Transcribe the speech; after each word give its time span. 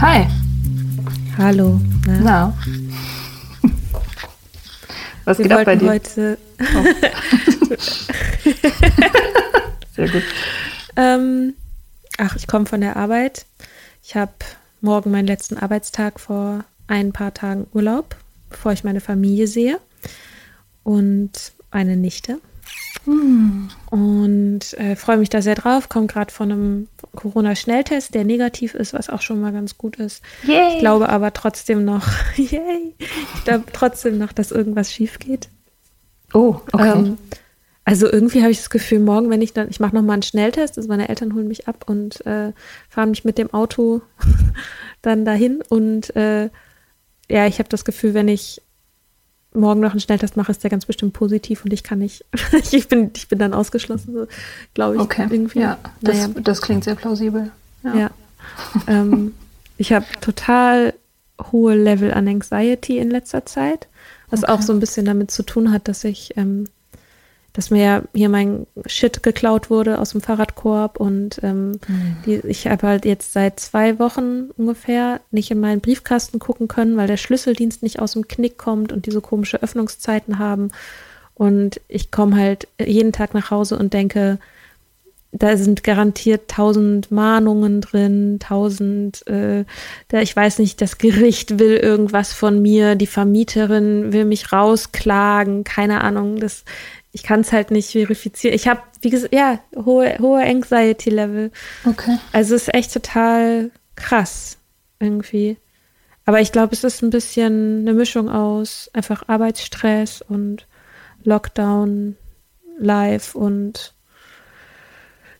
Hi. 0.00 0.26
Hallo. 1.38 1.80
Na, 2.06 2.20
Na. 2.20 2.54
Was 5.24 5.38
wir 5.38 5.44
geht 5.44 5.52
ab 5.52 5.64
bei 5.64 5.76
dir? 5.76 5.88
heute 5.88 6.38
Sehr 9.96 10.08
gut. 10.08 10.22
Ähm, 10.96 11.54
ach, 12.18 12.36
ich 12.36 12.46
komme 12.46 12.66
von 12.66 12.80
der 12.80 12.96
Arbeit. 12.96 13.46
Ich 14.04 14.14
habe 14.14 14.32
morgen 14.80 15.10
meinen 15.10 15.26
letzten 15.26 15.56
Arbeitstag 15.58 16.20
vor 16.20 16.64
ein 16.86 17.12
paar 17.12 17.34
Tagen 17.34 17.66
Urlaub, 17.72 18.16
bevor 18.52 18.72
ich 18.72 18.84
meine 18.84 19.00
Familie 19.00 19.46
sehe 19.46 19.78
und 20.84 21.52
eine 21.70 21.96
Nichte. 21.96 22.38
Und 23.04 24.60
äh, 24.74 24.94
freue 24.94 25.16
mich 25.16 25.28
da 25.28 25.42
sehr 25.42 25.56
drauf. 25.56 25.88
Komme 25.88 26.06
gerade 26.06 26.32
von 26.32 26.52
einem 26.52 26.88
Corona-Schnelltest, 27.16 28.14
der 28.14 28.24
negativ 28.24 28.74
ist, 28.74 28.92
was 28.92 29.10
auch 29.10 29.20
schon 29.20 29.40
mal 29.40 29.52
ganz 29.52 29.76
gut 29.76 29.96
ist. 29.96 30.22
Yay. 30.46 30.74
Ich 30.74 30.78
glaube 30.78 31.08
aber 31.08 31.32
trotzdem 31.32 31.84
noch, 31.84 32.06
yay, 32.36 32.94
ich 32.98 33.44
glaube 33.44 33.64
trotzdem 33.72 34.18
noch, 34.18 34.32
dass 34.32 34.52
irgendwas 34.52 34.92
schief 34.92 35.18
geht. 35.18 35.48
Oh, 36.32 36.60
okay. 36.72 36.92
Ähm, 36.96 37.18
also 37.84 38.10
irgendwie 38.10 38.42
habe 38.42 38.52
ich 38.52 38.58
das 38.58 38.70
Gefühl, 38.70 39.00
morgen, 39.00 39.28
wenn 39.30 39.42
ich 39.42 39.52
dann, 39.52 39.68
ich 39.68 39.80
mache 39.80 39.96
nochmal 39.96 40.14
einen 40.14 40.22
Schnelltest, 40.22 40.76
also 40.76 40.88
meine 40.88 41.08
Eltern 41.08 41.34
holen 41.34 41.48
mich 41.48 41.66
ab 41.66 41.84
und 41.88 42.24
äh, 42.24 42.52
fahren 42.88 43.10
mich 43.10 43.24
mit 43.24 43.38
dem 43.38 43.52
Auto 43.52 44.02
dann 45.02 45.24
dahin. 45.24 45.62
Und 45.68 46.14
äh, 46.14 46.50
ja, 47.32 47.46
ich 47.46 47.58
habe 47.58 47.68
das 47.68 47.84
Gefühl, 47.84 48.12
wenn 48.14 48.28
ich 48.28 48.60
morgen 49.54 49.80
noch 49.80 49.92
einen 49.92 50.00
Schnelltest 50.00 50.36
mache, 50.36 50.50
ist 50.52 50.62
der 50.62 50.70
ganz 50.70 50.86
bestimmt 50.86 51.12
positiv 51.14 51.64
und 51.64 51.72
ich 51.72 51.82
kann 51.82 51.98
nicht, 51.98 52.24
ich 52.72 52.88
bin, 52.88 53.10
ich 53.16 53.28
bin 53.28 53.38
dann 53.38 53.54
ausgeschlossen, 53.54 54.12
so, 54.14 54.26
glaube 54.74 54.96
ich. 54.96 55.00
okay. 55.00 55.26
Irgendwie. 55.30 55.60
Ja, 55.60 55.78
das, 56.00 56.28
naja. 56.28 56.40
das 56.42 56.60
klingt 56.62 56.84
sehr 56.84 56.94
plausibel. 56.94 57.50
Ja. 57.82 58.10
ähm, 58.86 59.34
ich 59.76 59.92
habe 59.92 60.06
total 60.20 60.94
hohe 61.50 61.74
Level 61.74 62.12
an 62.12 62.28
Anxiety 62.28 62.98
in 62.98 63.10
letzter 63.10 63.44
Zeit, 63.46 63.88
was 64.30 64.42
Okay. 64.44 64.52
auch 64.52 64.62
so 64.62 64.72
ein 64.72 64.80
bisschen 64.80 65.04
damit 65.06 65.30
zu 65.30 65.42
tun 65.42 65.72
hat, 65.72 65.88
dass 65.88 66.04
ich, 66.04 66.36
ähm, 66.36 66.66
dass 67.52 67.70
mir 67.70 68.04
hier 68.14 68.28
mein 68.28 68.66
Shit 68.86 69.22
geklaut 69.22 69.68
wurde 69.68 69.98
aus 69.98 70.10
dem 70.10 70.20
Fahrradkorb 70.20 70.98
und 70.98 71.40
ähm, 71.42 71.78
die, 72.24 72.36
ich 72.46 72.66
habe 72.66 72.86
halt 72.86 73.04
jetzt 73.04 73.32
seit 73.32 73.60
zwei 73.60 73.98
Wochen 73.98 74.50
ungefähr 74.56 75.20
nicht 75.30 75.50
in 75.50 75.60
meinen 75.60 75.80
Briefkasten 75.80 76.38
gucken 76.38 76.68
können, 76.68 76.96
weil 76.96 77.08
der 77.08 77.18
Schlüsseldienst 77.18 77.82
nicht 77.82 78.00
aus 78.00 78.14
dem 78.14 78.26
Knick 78.26 78.56
kommt 78.56 78.92
und 78.92 79.06
diese 79.06 79.20
komische 79.20 79.62
Öffnungszeiten 79.62 80.38
haben. 80.38 80.70
Und 81.34 81.80
ich 81.88 82.10
komme 82.10 82.36
halt 82.36 82.68
jeden 82.80 83.12
Tag 83.12 83.34
nach 83.34 83.50
Hause 83.50 83.78
und 83.78 83.92
denke, 83.92 84.38
da 85.32 85.56
sind 85.56 85.82
garantiert 85.82 86.50
tausend 86.50 87.10
Mahnungen 87.10 87.80
drin, 87.80 88.38
tausend, 88.38 89.26
äh, 89.26 89.64
da, 90.08 90.20
ich 90.20 90.36
weiß 90.36 90.58
nicht, 90.58 90.80
das 90.82 90.98
Gericht 90.98 91.58
will 91.58 91.76
irgendwas 91.76 92.34
von 92.34 92.60
mir, 92.60 92.96
die 92.96 93.06
Vermieterin 93.06 94.12
will 94.12 94.26
mich 94.26 94.52
rausklagen, 94.52 95.64
keine 95.64 96.02
Ahnung, 96.02 96.38
das, 96.38 96.64
ich 97.12 97.22
kann 97.22 97.40
es 97.40 97.52
halt 97.52 97.70
nicht 97.70 97.92
verifizieren. 97.92 98.54
Ich 98.54 98.66
habe, 98.68 98.80
wie 99.02 99.10
gesagt, 99.10 99.34
ja, 99.34 99.60
hohe, 99.76 100.16
hohe 100.18 100.42
Anxiety-Level. 100.42 101.52
Okay. 101.84 102.18
Also 102.32 102.54
es 102.54 102.62
ist 102.68 102.74
echt 102.74 102.92
total 102.92 103.70
krass 103.96 104.58
irgendwie. 104.98 105.58
Aber 106.24 106.40
ich 106.40 106.52
glaube, 106.52 106.72
es 106.72 106.84
ist 106.84 107.02
ein 107.02 107.10
bisschen 107.10 107.80
eine 107.80 107.94
Mischung 107.94 108.30
aus 108.30 108.90
einfach 108.94 109.28
Arbeitsstress 109.28 110.22
und 110.22 110.66
Lockdown, 111.24 112.16
Live 112.78 113.34
und 113.34 113.94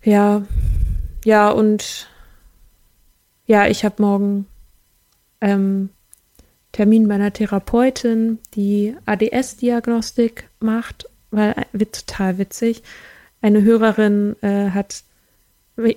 ja, 0.02 0.42
ja 1.24 1.50
und 1.50 2.08
ja, 3.46 3.66
ich 3.66 3.84
habe 3.84 4.02
morgen 4.02 4.46
ähm, 5.40 5.90
Termin 6.72 7.06
bei 7.06 7.14
einer 7.14 7.32
Therapeutin, 7.32 8.38
die 8.54 8.96
ADS-Diagnostik 9.06 10.48
macht, 10.58 11.06
weil 11.32 11.54
wird 11.72 12.06
total 12.06 12.38
witzig. 12.38 12.82
Eine 13.40 13.62
Hörerin 13.62 14.36
äh, 14.42 14.70
hat 14.70 15.02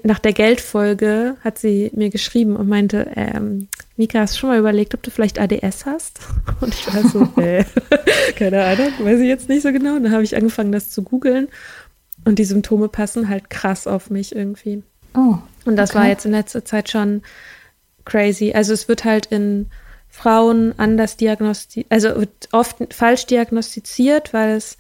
nach 0.04 0.20
der 0.20 0.32
Geldfolge 0.32 1.36
hat 1.44 1.58
sie 1.58 1.92
mir 1.94 2.10
geschrieben 2.10 2.56
und 2.56 2.70
meinte, 2.70 3.12
ähm, 3.16 3.68
Mika, 3.98 4.20
hast 4.20 4.36
du 4.36 4.40
schon 4.40 4.50
mal 4.50 4.60
überlegt, 4.60 4.94
ob 4.94 5.04
du 5.04 5.12
vielleicht 5.12 5.38
ADS 5.38 5.86
hast? 5.86 6.20
Und 6.62 6.74
ich 6.74 6.94
war 6.94 7.04
so, 7.10 7.28
äh, 7.42 7.66
keine 8.36 8.64
Ahnung, 8.64 8.94
weiß 9.00 9.20
ich 9.20 9.28
jetzt 9.28 9.50
nicht 9.50 9.64
so 9.64 9.74
genau. 9.74 9.96
Und 9.96 10.04
dann 10.04 10.14
habe 10.14 10.24
ich 10.24 10.36
angefangen, 10.36 10.72
das 10.72 10.92
zu 10.92 11.04
googeln. 11.04 11.50
Und 12.24 12.40
die 12.40 12.46
Symptome 12.46 12.88
passen 12.88 13.28
halt 13.28 13.50
krass 13.50 13.86
auf 13.86 14.10
mich 14.10 14.34
irgendwie. 14.34 14.82
Oh. 15.14 15.38
Und 15.66 15.76
das 15.76 15.92
okay. 15.92 16.00
war 16.00 16.08
jetzt 16.08 16.26
in 16.26 16.32
letzter 16.32 16.64
Zeit 16.64 16.90
schon 16.90 17.22
crazy. 18.06 18.54
Also 18.54 18.74
es 18.74 18.88
wird 18.88 19.04
halt 19.04 19.26
in 19.28 19.68
Frauen 20.10 20.74
anders 20.78 21.18
diagnostiziert, 21.18 21.88
also 21.90 22.16
wird 22.16 22.48
oft 22.54 22.78
falsch 22.94 23.26
diagnostiziert, 23.26 24.34
weil 24.34 24.56
es, 24.56 24.78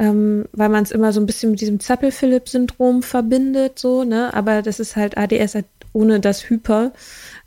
ähm, 0.00 0.46
weil 0.52 0.70
man 0.70 0.82
es 0.82 0.92
immer 0.92 1.12
so 1.12 1.20
ein 1.20 1.26
bisschen 1.26 1.50
mit 1.50 1.60
diesem 1.60 1.78
Zappel-Philipp-Syndrom 1.78 3.02
verbindet, 3.02 3.78
so, 3.78 4.02
ne? 4.02 4.32
Aber 4.32 4.62
das 4.62 4.80
ist 4.80 4.96
halt 4.96 5.18
ADS 5.18 5.54
halt 5.54 5.66
ohne 5.92 6.20
das 6.20 6.48
Hyper. 6.48 6.92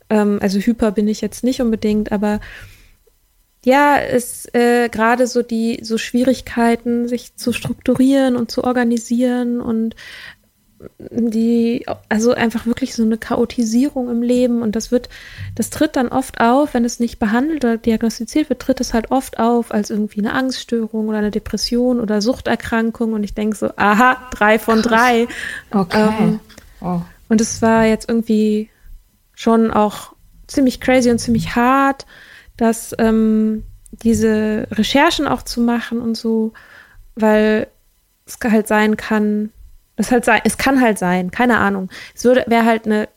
Ähm, 0.08 0.38
also 0.40 0.60
Hyper 0.60 0.92
bin 0.92 1.08
ich 1.08 1.20
jetzt 1.20 1.42
nicht 1.42 1.60
unbedingt, 1.60 2.12
aber 2.12 2.38
ja, 3.64 3.98
es 3.98 4.46
äh, 4.54 4.88
gerade 4.88 5.26
so 5.26 5.42
die 5.42 5.80
so 5.82 5.98
Schwierigkeiten, 5.98 7.08
sich 7.08 7.34
zu 7.34 7.52
strukturieren 7.52 8.36
und 8.36 8.52
zu 8.52 8.62
organisieren 8.62 9.60
und 9.60 9.96
die, 10.98 11.86
also 12.08 12.32
einfach 12.32 12.66
wirklich 12.66 12.94
so 12.94 13.02
eine 13.02 13.18
Chaotisierung 13.18 14.10
im 14.10 14.22
Leben 14.22 14.62
und 14.62 14.76
das 14.76 14.90
wird, 14.90 15.08
das 15.54 15.70
tritt 15.70 15.96
dann 15.96 16.08
oft 16.08 16.40
auf, 16.40 16.74
wenn 16.74 16.84
es 16.84 17.00
nicht 17.00 17.18
behandelt 17.18 17.64
oder 17.64 17.76
diagnostiziert 17.76 18.48
wird, 18.48 18.60
tritt 18.60 18.80
es 18.80 18.94
halt 18.94 19.10
oft 19.10 19.38
auf 19.38 19.72
als 19.72 19.90
irgendwie 19.90 20.20
eine 20.20 20.32
Angststörung 20.32 21.08
oder 21.08 21.18
eine 21.18 21.30
Depression 21.30 22.00
oder 22.00 22.20
Suchterkrankung 22.20 23.12
und 23.12 23.24
ich 23.24 23.34
denke 23.34 23.56
so, 23.56 23.70
aha, 23.76 24.28
drei 24.30 24.58
von 24.58 24.82
Krass. 24.82 24.90
drei. 24.90 25.28
Okay. 25.70 26.08
Ähm, 26.20 26.40
oh. 26.80 27.00
Und 27.28 27.40
es 27.40 27.62
war 27.62 27.84
jetzt 27.84 28.08
irgendwie 28.08 28.70
schon 29.34 29.70
auch 29.70 30.14
ziemlich 30.46 30.80
crazy 30.80 31.10
und 31.10 31.18
ziemlich 31.18 31.56
hart 31.56 32.06
dass 32.56 32.94
ähm, 32.98 33.64
diese 33.90 34.66
Recherchen 34.70 35.26
auch 35.26 35.42
zu 35.42 35.60
machen 35.60 36.00
und 36.00 36.16
so, 36.16 36.52
weil 37.14 37.68
es 38.26 38.38
halt 38.42 38.68
sein 38.68 38.96
kann, 38.96 39.50
das 39.96 40.10
halt 40.10 40.24
sein, 40.24 40.40
es 40.44 40.58
kann 40.58 40.80
halt 40.80 40.98
sein, 40.98 41.30
keine 41.30 41.58
Ahnung. 41.58 41.88
Es 42.14 42.24
würde 42.24 42.44
wäre 42.46 42.64
halt 42.64 42.86
eine 42.86 43.08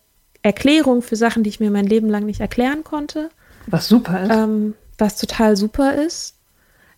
Erklärung 0.42 1.02
für 1.02 1.16
Sachen, 1.16 1.44
die 1.44 1.50
ich 1.50 1.60
mir 1.60 1.72
mein 1.72 1.86
Leben 1.86 2.10
lang 2.10 2.26
nicht 2.26 2.40
erklären 2.40 2.84
konnte. 2.84 3.30
Was 3.66 3.88
super 3.88 4.24
ist. 4.24 4.32
Ähm, 4.32 4.76
was 4.98 5.18
total 5.18 5.58
super 5.58 5.96
ist. 5.96 6.36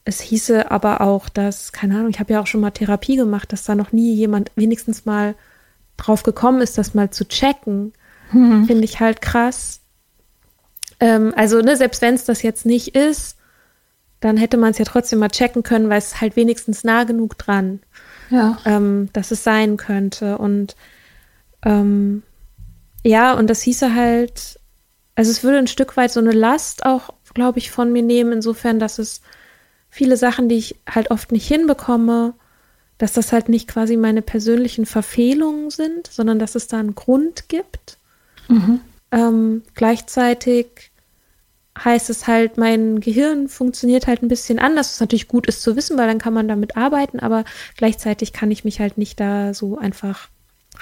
Es 0.05 0.21
hieße 0.21 0.71
aber 0.71 1.01
auch, 1.01 1.29
dass, 1.29 1.71
keine 1.71 1.95
Ahnung, 1.95 2.09
ich 2.09 2.19
habe 2.19 2.33
ja 2.33 2.41
auch 2.41 2.47
schon 2.47 2.61
mal 2.61 2.71
Therapie 2.71 3.15
gemacht, 3.15 3.51
dass 3.51 3.63
da 3.63 3.75
noch 3.75 3.91
nie 3.91 4.13
jemand 4.13 4.51
wenigstens 4.55 5.05
mal 5.05 5.35
drauf 5.97 6.23
gekommen 6.23 6.61
ist, 6.61 6.77
das 6.77 6.93
mal 6.93 7.11
zu 7.11 7.27
checken. 7.27 7.93
Mhm. 8.31 8.65
Finde 8.65 8.85
ich 8.85 8.99
halt 8.99 9.21
krass. 9.21 9.81
Ähm, 10.99 11.33
also, 11.35 11.61
ne, 11.61 11.75
selbst 11.75 12.01
wenn 12.01 12.15
es 12.15 12.25
das 12.25 12.41
jetzt 12.41 12.65
nicht 12.65 12.95
ist, 12.95 13.37
dann 14.19 14.37
hätte 14.37 14.57
man 14.57 14.71
es 14.71 14.77
ja 14.77 14.85
trotzdem 14.85 15.19
mal 15.19 15.29
checken 15.29 15.63
können, 15.63 15.89
weil 15.89 15.99
es 15.99 16.19
halt 16.21 16.35
wenigstens 16.35 16.83
nah 16.83 17.03
genug 17.03 17.37
dran, 17.37 17.79
ja. 18.29 18.57
ähm, 18.65 19.09
dass 19.13 19.31
es 19.31 19.43
sein 19.43 19.77
könnte. 19.77 20.37
Und 20.37 20.75
ähm, 21.63 22.23
ja, 23.03 23.33
und 23.33 23.49
das 23.49 23.61
hieße 23.61 23.93
halt, 23.95 24.59
also 25.15 25.31
es 25.31 25.43
würde 25.43 25.57
ein 25.57 25.67
Stück 25.67 25.97
weit 25.97 26.11
so 26.11 26.19
eine 26.19 26.31
Last 26.31 26.85
auch, 26.85 27.09
glaube 27.33 27.59
ich, 27.59 27.71
von 27.71 27.91
mir 27.91 28.03
nehmen, 28.03 28.33
insofern, 28.33 28.79
dass 28.79 28.99
es 28.99 29.21
viele 29.89 30.17
Sachen, 30.17 30.49
die 30.49 30.57
ich 30.57 30.75
halt 30.87 31.11
oft 31.11 31.31
nicht 31.31 31.47
hinbekomme, 31.47 32.33
dass 32.97 33.13
das 33.13 33.31
halt 33.31 33.49
nicht 33.49 33.67
quasi 33.67 33.97
meine 33.97 34.21
persönlichen 34.21 34.85
Verfehlungen 34.85 35.69
sind, 35.69 36.07
sondern 36.07 36.37
dass 36.37 36.55
es 36.55 36.67
da 36.67 36.79
einen 36.79 36.95
Grund 36.95 37.47
gibt. 37.47 37.97
Mhm. 38.49 38.81
Ähm, 39.11 39.63
gleichzeitig 39.73 40.91
heißt 41.83 42.09
es 42.09 42.27
halt, 42.27 42.57
mein 42.57 42.99
Gehirn 42.99 43.47
funktioniert 43.47 44.07
halt 44.07 44.21
ein 44.21 44.27
bisschen 44.27 44.59
anders, 44.59 44.91
was 44.91 44.99
natürlich 44.99 45.27
gut 45.27 45.47
ist 45.47 45.61
zu 45.61 45.75
wissen, 45.75 45.97
weil 45.97 46.07
dann 46.07 46.19
kann 46.19 46.33
man 46.33 46.47
damit 46.47 46.77
arbeiten, 46.77 47.19
aber 47.19 47.45
gleichzeitig 47.77 48.33
kann 48.33 48.51
ich 48.51 48.63
mich 48.63 48.79
halt 48.79 48.97
nicht 48.97 49.19
da 49.19 49.53
so 49.53 49.77
einfach 49.77 50.29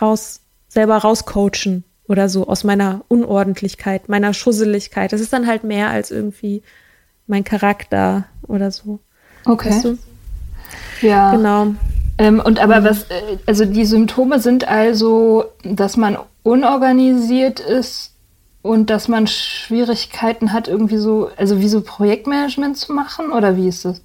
raus, 0.01 0.41
selber 0.67 0.97
rauscoachen 0.97 1.83
oder 2.07 2.29
so 2.29 2.47
aus 2.47 2.63
meiner 2.63 3.01
Unordentlichkeit, 3.07 4.09
meiner 4.09 4.33
Schusseligkeit. 4.33 5.13
Das 5.13 5.21
ist 5.21 5.33
dann 5.33 5.47
halt 5.47 5.63
mehr 5.63 5.89
als 5.89 6.11
irgendwie 6.11 6.63
mein 7.27 7.43
Charakter 7.43 8.25
oder 8.47 8.71
so. 8.71 8.99
Okay. 9.45 9.69
Weißt 9.69 9.85
du? 9.85 9.97
Ja. 11.01 11.31
Genau. 11.31 11.75
Ähm, 12.17 12.39
und 12.43 12.59
aber 12.59 12.83
was, 12.83 13.03
äh, 13.03 13.37
also 13.45 13.65
die 13.65 13.85
Symptome 13.85 14.39
sind 14.39 14.67
also, 14.67 15.45
dass 15.63 15.97
man 15.97 16.17
unorganisiert 16.43 17.59
ist, 17.59 18.13
und 18.67 18.89
dass 18.89 19.07
man 19.07 19.27
Schwierigkeiten 19.27 20.53
hat, 20.53 20.67
irgendwie 20.67 20.97
so, 20.97 21.29
also 21.37 21.59
wie 21.59 21.69
so 21.69 21.81
Projektmanagement 21.81 22.77
zu 22.77 22.93
machen 22.93 23.31
oder 23.31 23.57
wie 23.57 23.67
ist 23.67 23.85
das? 23.85 24.01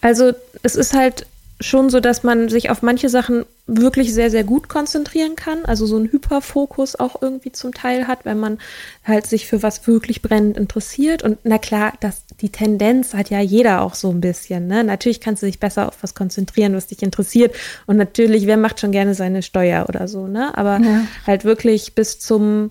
Also 0.00 0.32
es 0.62 0.76
ist 0.76 0.94
halt 0.94 1.26
schon 1.62 1.90
so, 1.90 2.00
dass 2.00 2.22
man 2.22 2.48
sich 2.48 2.70
auf 2.70 2.82
manche 2.82 3.08
Sachen 3.08 3.44
wirklich 3.66 4.12
sehr, 4.12 4.30
sehr 4.30 4.44
gut 4.44 4.68
konzentrieren 4.68 5.36
kann. 5.36 5.64
Also 5.64 5.86
so 5.86 5.96
einen 5.96 6.10
Hyperfokus 6.10 6.98
auch 6.98 7.22
irgendwie 7.22 7.52
zum 7.52 7.72
Teil 7.72 8.08
hat, 8.08 8.24
wenn 8.24 8.38
man 8.38 8.58
halt 9.04 9.26
sich 9.26 9.46
für 9.46 9.62
was 9.62 9.86
wirklich 9.86 10.22
brennend 10.22 10.56
interessiert. 10.56 11.22
Und 11.22 11.38
na 11.44 11.58
klar, 11.58 11.92
das, 12.00 12.24
die 12.40 12.50
Tendenz 12.50 13.14
hat 13.14 13.30
ja 13.30 13.40
jeder 13.40 13.82
auch 13.82 13.94
so 13.94 14.10
ein 14.10 14.20
bisschen. 14.20 14.66
Ne? 14.66 14.84
Natürlich 14.84 15.20
kannst 15.20 15.42
du 15.42 15.46
dich 15.46 15.60
besser 15.60 15.88
auf 15.88 15.98
was 16.02 16.14
konzentrieren, 16.14 16.74
was 16.74 16.88
dich 16.88 17.02
interessiert. 17.02 17.54
Und 17.86 17.96
natürlich, 17.96 18.46
wer 18.46 18.56
macht 18.56 18.80
schon 18.80 18.92
gerne 18.92 19.14
seine 19.14 19.42
Steuer 19.42 19.86
oder 19.88 20.08
so, 20.08 20.26
ne? 20.26 20.56
Aber 20.56 20.80
ja. 20.80 21.02
halt 21.26 21.44
wirklich 21.44 21.94
bis 21.94 22.18
zum 22.18 22.70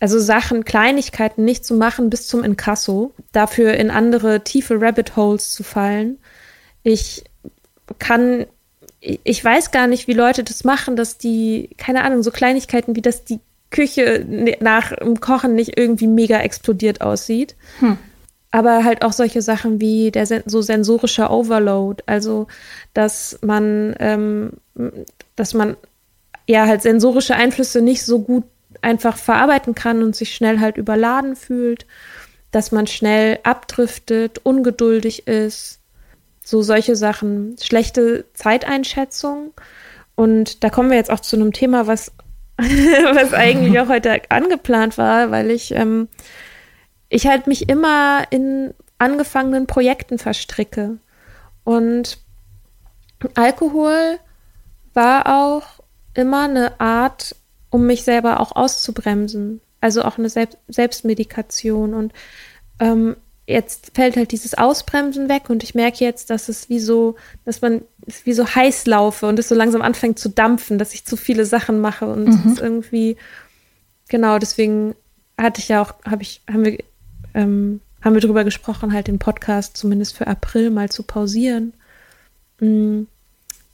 also 0.00 0.18
Sachen, 0.18 0.64
Kleinigkeiten 0.64 1.44
nicht 1.44 1.64
zu 1.64 1.74
machen 1.74 2.10
bis 2.10 2.28
zum 2.28 2.44
Inkasso, 2.44 3.12
dafür 3.32 3.74
in 3.74 3.90
andere 3.90 4.44
tiefe 4.44 4.80
Rabbit 4.80 5.16
Holes 5.16 5.52
zu 5.52 5.64
fallen. 5.64 6.18
Ich 6.84 7.24
kann, 7.98 8.46
ich 9.00 9.44
weiß 9.44 9.72
gar 9.72 9.86
nicht, 9.88 10.06
wie 10.06 10.12
Leute 10.12 10.44
das 10.44 10.62
machen, 10.64 10.94
dass 10.94 11.18
die, 11.18 11.70
keine 11.78 12.04
Ahnung, 12.04 12.22
so 12.22 12.30
Kleinigkeiten 12.30 12.94
wie, 12.94 13.02
dass 13.02 13.24
die 13.24 13.40
Küche 13.70 14.24
nach 14.60 14.94
dem 14.96 15.20
Kochen 15.20 15.54
nicht 15.54 15.76
irgendwie 15.76 16.06
mega 16.06 16.38
explodiert 16.40 17.00
aussieht. 17.00 17.56
Hm. 17.80 17.98
Aber 18.50 18.84
halt 18.84 19.02
auch 19.02 19.12
solche 19.12 19.42
Sachen 19.42 19.80
wie 19.80 20.10
der 20.10 20.26
so 20.46 20.62
sensorische 20.62 21.28
Overload, 21.28 22.02
also 22.06 22.46
dass 22.94 23.38
man, 23.42 23.94
ähm, 23.98 24.52
dass 25.36 25.52
man 25.52 25.76
ja 26.46 26.66
halt 26.66 26.80
sensorische 26.80 27.34
Einflüsse 27.34 27.82
nicht 27.82 28.06
so 28.06 28.20
gut 28.20 28.44
einfach 28.82 29.16
verarbeiten 29.16 29.74
kann 29.74 30.02
und 30.02 30.16
sich 30.16 30.34
schnell 30.34 30.60
halt 30.60 30.76
überladen 30.76 31.36
fühlt, 31.36 31.86
dass 32.50 32.72
man 32.72 32.86
schnell 32.86 33.38
abdriftet, 33.42 34.40
ungeduldig 34.44 35.26
ist, 35.26 35.80
so 36.42 36.62
solche 36.62 36.96
Sachen, 36.96 37.56
schlechte 37.60 38.24
Zeiteinschätzung. 38.32 39.52
Und 40.14 40.64
da 40.64 40.70
kommen 40.70 40.90
wir 40.90 40.96
jetzt 40.96 41.10
auch 41.10 41.20
zu 41.20 41.36
einem 41.36 41.52
Thema, 41.52 41.86
was, 41.86 42.12
was 42.56 43.34
eigentlich 43.34 43.78
auch 43.80 43.88
heute 43.88 44.22
angeplant 44.30 44.96
war, 44.96 45.30
weil 45.30 45.50
ich, 45.50 45.72
ähm, 45.72 46.08
ich 47.08 47.26
halt 47.26 47.46
mich 47.46 47.68
immer 47.68 48.24
in 48.30 48.72
angefangenen 48.98 49.66
Projekten 49.66 50.18
verstricke. 50.18 50.98
Und 51.64 52.18
Alkohol 53.34 54.18
war 54.94 55.26
auch 55.26 55.80
immer 56.14 56.44
eine 56.44 56.80
Art 56.80 57.36
um 57.70 57.86
mich 57.86 58.02
selber 58.02 58.40
auch 58.40 58.54
auszubremsen. 58.54 59.60
Also 59.80 60.02
auch 60.02 60.18
eine 60.18 60.28
Selbst 60.28 60.58
Selbstmedikation. 60.68 61.94
Und 61.94 62.12
ähm, 62.80 63.16
jetzt 63.46 63.92
fällt 63.94 64.16
halt 64.16 64.32
dieses 64.32 64.54
Ausbremsen 64.54 65.28
weg 65.28 65.48
und 65.48 65.62
ich 65.62 65.74
merke 65.74 66.04
jetzt, 66.04 66.30
dass 66.30 66.48
es 66.48 66.68
wie 66.68 66.78
so, 66.78 67.16
dass 67.44 67.62
man 67.62 67.82
wie 68.24 68.34
so 68.34 68.46
heiß 68.46 68.86
laufe 68.86 69.26
und 69.26 69.38
es 69.38 69.48
so 69.48 69.54
langsam 69.54 69.80
anfängt 69.80 70.18
zu 70.18 70.28
dampfen, 70.28 70.78
dass 70.78 70.92
ich 70.92 71.06
zu 71.06 71.16
viele 71.16 71.46
Sachen 71.46 71.80
mache 71.80 72.06
und 72.06 72.26
mhm. 72.26 72.58
irgendwie, 72.60 73.16
genau, 74.08 74.38
deswegen 74.38 74.94
hatte 75.38 75.60
ich 75.60 75.68
ja 75.68 75.80
auch, 75.80 75.94
habe 76.04 76.22
ich, 76.22 76.42
haben 76.50 76.64
wir, 76.64 76.78
ähm, 77.34 77.80
haben 78.02 78.14
wir 78.14 78.20
drüber 78.20 78.44
gesprochen, 78.44 78.92
halt 78.92 79.06
den 79.06 79.18
Podcast 79.18 79.76
zumindest 79.76 80.16
für 80.16 80.26
April 80.26 80.70
mal 80.70 80.90
zu 80.90 81.02
pausieren. 81.02 81.72
Mm, 82.60 83.04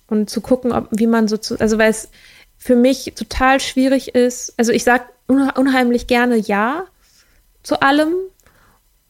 und 0.06 0.30
zu 0.30 0.40
gucken, 0.40 0.72
ob, 0.72 0.88
wie 0.90 1.06
man 1.06 1.28
so 1.28 1.36
zu, 1.36 1.58
also 1.58 1.78
weil 1.78 1.90
es, 1.90 2.10
für 2.64 2.76
mich 2.76 3.12
total 3.14 3.60
schwierig 3.60 4.14
ist. 4.14 4.54
Also 4.56 4.72
ich 4.72 4.84
sage 4.84 5.04
unheimlich 5.26 6.06
gerne 6.06 6.36
Ja 6.36 6.86
zu 7.62 7.82
allem 7.82 8.14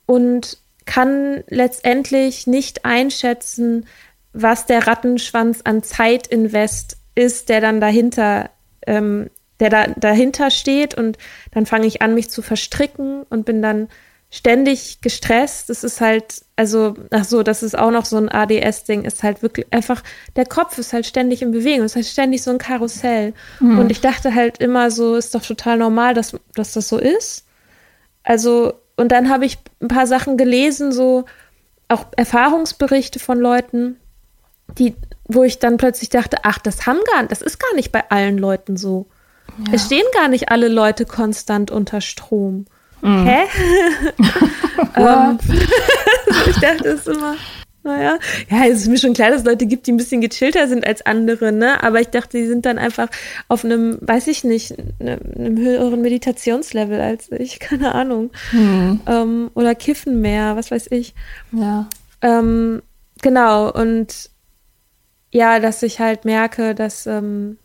und 0.07 0.59
kann 0.87 1.45
letztendlich 1.47 2.49
nicht 2.49 2.85
einschätzen, 2.85 3.87
was 4.33 4.67
der 4.67 4.89
Rattenschwanz 4.89 5.61
an 5.63 5.85
Zeitinvest 5.85 6.97
ist, 7.15 7.49
der 7.49 7.61
dann 7.61 7.81
dahinter, 7.81 8.51
ähm, 8.89 9.31
der 9.61 9.71
da 9.71 9.87
dahinter 9.87 10.51
steht 10.51 10.97
und 10.97 11.17
dann 11.53 11.65
fange 11.65 11.87
ich 11.87 12.03
an, 12.03 12.17
mich 12.17 12.31
zu 12.31 12.43
verstricken 12.43 13.23
und 13.23 13.47
bin 13.47 13.63
dann 13.63 13.89
ständig 14.35 15.01
gestresst. 15.01 15.71
Das 15.71 15.85
ist 15.85 16.01
halt, 16.01 16.43
also, 16.57 16.97
ach 17.11 17.25
so, 17.25 17.45
das 17.45 17.63
ist 17.63 17.79
auch 17.79 17.93
noch 17.93 18.05
so 18.05 18.17
ein 18.17 18.29
ADS-Ding, 18.29 19.05
ist 19.05 19.23
halt 19.23 19.43
wirklich 19.43 19.67
einfach, 19.71 20.03
der 20.35 20.45
Kopf 20.45 20.77
ist 20.77 20.93
halt 20.93 21.07
ständig 21.07 21.41
in 21.41 21.53
Bewegung, 21.53 21.87
ist 21.87 21.95
halt 21.95 22.07
ständig 22.07 22.43
so 22.43 22.51
ein 22.51 22.59
Karussell. 22.59 23.33
Mhm. 23.61 23.79
Und 23.79 23.91
ich 23.93 24.01
dachte 24.01 24.35
halt 24.35 24.59
immer 24.59 24.91
so, 24.91 25.15
ist 25.15 25.37
doch 25.37 25.43
total 25.43 25.79
normal, 25.79 26.15
dass, 26.15 26.37
dass 26.57 26.73
das 26.73 26.89
so 26.89 26.99
ist. 26.99 27.47
Also, 28.25 28.75
und 28.97 29.13
dann 29.13 29.29
habe 29.29 29.47
ich 29.47 29.57
ein 29.81 29.87
paar 29.87 30.09
Sachen 30.09 30.37
gelesen, 30.37 30.91
so 30.91 31.27
auch 31.87 32.07
Erfahrungsberichte 32.17 33.21
von 33.21 33.39
Leuten, 33.39 34.01
die, 34.79 34.97
wo 35.29 35.45
ich 35.45 35.61
dann 35.61 35.77
plötzlich 35.77 36.09
dachte, 36.09 36.39
ach, 36.43 36.59
das 36.59 36.87
haben 36.87 36.99
gar, 37.13 37.23
das 37.29 37.41
ist 37.41 37.61
gar 37.61 37.75
nicht 37.77 37.93
bei 37.93 38.11
allen 38.11 38.39
Leuten 38.39 38.77
so. 38.77 39.07
Ja. 39.69 39.75
Es 39.75 39.87
stehen 39.87 40.07
gar 40.13 40.27
nicht 40.27 40.49
alle 40.49 40.67
Leute 40.67 41.05
konstant 41.05 41.71
unter 41.71 42.01
Strom. 42.01 42.67
Mm. 43.05 43.27
hä? 43.27 43.43
ähm, 44.97 45.39
ich 46.51 46.57
dachte 46.57 46.89
es 46.89 47.07
immer, 47.07 47.37
naja, 47.85 48.19
ja, 48.49 48.65
es 48.65 48.81
ist 48.81 48.89
mir 48.89 48.97
schon 48.97 49.13
klar, 49.13 49.31
dass 49.31 49.41
es 49.41 49.47
Leute 49.47 49.67
gibt, 49.67 49.87
die 49.87 49.93
ein 49.93 49.99
bisschen 49.99 50.23
gechillter 50.23 50.69
sind 50.69 50.87
als 50.87 51.05
andere, 51.05 51.53
ne? 51.53 51.83
Aber 51.83 52.01
ich 52.01 52.09
dachte, 52.09 52.39
die 52.39 52.47
sind 52.47 52.65
dann 52.65 52.79
einfach 52.79 53.09
auf 53.49 53.63
einem, 53.63 53.99
weiß 54.01 54.27
ich 54.29 54.43
nicht, 54.43 54.75
ne, 55.01 55.19
einem 55.37 55.59
höheren 55.59 56.01
Meditationslevel 56.01 56.99
als 56.99 57.31
ich, 57.31 57.61
keine 57.61 57.95
Ahnung. 57.95 58.31
Hm. 58.51 59.01
Ähm, 59.07 59.51
oder 59.55 59.75
kiffen 59.75 60.23
mehr, 60.23 60.57
was 60.57 60.71
weiß 60.71 60.87
ich. 60.93 61.15
Ja. 61.53 61.87
Ähm, 62.23 62.81
genau, 63.21 63.71
und 63.71 64.31
ja, 65.31 65.61
dass 65.61 65.83
ich 65.83 66.01
halt 66.01 66.25
merke, 66.25 66.75
dass 66.75 67.07
ähm, 67.07 67.59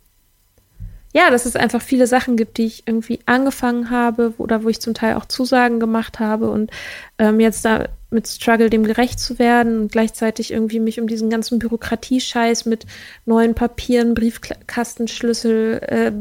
ja, 1.13 1.31
dass 1.31 1.45
es 1.45 1.55
einfach 1.55 1.81
viele 1.81 2.05
Sachen 2.05 2.37
gibt, 2.37 2.57
die 2.57 2.65
ich 2.65 2.83
irgendwie 2.85 3.19
angefangen 3.25 3.89
habe 3.89 4.33
oder 4.37 4.63
wo 4.63 4.69
ich 4.69 4.79
zum 4.79 4.93
Teil 4.93 5.15
auch 5.15 5.25
Zusagen 5.25 5.79
gemacht 5.79 6.19
habe 6.19 6.51
und 6.51 6.69
ähm, 7.17 7.39
jetzt 7.39 7.65
da 7.65 7.87
mit 8.11 8.27
Struggle 8.27 8.69
dem 8.69 8.83
gerecht 8.83 9.19
zu 9.19 9.39
werden 9.39 9.81
und 9.81 9.91
gleichzeitig 9.91 10.51
irgendwie 10.51 10.79
mich 10.79 10.99
um 10.99 11.07
diesen 11.07 11.29
ganzen 11.29 11.59
Bürokratiescheiß 11.59 12.65
mit 12.65 12.85
neuen 13.25 13.55
Papieren, 13.55 14.13
Briefkastenschlüssel, 14.13 15.79
äh, 15.87 16.11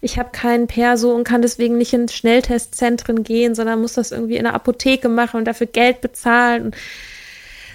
ich 0.00 0.18
habe 0.18 0.30
keinen 0.32 0.66
Perso 0.66 1.12
und 1.12 1.24
kann 1.24 1.42
deswegen 1.42 1.78
nicht 1.78 1.92
in 1.92 2.08
Schnelltestzentren 2.08 3.24
gehen, 3.24 3.54
sondern 3.54 3.80
muss 3.80 3.94
das 3.94 4.12
irgendwie 4.12 4.36
in 4.36 4.44
der 4.44 4.54
Apotheke 4.54 5.08
machen 5.08 5.38
und 5.38 5.44
dafür 5.46 5.66
Geld 5.66 6.00
bezahlen 6.00 6.74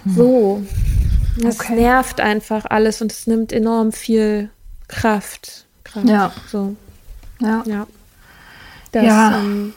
hm. 0.04 0.16
so. 0.16 0.64
Das 1.42 1.60
okay. 1.60 1.76
nervt 1.76 2.20
einfach 2.20 2.66
alles 2.66 3.02
und 3.02 3.12
es 3.12 3.26
nimmt 3.26 3.54
enorm 3.54 3.94
viel 3.94 4.50
Kraft. 4.88 5.66
Kraft. 5.92 6.08
Ja. 6.08 6.32
So. 6.48 6.76
Ja. 7.40 7.64
Ja. 7.66 7.88
Das, 8.92 9.04
ja. 9.04 9.40
Ähm, 9.40 9.74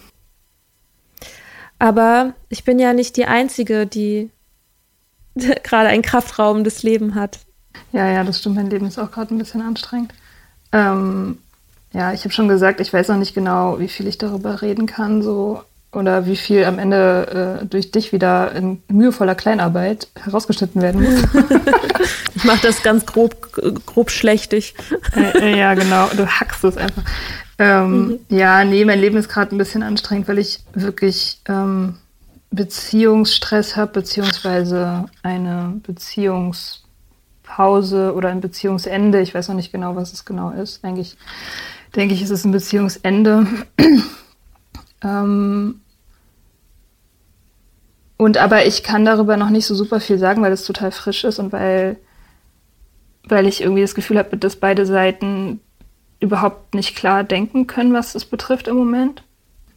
aber 1.78 2.35
ich 2.49 2.64
bin 2.64 2.78
ja 2.78 2.92
nicht 2.92 3.16
die 3.16 3.26
Einzige, 3.26 3.87
die 3.87 4.31
gerade 5.62 5.88
ein 5.88 6.02
kraftraubendes 6.02 6.83
Leben 6.83 7.14
hat. 7.14 7.40
Ja, 7.92 8.09
ja, 8.09 8.25
das 8.25 8.38
stimmt. 8.38 8.57
Mein 8.57 8.71
Leben 8.71 8.87
ist 8.87 8.99
auch 8.99 9.11
gerade 9.11 9.35
ein 9.35 9.38
bisschen 9.38 9.62
anstrengend. 9.62 10.12
Ähm, 10.73 11.38
ja, 11.92 12.12
ich 12.12 12.25
habe 12.25 12.33
schon 12.33 12.49
gesagt, 12.49 12.81
ich 12.81 12.92
weiß 12.92 13.09
noch 13.09 13.16
nicht 13.16 13.35
genau, 13.35 13.78
wie 13.78 13.88
viel 13.88 14.07
ich 14.07 14.16
darüber 14.16 14.62
reden 14.62 14.87
kann, 14.87 15.23
so 15.23 15.62
oder 15.92 16.26
wie 16.26 16.37
viel 16.37 16.64
am 16.64 16.78
Ende 16.78 17.58
äh, 17.61 17.66
durch 17.66 17.90
dich 17.90 18.12
wieder 18.12 18.52
in 18.52 18.80
mühevoller 18.88 19.34
Kleinarbeit 19.34 20.08
herausgeschnitten 20.18 20.80
werden 20.80 21.02
muss. 21.02 21.25
ich 22.34 22.44
mache 22.44 22.62
das 22.62 22.82
ganz 22.82 23.04
grob, 23.04 23.52
grob 23.84 24.11
schlechtig. 24.11 24.75
äh, 25.14 25.52
äh, 25.52 25.58
ja, 25.58 25.75
genau. 25.75 26.08
Du 26.16 26.26
hackst 26.26 26.64
es 26.64 26.78
einfach. 26.78 27.02
Ähm, 27.58 28.06
mhm. 28.06 28.20
Ja, 28.30 28.64
nee, 28.64 28.87
mein 28.87 29.00
Leben 29.00 29.18
ist 29.18 29.28
gerade 29.28 29.54
ein 29.54 29.58
bisschen 29.58 29.82
anstrengend, 29.82 30.28
weil 30.28 30.38
ich 30.38 30.61
wirklich 30.72 31.40
ähm, 31.46 31.96
Beziehungsstress 32.50 33.76
habe, 33.76 33.92
beziehungsweise 33.92 35.04
eine 35.22 35.78
Beziehungspause 35.82 38.14
oder 38.14 38.30
ein 38.30 38.40
Beziehungsende. 38.40 39.20
Ich 39.20 39.34
weiß 39.34 39.49
noch 39.49 39.56
nicht 39.56 39.72
genau, 39.72 39.94
was 39.94 40.14
es 40.14 40.25
genau 40.25 40.52
ist. 40.52 40.82
Eigentlich 40.84 41.18
denke 41.94 42.14
ich, 42.14 42.22
ist 42.22 42.30
es 42.30 42.46
ein 42.46 42.52
Beziehungsende. 42.52 43.46
Ähm, 45.02 45.80
und 48.16 48.38
aber 48.38 48.66
ich 48.66 48.82
kann 48.85 49.04
darüber 49.04 49.37
noch 49.37 49.50
nicht 49.50 49.66
so 49.66 49.75
super 49.75 49.99
viel 49.99 50.16
sagen, 50.16 50.42
weil 50.42 50.52
es 50.52 50.64
total 50.64 50.92
frisch 50.92 51.25
ist 51.25 51.40
und 51.40 51.52
weil, 51.52 51.97
weil 53.25 53.47
ich 53.49 53.61
irgendwie 53.61 53.82
das 53.82 53.97
Gefühl 53.97 54.18
habe, 54.18 54.37
dass 54.37 54.56
beide 54.56 54.87
Seiten 54.87 55.61
überhaupt 56.21 56.75
nicht 56.75 56.94
klar 56.94 57.25
denken 57.25 57.66
können, 57.66 57.92
was 57.92 58.14
es 58.14 58.25
betrifft 58.25 58.68
im 58.68 58.76
Moment. 58.76 59.25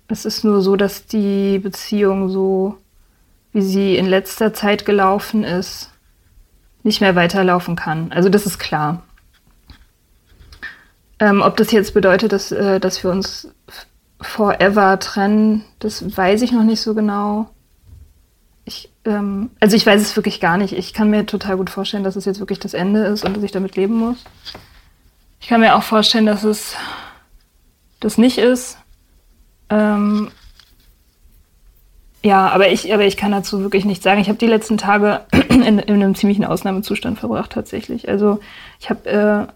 Es 0.08 0.26
ist 0.26 0.44
nur 0.44 0.62
so, 0.62 0.76
dass 0.76 1.08
die 1.08 1.58
Beziehung 1.58 2.30
so, 2.30 2.78
wie 3.52 3.64
sie 3.64 3.98
in 3.98 4.06
letzter 4.06 4.54
Zeit 4.54 4.86
gelaufen 4.86 5.44
ist, 5.44 5.90
nicht 6.84 7.02
mehr 7.02 7.16
weiterlaufen 7.16 7.76
kann. 7.76 8.12
Also 8.12 8.30
das 8.30 8.46
ist 8.46 8.60
klar. 8.60 9.02
Ähm, 11.18 11.42
ob 11.42 11.58
das 11.58 11.72
jetzt 11.72 11.96
bedeutet, 11.96 12.32
dass, 12.32 12.52
äh, 12.52 12.80
dass 12.80 13.04
wir 13.04 13.10
uns 13.10 13.50
forever 14.22 15.00
trennen, 15.00 15.64
das 15.80 16.16
weiß 16.16 16.42
ich 16.42 16.52
noch 16.52 16.64
nicht 16.64 16.82
so 16.82 16.94
genau. 16.96 17.50
Ich, 18.64 18.90
ähm, 19.06 19.52
also 19.60 19.76
ich 19.76 19.86
weiß 19.86 20.02
es 20.02 20.16
wirklich 20.16 20.40
gar 20.40 20.58
nicht. 20.58 20.74
Ich 20.74 20.94
kann 20.94 21.10
mir 21.10 21.26
total 21.26 21.58
gut 21.58 21.70
vorstellen, 21.70 22.04
dass 22.04 22.16
es 22.16 22.26
jetzt 22.26 22.40
wirklich 22.40 22.60
das 22.60 22.74
Ende 22.74 23.06
ist 23.06 23.24
und 23.24 23.36
dass 23.36 23.44
ich 23.44 23.52
damit 23.52 23.76
leben 23.76 23.96
muss. 23.96 24.24
Ich 25.40 25.48
kann 25.48 25.62
mir 25.62 25.76
auch 25.76 25.84
vorstellen, 25.84 26.26
dass 26.26 26.44
es 26.44 26.76
das 28.00 28.18
nicht 28.18 28.38
ist. 28.38 28.78
Ähm, 29.70 30.32
ja, 32.24 32.48
aber 32.48 32.72
ich, 32.72 32.92
aber 32.92 33.06
ich 33.06 33.18
kann 33.18 33.32
dazu 33.32 33.62
wirklich 33.62 33.86
nichts 33.86 34.04
sagen. 34.04 34.20
Ich 34.20 34.30
habe 34.30 34.40
die 34.40 34.48
letzten 34.48 34.78
Tage 34.80 35.22
in, 35.50 35.62
in, 35.62 35.80
einem 35.80 36.16
ziemlichen 36.16 36.44
Ausnahmezustand 36.44 37.20
verbracht 37.20 37.52
tatsächlich. 37.52 38.10
Also 38.10 38.40
ich 38.80 38.90
habe 38.90 39.48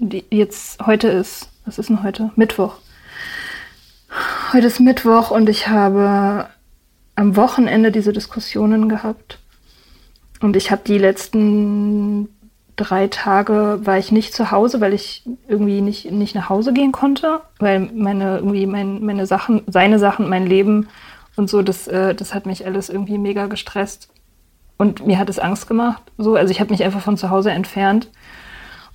äh, 0.00 0.18
jetzt 0.30 0.84
heute 0.84 1.08
ist, 1.08 1.48
was 1.64 1.78
ist 1.78 1.88
denn 1.88 2.02
heute? 2.02 2.30
Mittwoch. 2.36 2.74
Heute 4.50 4.68
ist 4.68 4.80
Mittwoch 4.80 5.30
und 5.30 5.50
ich 5.50 5.68
habe 5.68 6.48
am 7.16 7.36
Wochenende 7.36 7.92
diese 7.92 8.14
Diskussionen 8.14 8.88
gehabt. 8.88 9.40
Und 10.40 10.56
ich 10.56 10.70
habe 10.70 10.80
die 10.86 10.96
letzten 10.96 12.30
drei 12.74 13.08
Tage 13.08 13.80
war 13.82 13.98
ich 13.98 14.10
nicht 14.10 14.32
zu 14.32 14.50
Hause, 14.50 14.80
weil 14.80 14.94
ich 14.94 15.28
irgendwie 15.48 15.82
nicht, 15.82 16.10
nicht 16.10 16.34
nach 16.34 16.48
Hause 16.48 16.72
gehen 16.72 16.92
konnte, 16.92 17.42
weil 17.58 17.90
meine, 17.92 18.38
irgendwie 18.38 18.64
mein, 18.64 19.04
meine 19.04 19.26
Sachen, 19.26 19.64
seine 19.66 19.98
Sachen, 19.98 20.30
mein 20.30 20.46
Leben 20.46 20.88
und 21.36 21.50
so, 21.50 21.60
das, 21.60 21.86
äh, 21.86 22.14
das 22.14 22.32
hat 22.32 22.46
mich 22.46 22.64
alles 22.64 22.88
irgendwie 22.88 23.18
mega 23.18 23.48
gestresst. 23.48 24.08
Und 24.78 25.06
mir 25.06 25.18
hat 25.18 25.28
es 25.28 25.38
Angst 25.38 25.68
gemacht. 25.68 26.02
So, 26.16 26.36
also 26.36 26.50
ich 26.50 26.60
habe 26.60 26.70
mich 26.70 26.82
einfach 26.82 27.02
von 27.02 27.18
zu 27.18 27.28
Hause 27.28 27.50
entfernt 27.50 28.08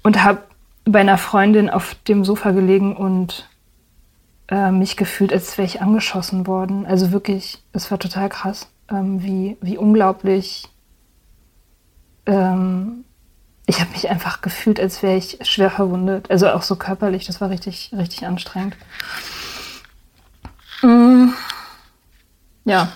und 0.02 0.24
habe 0.24 0.40
bei 0.86 1.02
einer 1.02 1.20
Freundin 1.20 1.70
auf 1.70 1.96
dem 2.08 2.26
Sofa 2.26 2.52
gelegen 2.52 2.96
und 2.96 3.48
äh, 4.50 4.72
mich 4.72 4.98
gefühlt, 4.98 5.34
als 5.34 5.58
wäre 5.58 5.66
ich 5.66 5.82
angeschossen 5.82 6.48
worden. 6.48 6.86
Also 6.86 7.12
wirklich, 7.12 7.64
es 7.72 7.92
war 7.92 8.00
total 8.00 8.30
krass, 8.30 8.68
ähm, 8.90 9.24
wie, 9.24 9.58
wie 9.62 9.78
unglaublich 9.78 10.70
ähm, 12.26 13.06
ich 13.66 13.80
habe 13.80 13.92
mich 13.92 14.10
einfach 14.10 14.42
gefühlt, 14.42 14.80
als 14.80 15.02
wäre 15.04 15.16
ich 15.16 15.40
schwer 15.44 15.70
verwundet. 15.70 16.30
Also 16.30 16.50
auch 16.50 16.64
so 16.64 16.76
körperlich, 16.76 17.26
das 17.26 17.40
war 17.40 17.50
richtig, 17.50 17.92
richtig 17.96 18.26
anstrengend. 18.26 18.76
Mm. 20.82 21.30
Ja. 22.66 22.92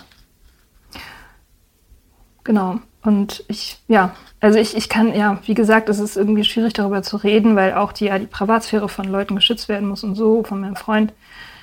Genau. 2.44 2.80
Und 3.02 3.44
ich, 3.48 3.82
ja, 3.88 4.14
also 4.40 4.58
ich, 4.58 4.76
ich 4.76 4.88
kann, 4.88 5.14
ja, 5.14 5.38
wie 5.44 5.54
gesagt, 5.54 5.88
es 5.88 5.98
ist 5.98 6.16
irgendwie 6.16 6.44
schwierig 6.44 6.72
darüber 6.72 7.02
zu 7.02 7.16
reden, 7.16 7.56
weil 7.56 7.74
auch 7.74 7.92
die, 7.92 8.06
ja, 8.06 8.18
die 8.18 8.26
Privatsphäre 8.26 8.88
von 8.88 9.06
Leuten 9.06 9.34
geschützt 9.34 9.68
werden 9.68 9.88
muss 9.88 10.04
und 10.04 10.14
so, 10.14 10.44
von 10.44 10.60
meinem 10.60 10.76
Freund, 10.76 11.12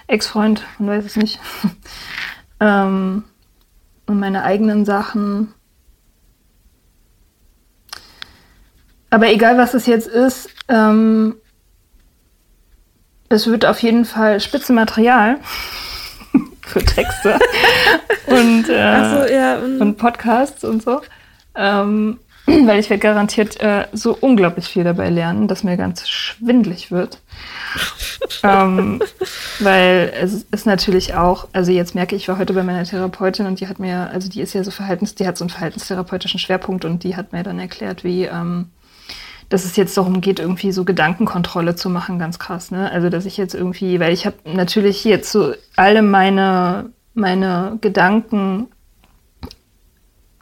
Ex-Freund, 0.08 0.64
man 0.78 0.90
weiß 0.90 1.06
es 1.06 1.16
nicht. 1.16 1.40
ähm, 2.60 3.24
und 4.08 4.20
meine 4.20 4.44
eigenen 4.44 4.86
Sachen. 4.86 5.54
Aber 9.10 9.32
egal, 9.32 9.58
was 9.58 9.74
es 9.74 9.86
jetzt 9.86 10.08
ist, 10.08 10.50
ähm, 10.68 11.36
es 13.30 13.48
wird 13.48 13.66
auf 13.66 13.82
jeden 13.82 14.06
Fall 14.06 14.40
Spitzenmaterial 14.42 15.40
für 16.62 16.84
Texte 16.84 17.40
und, 18.28 18.70
äh, 18.70 19.10
so, 19.10 19.34
ja, 19.34 19.60
und, 19.60 19.82
und 19.82 19.98
Podcasts 19.98 20.66
und 20.66 20.84
so. 20.84 21.02
Ähm, 21.56 22.20
weil 22.68 22.80
ich 22.80 22.90
werde 22.90 23.02
garantiert 23.02 23.60
äh, 23.60 23.88
so 23.94 24.16
unglaublich 24.20 24.68
viel 24.68 24.84
dabei 24.84 25.10
lernen, 25.10 25.48
dass 25.48 25.64
mir 25.64 25.78
ganz 25.78 26.08
schwindlig 26.08 26.92
wird. 26.92 27.20
ähm, 28.44 29.02
weil 29.60 30.14
es 30.20 30.46
ist 30.52 30.66
natürlich 30.66 31.16
auch, 31.16 31.48
also 31.54 31.72
jetzt 31.72 31.96
merke 31.96 32.16
ich, 32.16 32.24
ich 32.24 32.28
war 32.28 32.38
heute 32.38 32.54
bei 32.54 32.64
meiner 32.64 32.84
Therapeutin 32.84 33.46
und 33.46 33.60
die 33.60 33.68
hat 33.68 33.80
mir, 33.80 34.10
also 34.12 34.30
die 34.30 34.42
ist 34.42 34.54
ja 34.54 34.64
so 34.64 34.72
Verhaltens, 34.72 35.16
die 35.16 35.28
hat 35.28 35.38
so 35.38 35.44
einen 35.44 35.50
verhaltenstherapeutischen 35.50 36.40
Schwerpunkt 36.40 36.86
und 36.86 37.04
die 37.04 37.16
hat 37.16 37.34
mir 37.34 37.44
dann 37.44 37.60
erklärt, 37.60 38.04
wie 38.04 38.26
ähm, 38.26 38.70
dass 39.50 39.64
es 39.64 39.76
jetzt 39.76 39.96
darum 39.96 40.22
geht, 40.22 40.40
irgendwie 40.40 40.72
so 40.72 40.86
Gedankenkontrolle 40.86 41.76
zu 41.76 41.90
machen, 41.90 42.18
ganz 42.18 42.40
krass. 42.40 42.72
Ne? 42.72 42.92
Also 42.92 43.10
dass 43.10 43.26
ich 43.26 43.38
jetzt 43.38 43.54
irgendwie, 43.54 44.00
weil 44.00 44.12
ich 44.12 44.26
habe 44.26 44.38
natürlich 44.46 45.04
jetzt 45.04 45.32
so 45.32 45.54
alle 45.76 46.02
meine 46.02 46.90
meine 47.16 47.78
Gedanken, 47.82 48.68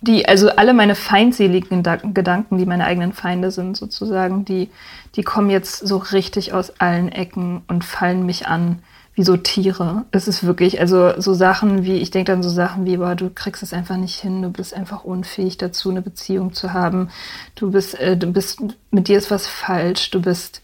die 0.08 0.28
also 0.28 0.50
alle 0.50 0.74
meine 0.74 0.96
feindseligen 0.96 1.84
Gedanken, 2.14 2.58
die 2.58 2.66
meine 2.66 2.86
eigenen 2.86 3.14
Feinde 3.14 3.52
sind 3.52 3.78
sozusagen, 3.78 4.46
die 4.46 4.70
die 5.16 5.24
kommen 5.24 5.50
jetzt 5.50 5.88
so 5.88 5.98
richtig 5.98 6.54
aus 6.54 6.80
allen 6.80 7.12
Ecken 7.12 7.62
und 7.68 7.86
fallen 7.86 8.26
mich 8.26 8.48
an 8.48 8.80
wie 9.16 9.24
so 9.24 9.38
Tiere. 9.38 10.06
Es 10.12 10.28
ist 10.28 10.44
wirklich, 10.44 10.80
also 10.80 11.20
so 11.22 11.36
Sachen 11.36 11.86
wie, 11.86 11.98
ich 11.98 12.10
denke 12.10 12.32
dann 12.32 12.42
so 12.42 12.50
Sachen 12.50 12.86
wie, 12.86 12.98
boah, 12.98 13.16
du 13.16 13.30
kriegst 13.30 13.62
es 13.62 13.72
einfach 13.72 13.96
nicht 13.96 14.20
hin, 14.20 14.42
du 14.42 14.50
bist 14.50 14.74
einfach 14.74 15.04
unfähig 15.04 15.58
dazu, 15.58 15.92
eine 15.92 16.02
Beziehung 16.02 16.54
zu 16.54 16.74
haben. 16.74 17.10
Du 17.54 17.72
bist, 17.72 18.00
äh, 18.00 18.18
du 18.18 18.28
bist, 18.28 18.64
mit 18.90 19.08
dir 19.08 19.20
ist 19.20 19.30
was 19.30 19.46
falsch, 19.46 20.10
du 20.10 20.20
bist, 20.20 20.64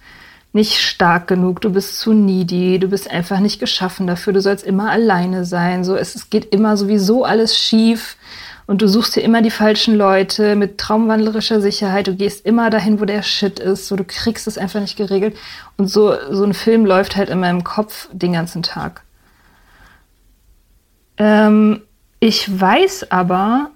nicht 0.52 0.78
stark 0.80 1.28
genug, 1.28 1.62
du 1.62 1.72
bist 1.72 2.00
zu 2.00 2.12
needy, 2.12 2.80
du 2.80 2.88
bist 2.88 3.10
einfach 3.12 3.40
nicht 3.40 3.60
geschaffen 3.60 4.08
dafür, 4.08 4.34
du 4.34 4.42
sollst 4.42 4.66
immer 4.66 4.90
alleine 4.90 5.46
sein, 5.46 5.84
so 5.84 5.96
es, 5.96 6.16
es 6.16 6.32
geht 6.32 6.46
immer 6.46 6.76
sowieso 6.76 7.24
alles 7.24 7.56
schief 7.56 8.18
und 8.70 8.84
du 8.84 8.88
suchst 8.88 9.16
dir 9.16 9.22
immer 9.22 9.42
die 9.42 9.50
falschen 9.50 9.96
Leute 9.96 10.56
mit 10.56 10.78
traumwandlerischer 10.78 11.60
Sicherheit, 11.60 12.06
du 12.06 12.16
gehst 12.16 12.46
immer 12.46 12.70
dahin, 12.70 13.00
wo 13.00 13.06
der 13.06 13.24
Shit 13.24 13.58
ist, 13.58 13.88
so 13.88 13.96
du 13.96 14.04
kriegst 14.04 14.46
es 14.46 14.60
einfach 14.60 14.80
nicht 14.80 14.96
geregelt 14.96 15.36
und 15.78 15.88
so 15.88 16.14
so 16.30 16.44
ein 16.44 16.54
Film 16.54 16.86
läuft 16.86 17.16
halt 17.16 17.30
in 17.30 17.40
meinem 17.40 17.64
Kopf 17.64 18.10
den 18.12 18.34
ganzen 18.34 18.62
Tag. 18.62 19.02
Ähm, 21.18 21.82
ich 22.20 22.62
weiß 22.62 23.10
aber, 23.10 23.72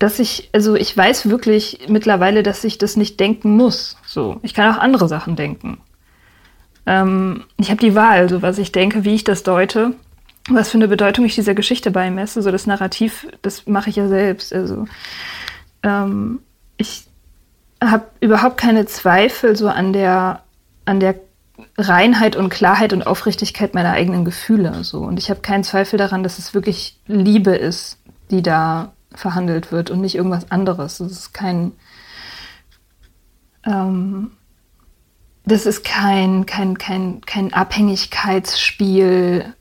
dass 0.00 0.18
ich, 0.18 0.50
also 0.52 0.74
ich 0.74 0.96
weiß 0.96 1.30
wirklich 1.30 1.86
mittlerweile, 1.86 2.42
dass 2.42 2.64
ich 2.64 2.78
das 2.78 2.96
nicht 2.96 3.20
denken 3.20 3.56
muss. 3.56 3.96
So, 4.04 4.40
ich 4.42 4.54
kann 4.54 4.74
auch 4.74 4.80
andere 4.80 5.06
Sachen 5.06 5.36
denken. 5.36 5.78
Ähm, 6.84 7.44
ich 7.58 7.70
habe 7.70 7.80
die 7.80 7.94
Wahl, 7.94 8.28
so 8.28 8.42
was 8.42 8.58
ich 8.58 8.72
denke, 8.72 9.04
wie 9.04 9.14
ich 9.14 9.22
das 9.22 9.44
deute, 9.44 9.94
was 10.48 10.70
für 10.70 10.78
eine 10.78 10.88
Bedeutung 10.88 11.24
ich 11.24 11.34
dieser 11.34 11.54
Geschichte 11.54 11.90
beimesse. 11.90 12.42
So 12.42 12.50
das 12.50 12.66
Narrativ, 12.66 13.26
das 13.42 13.66
mache 13.66 13.90
ich 13.90 13.96
ja 13.96 14.08
selbst. 14.08 14.52
Also 14.52 14.86
ähm, 15.82 16.40
ich 16.76 17.06
habe 17.82 18.06
überhaupt 18.20 18.56
keine 18.56 18.86
Zweifel 18.86 19.56
so 19.56 19.68
an 19.68 19.92
der 19.92 20.42
an 20.84 21.00
der 21.00 21.16
Reinheit 21.78 22.36
und 22.36 22.50
Klarheit 22.50 22.92
und 22.92 23.06
Aufrichtigkeit 23.06 23.74
meiner 23.74 23.92
eigenen 23.92 24.24
Gefühle. 24.24 24.84
So 24.84 25.00
und 25.00 25.18
ich 25.18 25.30
habe 25.30 25.40
keinen 25.40 25.64
Zweifel 25.64 25.98
daran, 25.98 26.22
dass 26.22 26.38
es 26.38 26.54
wirklich 26.54 26.98
Liebe 27.06 27.56
ist, 27.56 27.98
die 28.30 28.42
da 28.42 28.92
verhandelt 29.12 29.72
wird 29.72 29.90
und 29.90 30.00
nicht 30.00 30.14
irgendwas 30.14 30.50
anderes. 30.50 30.98
Das 30.98 31.10
ist 31.10 31.32
kein, 31.32 31.72
ähm, 33.64 34.32
das 35.44 35.66
ist 35.66 35.84
kein, 35.84 36.46
kein, 36.46 36.78
kein, 36.78 37.20
kein 37.22 37.52
Abhängigkeitsspiel 37.52 39.55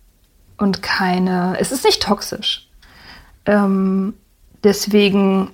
und 0.57 0.81
keine, 0.81 1.57
es 1.59 1.71
ist 1.71 1.85
nicht 1.85 2.01
toxisch. 2.01 2.69
Ähm, 3.45 4.13
deswegen 4.63 5.51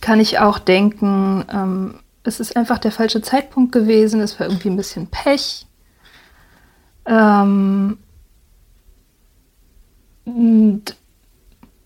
kann 0.00 0.20
ich 0.20 0.38
auch 0.38 0.58
denken, 0.58 1.44
ähm, 1.52 2.00
es 2.22 2.40
ist 2.40 2.56
einfach 2.56 2.78
der 2.78 2.92
falsche 2.92 3.22
Zeitpunkt 3.22 3.72
gewesen, 3.72 4.20
es 4.20 4.38
war 4.38 4.46
irgendwie 4.46 4.68
ein 4.68 4.76
bisschen 4.76 5.06
Pech. 5.06 5.66
Ähm, 7.06 7.98
und 10.24 10.96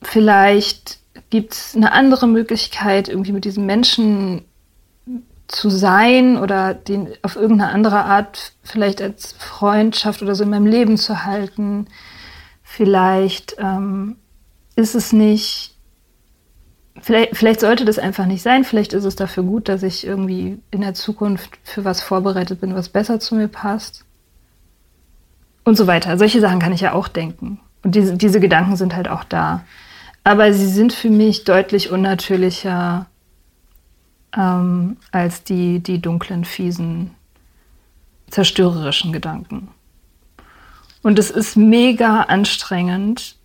vielleicht 0.03 0.99
gibt 1.29 1.53
es 1.53 1.77
eine 1.77 1.93
andere 1.93 2.27
Möglichkeit, 2.27 3.09
irgendwie 3.09 3.33
mit 3.33 3.45
diesem 3.45 3.67
Menschen 3.67 4.45
zu 5.51 5.69
sein 5.69 6.37
oder 6.37 6.75
den 6.75 7.09
auf 7.23 7.37
irgendeine 7.37 7.73
andere 7.73 8.05
Art 8.05 8.53
vielleicht 8.63 9.03
als 9.03 9.33
Freundschaft 9.33 10.23
oder 10.23 10.35
so 10.35 10.45
in 10.45 10.51
meinem 10.51 10.67
Leben 10.67 10.97
zu 10.97 11.25
halten. 11.25 11.89
Vielleicht 12.63 13.57
ähm, 13.59 14.17
ist 14.77 14.95
es 14.95 15.13
nicht, 15.13 15.77
vielleicht, 17.01 17.37
vielleicht 17.37 17.61
sollte 17.61 17.85
das 17.85 17.99
einfach 17.99 18.27
nicht 18.27 18.43
sein. 18.43 18.65
Vielleicht 18.65 18.93
ist 18.93 19.05
es 19.05 19.17
dafür 19.17 19.43
gut, 19.43 19.69
dass 19.69 19.83
ich 19.83 20.07
irgendwie 20.07 20.61
in 20.71 20.83
der 20.83 20.95
Zukunft 20.95 21.59
für 21.65 21.85
was 21.85 22.01
vorbereitet 22.01 22.61
bin, 22.61 22.75
was 22.75 22.89
besser 22.89 23.19
zu 23.19 23.35
mir 23.35 23.49
passt. 23.49 24.05
Und 25.65 25.77
so 25.77 25.87
weiter. 25.87 26.17
Solche 26.17 26.41
Sachen 26.41 26.61
kann 26.61 26.73
ich 26.73 26.81
ja 26.81 26.93
auch 26.93 27.09
denken. 27.09 27.61
Und 27.83 27.95
diese, 27.95 28.17
diese 28.17 28.41
Gedanken 28.41 28.77
sind 28.77 28.95
halt 28.95 29.09
auch 29.09 29.25
da. 29.25 29.65
Aber 30.23 30.53
sie 30.53 30.67
sind 30.67 30.93
für 30.93 31.11
mich 31.11 31.45
deutlich 31.45 31.91
unnatürlicher 31.91 33.07
ähm, 34.37 34.97
als 35.13 35.45
die, 35.45 35.81
die 35.81 36.01
dunklen, 36.01 36.45
fiesen, 36.45 37.13
zerstörerischen 38.31 39.13
Gedanken. 39.13 39.69
Und 41.03 41.19
es 41.19 41.31
ist 41.31 41.57
mega 41.57 42.23
anstrengend, 42.23 43.37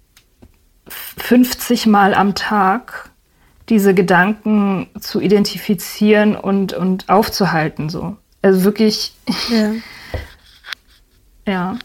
50 0.87 1.87
Mal 1.87 2.13
am 2.13 2.35
Tag 2.35 3.09
diese 3.69 3.95
Gedanken 3.95 4.87
zu 4.99 5.19
identifizieren 5.19 6.35
und, 6.35 6.73
und 6.73 7.09
aufzuhalten. 7.09 7.89
So. 7.89 8.17
Also 8.41 8.63
wirklich. 8.63 9.13
Ja. 9.49 9.71
ja. 11.47 11.77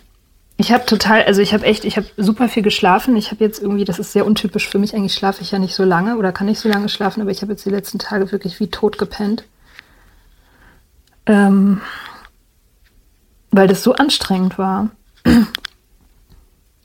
Ich 0.61 0.73
habe 0.73 0.85
total, 0.85 1.25
also 1.25 1.41
ich 1.41 1.55
habe 1.55 1.65
echt, 1.65 1.87
ich 1.87 1.97
habe 1.97 2.07
super 2.19 2.47
viel 2.47 2.63
geschlafen. 2.63 3.17
Ich 3.17 3.31
habe 3.31 3.43
jetzt 3.43 3.63
irgendwie, 3.63 3.87
das 3.87 3.99
ist 3.99 4.13
sehr 4.13 4.27
untypisch 4.27 4.69
für 4.69 4.79
mich, 4.79 4.95
eigentlich 4.95 5.15
schlafe 5.15 5.41
ich 5.41 5.53
ja 5.53 5.59
nicht 5.59 5.75
so 5.75 5.85
lange 5.85 6.19
oder 6.19 6.33
kann 6.33 6.49
nicht 6.49 6.61
so 6.61 6.69
lange 6.69 6.91
schlafen, 6.91 7.23
aber 7.23 7.31
ich 7.31 7.41
habe 7.41 7.53
jetzt 7.53 7.65
die 7.65 7.71
letzten 7.71 7.99
Tage 7.99 8.31
wirklich 8.31 8.61
wie 8.61 8.69
tot 8.69 8.99
gepennt. 8.99 9.45
Ähm, 11.25 11.81
weil 13.51 13.69
das 13.69 13.83
so 13.83 13.95
anstrengend 13.95 14.59
war. 14.59 14.91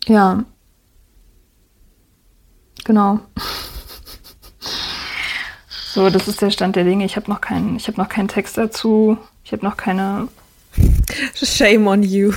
ja. 0.06 0.46
Genau. 2.86 3.20
So, 5.68 6.10
das 6.10 6.30
ist 6.30 6.42
der 6.42 6.52
Stand 6.52 6.78
der 6.78 6.86
Dinge. 6.86 7.04
Ich 7.04 7.18
habe 7.18 7.30
noch 7.30 7.42
keinen, 7.42 7.76
ich 7.76 7.90
habe 7.90 8.00
noch 8.00 8.08
keinen 8.08 8.30
Text 8.30 8.58
dazu. 8.58 9.18
Ich 9.44 9.52
habe 9.52 9.66
noch 9.66 9.76
keine 9.76 10.30
Shame 11.36 11.88
on 11.88 12.04
you. 12.04 12.34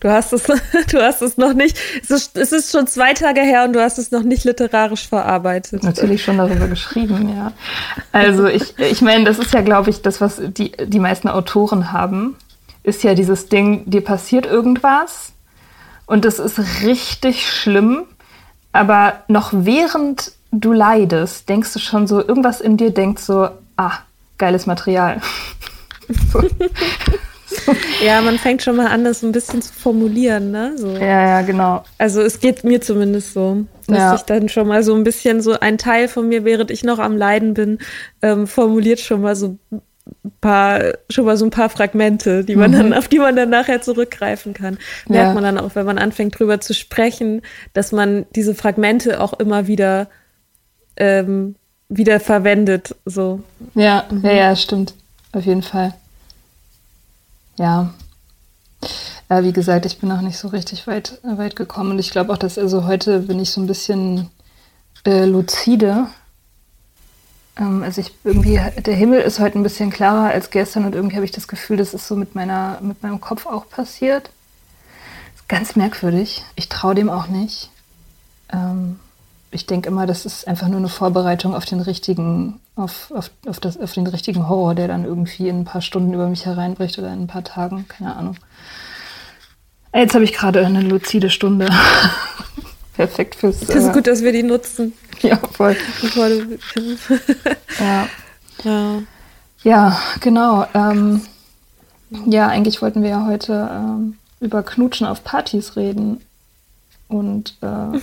Du 0.00 0.10
hast 0.10 0.32
es, 0.32 0.44
du 0.90 1.00
hast 1.00 1.22
es 1.22 1.36
noch 1.36 1.54
nicht. 1.54 1.78
Es 2.02 2.10
ist, 2.10 2.36
es 2.36 2.52
ist 2.52 2.72
schon 2.72 2.86
zwei 2.86 3.14
Tage 3.14 3.40
her 3.40 3.64
und 3.64 3.72
du 3.72 3.80
hast 3.80 3.98
es 3.98 4.10
noch 4.10 4.22
nicht 4.22 4.44
literarisch 4.44 5.08
verarbeitet. 5.08 5.82
Natürlich 5.82 6.24
schon 6.24 6.38
darüber 6.38 6.68
geschrieben, 6.68 7.28
ja. 7.28 7.52
Also 8.12 8.46
ich, 8.46 8.78
ich 8.78 9.02
meine, 9.02 9.24
das 9.24 9.38
ist 9.38 9.52
ja, 9.52 9.60
glaube 9.60 9.90
ich, 9.90 10.02
das, 10.02 10.20
was 10.20 10.40
die, 10.40 10.72
die 10.72 11.00
meisten 11.00 11.28
Autoren 11.28 11.92
haben, 11.92 12.36
ist 12.82 13.02
ja 13.02 13.14
dieses 13.14 13.48
Ding, 13.48 13.82
dir 13.90 14.02
passiert 14.02 14.46
irgendwas 14.46 15.32
und 16.06 16.24
das 16.24 16.38
ist 16.38 16.60
richtig 16.84 17.50
schlimm, 17.50 18.04
aber 18.72 19.24
noch 19.28 19.50
während 19.52 20.32
du 20.52 20.72
leidest, 20.72 21.48
denkst 21.48 21.72
du 21.72 21.78
schon 21.78 22.06
so, 22.06 22.20
irgendwas 22.20 22.60
in 22.60 22.76
dir 22.76 22.90
denkt 22.90 23.18
so, 23.18 23.48
ah, 23.76 23.98
geiles 24.38 24.66
Material. 24.66 25.20
so. 26.32 26.42
ja, 28.04 28.20
man 28.20 28.38
fängt 28.38 28.62
schon 28.62 28.76
mal 28.76 28.88
an, 28.88 29.04
das 29.04 29.22
ein 29.22 29.32
bisschen 29.32 29.62
zu 29.62 29.72
formulieren, 29.72 30.50
ne? 30.50 30.72
So. 30.76 30.88
Ja, 30.88 31.28
ja, 31.28 31.42
genau. 31.42 31.84
Also 31.98 32.20
es 32.20 32.40
geht 32.40 32.64
mir 32.64 32.80
zumindest 32.80 33.32
so, 33.32 33.64
dass 33.86 33.98
ja. 33.98 34.14
ich 34.14 34.22
dann 34.22 34.48
schon 34.48 34.68
mal 34.68 34.82
so 34.82 34.94
ein 34.94 35.04
bisschen 35.04 35.40
so 35.40 35.58
ein 35.58 35.78
Teil 35.78 36.08
von 36.08 36.28
mir, 36.28 36.44
während 36.44 36.70
ich 36.70 36.84
noch 36.84 36.98
am 36.98 37.16
Leiden 37.16 37.54
bin, 37.54 37.78
ähm, 38.22 38.46
formuliert 38.46 39.00
schon 39.00 39.22
mal 39.22 39.36
so 39.36 39.58
ein 39.70 39.82
paar, 40.40 40.80
schon 41.10 41.24
mal 41.24 41.36
so 41.36 41.44
ein 41.44 41.50
paar 41.50 41.68
Fragmente, 41.68 42.44
die 42.44 42.56
man 42.56 42.70
mhm. 42.70 42.76
dann, 42.76 42.94
auf 42.94 43.08
die 43.08 43.18
man 43.18 43.34
dann 43.36 43.50
nachher 43.50 43.82
zurückgreifen 43.82 44.54
kann. 44.54 44.78
Merkt 45.08 45.28
ja. 45.28 45.34
man 45.34 45.42
dann 45.42 45.58
auch, 45.58 45.74
wenn 45.74 45.86
man 45.86 45.98
anfängt 45.98 46.38
drüber 46.38 46.60
zu 46.60 46.74
sprechen, 46.74 47.42
dass 47.72 47.92
man 47.92 48.26
diese 48.34 48.54
Fragmente 48.54 49.20
auch 49.20 49.32
immer 49.34 49.66
wieder 49.66 50.08
ähm, 50.96 51.56
wieder 51.88 52.20
verwendet. 52.20 52.96
So. 53.04 53.40
Ja, 53.74 54.04
mhm. 54.10 54.24
ja, 54.24 54.32
ja, 54.32 54.56
stimmt. 54.56 54.94
Auf 55.32 55.44
jeden 55.44 55.62
Fall 55.62 55.94
ja, 57.56 57.90
äh, 59.28 59.42
wie 59.42 59.52
gesagt, 59.52 59.86
ich 59.86 59.98
bin 59.98 60.08
noch 60.08 60.20
nicht 60.20 60.38
so 60.38 60.48
richtig 60.48 60.86
weit, 60.86 61.20
weit 61.22 61.56
gekommen. 61.56 61.92
Und 61.92 61.98
ich 61.98 62.10
glaube 62.10 62.32
auch, 62.32 62.38
dass 62.38 62.58
also 62.58 62.86
heute 62.86 63.20
bin 63.20 63.40
ich 63.40 63.50
so 63.50 63.60
ein 63.60 63.66
bisschen 63.66 64.30
äh, 65.04 65.24
lucide. 65.24 66.06
Ähm, 67.58 67.82
also 67.82 68.00
ich 68.00 68.14
irgendwie, 68.24 68.60
der 68.78 68.94
Himmel 68.94 69.20
ist 69.20 69.40
heute 69.40 69.58
ein 69.58 69.62
bisschen 69.62 69.90
klarer 69.90 70.30
als 70.30 70.50
gestern 70.50 70.84
und 70.84 70.94
irgendwie 70.94 71.16
habe 71.16 71.24
ich 71.24 71.32
das 71.32 71.48
Gefühl, 71.48 71.76
das 71.76 71.94
ist 71.94 72.06
so 72.06 72.16
mit 72.16 72.34
meiner, 72.34 72.78
mit 72.80 73.02
meinem 73.02 73.20
Kopf 73.20 73.46
auch 73.46 73.68
passiert. 73.68 74.30
Ganz 75.48 75.76
merkwürdig. 75.76 76.44
Ich 76.56 76.68
traue 76.68 76.94
dem 76.94 77.08
auch 77.08 77.28
nicht. 77.28 77.70
Ähm, 78.52 78.98
ich 79.56 79.66
denke 79.66 79.88
immer, 79.88 80.06
das 80.06 80.26
ist 80.26 80.46
einfach 80.46 80.68
nur 80.68 80.78
eine 80.78 80.90
Vorbereitung 80.90 81.54
auf 81.54 81.64
den 81.64 81.80
richtigen, 81.80 82.60
auf, 82.76 83.10
auf, 83.10 83.30
auf, 83.46 83.58
das, 83.58 83.80
auf 83.80 83.94
den 83.94 84.06
richtigen 84.06 84.48
Horror, 84.48 84.74
der 84.74 84.86
dann 84.86 85.04
irgendwie 85.04 85.48
in 85.48 85.60
ein 85.60 85.64
paar 85.64 85.80
Stunden 85.80 86.12
über 86.12 86.28
mich 86.28 86.44
hereinbricht 86.44 86.98
oder 86.98 87.10
in 87.12 87.22
ein 87.22 87.26
paar 87.26 87.42
Tagen, 87.42 87.86
keine 87.88 88.14
Ahnung. 88.14 88.36
Jetzt 89.94 90.14
habe 90.14 90.24
ich 90.24 90.34
gerade 90.34 90.64
eine 90.64 90.82
luzide 90.82 91.30
Stunde. 91.30 91.68
Perfekt 92.94 93.34
fürs. 93.34 93.60
Das 93.60 93.76
ist 93.76 93.88
äh, 93.88 93.92
gut, 93.92 94.06
dass 94.06 94.22
wir 94.22 94.32
die 94.32 94.42
nutzen. 94.42 94.92
Ja, 95.22 95.38
voll. 95.52 95.74
ja. 97.80 98.08
ja. 98.62 99.02
Ja, 99.62 99.98
genau. 100.20 100.66
Ähm, 100.74 101.22
ja, 102.26 102.48
eigentlich 102.48 102.82
wollten 102.82 103.02
wir 103.02 103.10
ja 103.10 103.26
heute 103.26 103.70
ähm, 103.72 104.18
über 104.40 104.62
Knutschen 104.62 105.06
auf 105.06 105.24
Partys 105.24 105.76
reden. 105.76 106.20
Und 107.08 107.56
äh, 107.62 107.98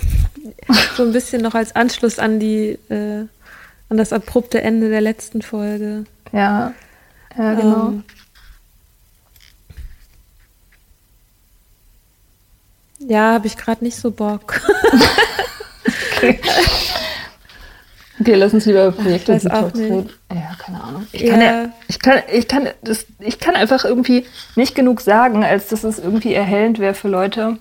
so 0.96 1.02
ein 1.02 1.12
bisschen 1.12 1.42
noch 1.42 1.54
als 1.54 1.76
Anschluss 1.76 2.18
an 2.18 2.40
die 2.40 2.78
äh, 2.88 3.26
an 3.88 3.98
das 3.98 4.12
abrupte 4.12 4.62
Ende 4.62 4.88
der 4.88 5.00
letzten 5.00 5.42
Folge. 5.42 6.04
Ja, 6.32 6.72
ja 7.36 7.54
genau. 7.54 7.88
Ähm, 7.88 8.04
ja, 12.98 13.34
habe 13.34 13.46
ich 13.46 13.56
gerade 13.56 13.84
nicht 13.84 13.96
so 13.96 14.10
Bock. 14.10 14.60
okay. 16.16 16.40
Okay, 18.20 18.34
lass 18.34 18.54
uns 18.54 18.64
lieber 18.64 18.92
Projekte 18.92 19.34
ich 19.34 19.50
auch 19.50 19.74
reden. 19.74 20.08
Ja, 20.32 20.52
keine 20.58 20.82
Ahnung. 20.82 21.06
Ich 21.10 21.26
kann, 21.26 21.40
ja. 21.40 21.62
Ja, 21.62 21.72
ich, 21.88 21.98
kann, 21.98 22.22
ich, 22.32 22.48
kann, 22.48 22.68
das, 22.82 23.06
ich 23.18 23.40
kann 23.40 23.56
einfach 23.56 23.84
irgendwie 23.84 24.24
nicht 24.54 24.74
genug 24.74 25.00
sagen, 25.00 25.44
als 25.44 25.68
dass 25.68 25.82
es 25.82 25.98
irgendwie 25.98 26.32
erhellend 26.32 26.78
wäre 26.78 26.94
für 26.94 27.08
Leute. 27.08 27.58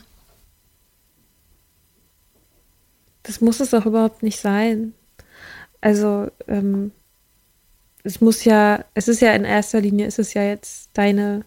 Das 3.23 3.41
muss 3.41 3.59
es 3.59 3.73
auch 3.73 3.85
überhaupt 3.85 4.23
nicht 4.23 4.39
sein. 4.39 4.93
Also, 5.81 6.29
ähm, 6.47 6.91
es 8.03 8.21
muss 8.21 8.43
ja, 8.43 8.83
es 8.93 9.07
ist 9.07 9.21
ja 9.21 9.33
in 9.33 9.45
erster 9.45 9.81
Linie, 9.81 10.07
ist 10.07 10.19
es 10.19 10.33
ja 10.33 10.43
jetzt 10.43 10.89
deine, 10.93 11.45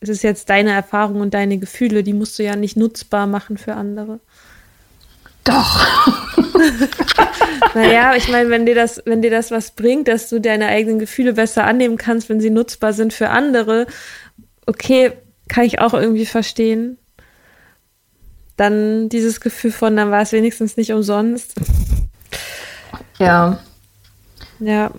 es 0.00 0.08
ist 0.08 0.22
jetzt 0.22 0.48
deine 0.48 0.70
Erfahrung 0.70 1.20
und 1.20 1.34
deine 1.34 1.58
Gefühle, 1.58 2.02
die 2.02 2.12
musst 2.12 2.38
du 2.38 2.44
ja 2.44 2.56
nicht 2.56 2.76
nutzbar 2.76 3.26
machen 3.26 3.58
für 3.58 3.74
andere. 3.74 4.20
Doch. 5.42 5.86
naja, 7.74 8.14
ich 8.16 8.28
meine, 8.28 8.50
wenn 8.50 8.66
dir 8.66 8.74
das, 8.74 9.02
wenn 9.06 9.22
dir 9.22 9.30
das 9.30 9.50
was 9.50 9.72
bringt, 9.72 10.06
dass 10.06 10.28
du 10.28 10.40
deine 10.40 10.66
eigenen 10.66 10.98
Gefühle 10.98 11.32
besser 11.32 11.64
annehmen 11.64 11.96
kannst, 11.96 12.28
wenn 12.28 12.40
sie 12.40 12.50
nutzbar 12.50 12.92
sind 12.92 13.12
für 13.12 13.30
andere, 13.30 13.86
okay, 14.66 15.12
kann 15.48 15.64
ich 15.64 15.80
auch 15.80 15.94
irgendwie 15.94 16.26
verstehen. 16.26 16.98
Dann 18.58 19.08
dieses 19.08 19.40
Gefühl 19.40 19.72
von, 19.72 19.96
dann 19.96 20.10
war 20.10 20.20
es 20.20 20.32
wenigstens 20.32 20.76
nicht 20.76 20.92
umsonst. 20.92 21.54
Ja. 23.18 23.58
Ja. 24.60 24.90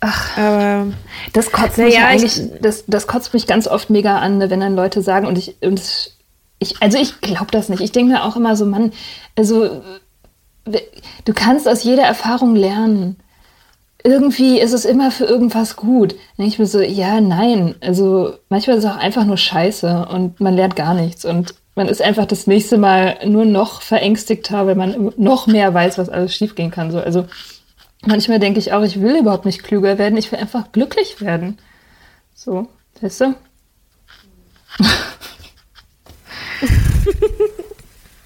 Ach, 0.00 0.36
aber 0.36 0.88
das 1.32 1.52
kotzt 1.52 1.78
mich 1.78 1.94
ja, 1.94 2.06
eigentlich, 2.06 2.40
das, 2.60 2.84
das 2.88 3.06
kotzt 3.06 3.32
mich 3.34 3.46
ganz 3.46 3.68
oft 3.68 3.88
mega 3.88 4.18
an, 4.18 4.40
wenn 4.50 4.58
dann 4.58 4.74
Leute 4.74 5.00
sagen, 5.00 5.28
und 5.28 5.38
ich, 5.38 5.54
und 5.60 5.80
ich, 6.58 6.82
also 6.82 6.98
ich 6.98 7.20
glaube 7.20 7.52
das 7.52 7.68
nicht. 7.68 7.80
Ich 7.82 7.92
denke 7.92 8.14
mir 8.14 8.24
auch 8.24 8.34
immer 8.34 8.56
so, 8.56 8.66
Mann, 8.66 8.92
also 9.36 9.82
du 10.64 11.34
kannst 11.34 11.68
aus 11.68 11.84
jeder 11.84 12.02
Erfahrung 12.02 12.56
lernen. 12.56 13.16
Irgendwie 14.04 14.58
ist 14.58 14.72
es 14.72 14.84
immer 14.84 15.12
für 15.12 15.24
irgendwas 15.24 15.76
gut. 15.76 16.12
Dann 16.12 16.18
denke 16.38 16.52
ich 16.52 16.58
mir 16.58 16.66
so, 16.66 16.80
ja, 16.80 17.20
nein. 17.20 17.76
Also 17.80 18.34
manchmal 18.48 18.78
ist 18.78 18.84
es 18.84 18.90
auch 18.90 18.96
einfach 18.96 19.24
nur 19.24 19.36
scheiße 19.36 20.08
und 20.10 20.40
man 20.40 20.56
lernt 20.56 20.74
gar 20.74 20.94
nichts. 20.94 21.24
Und 21.24 21.54
man 21.74 21.88
ist 21.88 22.02
einfach 22.02 22.26
das 22.26 22.46
nächste 22.46 22.76
Mal 22.78 23.18
nur 23.26 23.44
noch 23.44 23.82
verängstigter, 23.82 24.66
weil 24.66 24.74
man 24.74 25.12
noch 25.16 25.46
mehr 25.46 25.72
weiß, 25.72 25.98
was 25.98 26.08
alles 26.08 26.34
schiefgehen 26.34 26.70
kann. 26.70 26.90
So, 26.90 26.98
also 26.98 27.26
manchmal 28.02 28.38
denke 28.38 28.58
ich 28.58 28.72
auch, 28.72 28.82
ich 28.82 29.00
will 29.00 29.16
überhaupt 29.16 29.46
nicht 29.46 29.62
klüger 29.62 29.96
werden, 29.98 30.18
ich 30.18 30.30
will 30.32 30.38
einfach 30.38 30.72
glücklich 30.72 31.20
werden. 31.20 31.58
So, 32.34 32.68
weißt 33.00 33.20
du? 33.22 33.34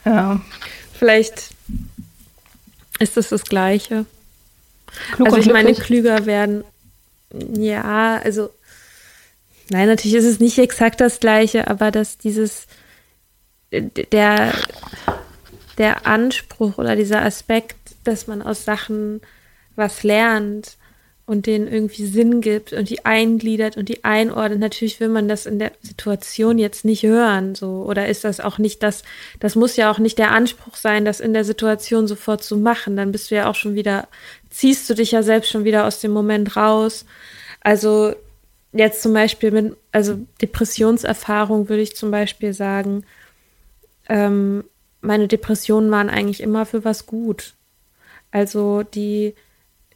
ja. 0.04 0.40
Vielleicht 0.92 1.50
ist 2.98 3.16
es 3.16 3.28
das 3.28 3.44
Gleiche. 3.44 4.06
Klug 5.12 5.28
also 5.28 5.38
ich 5.38 5.52
meine, 5.52 5.74
klüger 5.74 6.26
werden. 6.26 6.64
Ja, 7.54 8.18
also 8.24 8.50
nein, 9.68 9.88
natürlich 9.88 10.16
ist 10.16 10.24
es 10.24 10.40
nicht 10.40 10.58
exakt 10.58 11.00
das 11.00 11.20
Gleiche, 11.20 11.68
aber 11.68 11.90
dass 11.90 12.16
dieses 12.16 12.66
der 13.80 14.52
der 15.78 16.06
Anspruch 16.06 16.78
oder 16.78 16.96
dieser 16.96 17.22
Aspekt, 17.22 17.76
dass 18.04 18.26
man 18.26 18.40
aus 18.40 18.64
Sachen 18.64 19.20
was 19.74 20.02
lernt, 20.02 20.78
und 21.26 21.46
denen 21.46 21.66
irgendwie 21.66 22.06
Sinn 22.06 22.40
gibt 22.40 22.72
und 22.72 22.88
die 22.88 23.04
eingliedert 23.04 23.76
und 23.76 23.88
die 23.88 24.04
einordnet. 24.04 24.60
Natürlich 24.60 25.00
will 25.00 25.08
man 25.08 25.26
das 25.26 25.44
in 25.44 25.58
der 25.58 25.72
Situation 25.82 26.56
jetzt 26.56 26.84
nicht 26.84 27.02
hören, 27.02 27.56
so. 27.56 27.84
Oder 27.84 28.08
ist 28.08 28.22
das 28.22 28.38
auch 28.38 28.58
nicht 28.58 28.82
das, 28.84 29.02
das 29.40 29.56
muss 29.56 29.76
ja 29.76 29.90
auch 29.90 29.98
nicht 29.98 30.18
der 30.18 30.30
Anspruch 30.30 30.76
sein, 30.76 31.04
das 31.04 31.18
in 31.18 31.34
der 31.34 31.44
Situation 31.44 32.06
sofort 32.06 32.44
zu 32.44 32.56
machen. 32.56 32.96
Dann 32.96 33.10
bist 33.10 33.30
du 33.30 33.34
ja 33.34 33.50
auch 33.50 33.56
schon 33.56 33.74
wieder, 33.74 34.06
ziehst 34.50 34.88
du 34.88 34.94
dich 34.94 35.10
ja 35.10 35.24
selbst 35.24 35.50
schon 35.50 35.64
wieder 35.64 35.84
aus 35.84 35.98
dem 36.00 36.12
Moment 36.12 36.56
raus. 36.56 37.04
Also, 37.60 38.14
jetzt 38.72 39.02
zum 39.02 39.12
Beispiel 39.12 39.50
mit, 39.50 39.76
also 39.90 40.20
Depressionserfahrung 40.40 41.68
würde 41.68 41.82
ich 41.82 41.96
zum 41.96 42.12
Beispiel 42.12 42.52
sagen, 42.52 43.04
ähm, 44.08 44.64
meine 45.00 45.28
Depressionen 45.28 45.90
waren 45.90 46.10
eigentlich 46.10 46.42
immer 46.42 46.66
für 46.66 46.84
was 46.84 47.06
gut. 47.06 47.54
Also, 48.30 48.82
die, 48.82 49.34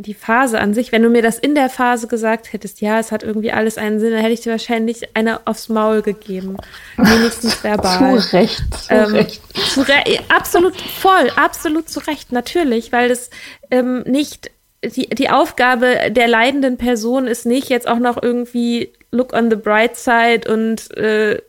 die 0.00 0.14
Phase 0.14 0.60
an 0.60 0.72
sich, 0.72 0.92
wenn 0.92 1.02
du 1.02 1.10
mir 1.10 1.22
das 1.22 1.38
in 1.38 1.54
der 1.54 1.68
Phase 1.68 2.06
gesagt 2.06 2.52
hättest, 2.52 2.80
ja, 2.80 2.98
es 2.98 3.12
hat 3.12 3.22
irgendwie 3.22 3.52
alles 3.52 3.76
einen 3.76 4.00
Sinn, 4.00 4.12
dann 4.12 4.20
hätte 4.20 4.32
ich 4.32 4.40
dir 4.40 4.52
wahrscheinlich 4.52 5.16
eine 5.16 5.46
aufs 5.46 5.68
Maul 5.68 6.02
gegeben. 6.02 6.56
Wenigstens 6.96 7.62
verbal. 7.64 8.18
Zu 8.18 8.32
Recht. 8.32 8.62
Zu 8.86 8.94
ähm, 8.94 9.14
Recht. 9.14 9.42
Zu 9.68 9.82
re 9.82 10.02
absolut 10.28 10.80
voll, 10.80 11.30
absolut 11.36 11.88
zu 11.88 12.00
Recht, 12.00 12.32
natürlich, 12.32 12.92
weil 12.92 13.08
das 13.08 13.30
ähm, 13.70 14.02
nicht, 14.02 14.50
die, 14.82 15.08
die 15.08 15.28
Aufgabe 15.28 16.10
der 16.10 16.28
leidenden 16.28 16.78
Person 16.78 17.26
ist 17.26 17.44
nicht 17.44 17.68
jetzt 17.68 17.86
auch 17.86 17.98
noch 17.98 18.22
irgendwie 18.22 18.92
look 19.10 19.32
on 19.32 19.50
the 19.50 19.56
bright 19.56 19.96
side 19.96 20.50
und 20.50 20.96
äh, 20.96 21.42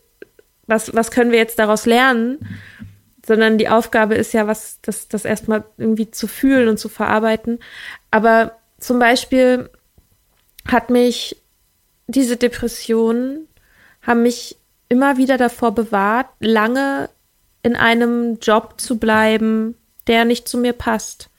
was, 0.72 0.96
was 0.96 1.12
können 1.12 1.30
wir 1.32 1.38
jetzt 1.38 1.60
daraus 1.60 1.86
lernen? 1.86 2.40
sondern 3.26 3.58
die 3.58 3.70
Aufgabe 3.70 4.16
ist 4.16 4.34
ja, 4.34 4.48
was 4.48 4.80
das, 4.82 5.08
das 5.08 5.26
erstmal 5.26 5.64
irgendwie 5.78 6.10
zu 6.10 6.28
fühlen 6.28 6.68
und 6.68 6.78
zu 6.78 6.90
verarbeiten. 6.90 7.60
Aber 8.10 8.58
zum 8.80 9.00
Beispiel 9.00 9.70
hat 10.68 10.90
mich 10.90 11.38
diese 12.08 12.38
Depressionen 12.38 13.48
haben 14.02 14.24
mich 14.24 14.58
immer 14.90 15.18
wieder 15.18 15.38
davor 15.38 15.74
bewahrt, 15.74 16.28
lange 16.40 17.10
in 17.64 17.76
einem 17.76 18.40
Job 18.40 18.82
zu 18.82 18.98
bleiben, 18.98 19.76
der 20.08 20.26
nicht 20.26 20.48
zu 20.48 20.58
mir 20.58 20.74
passt. 20.74 21.30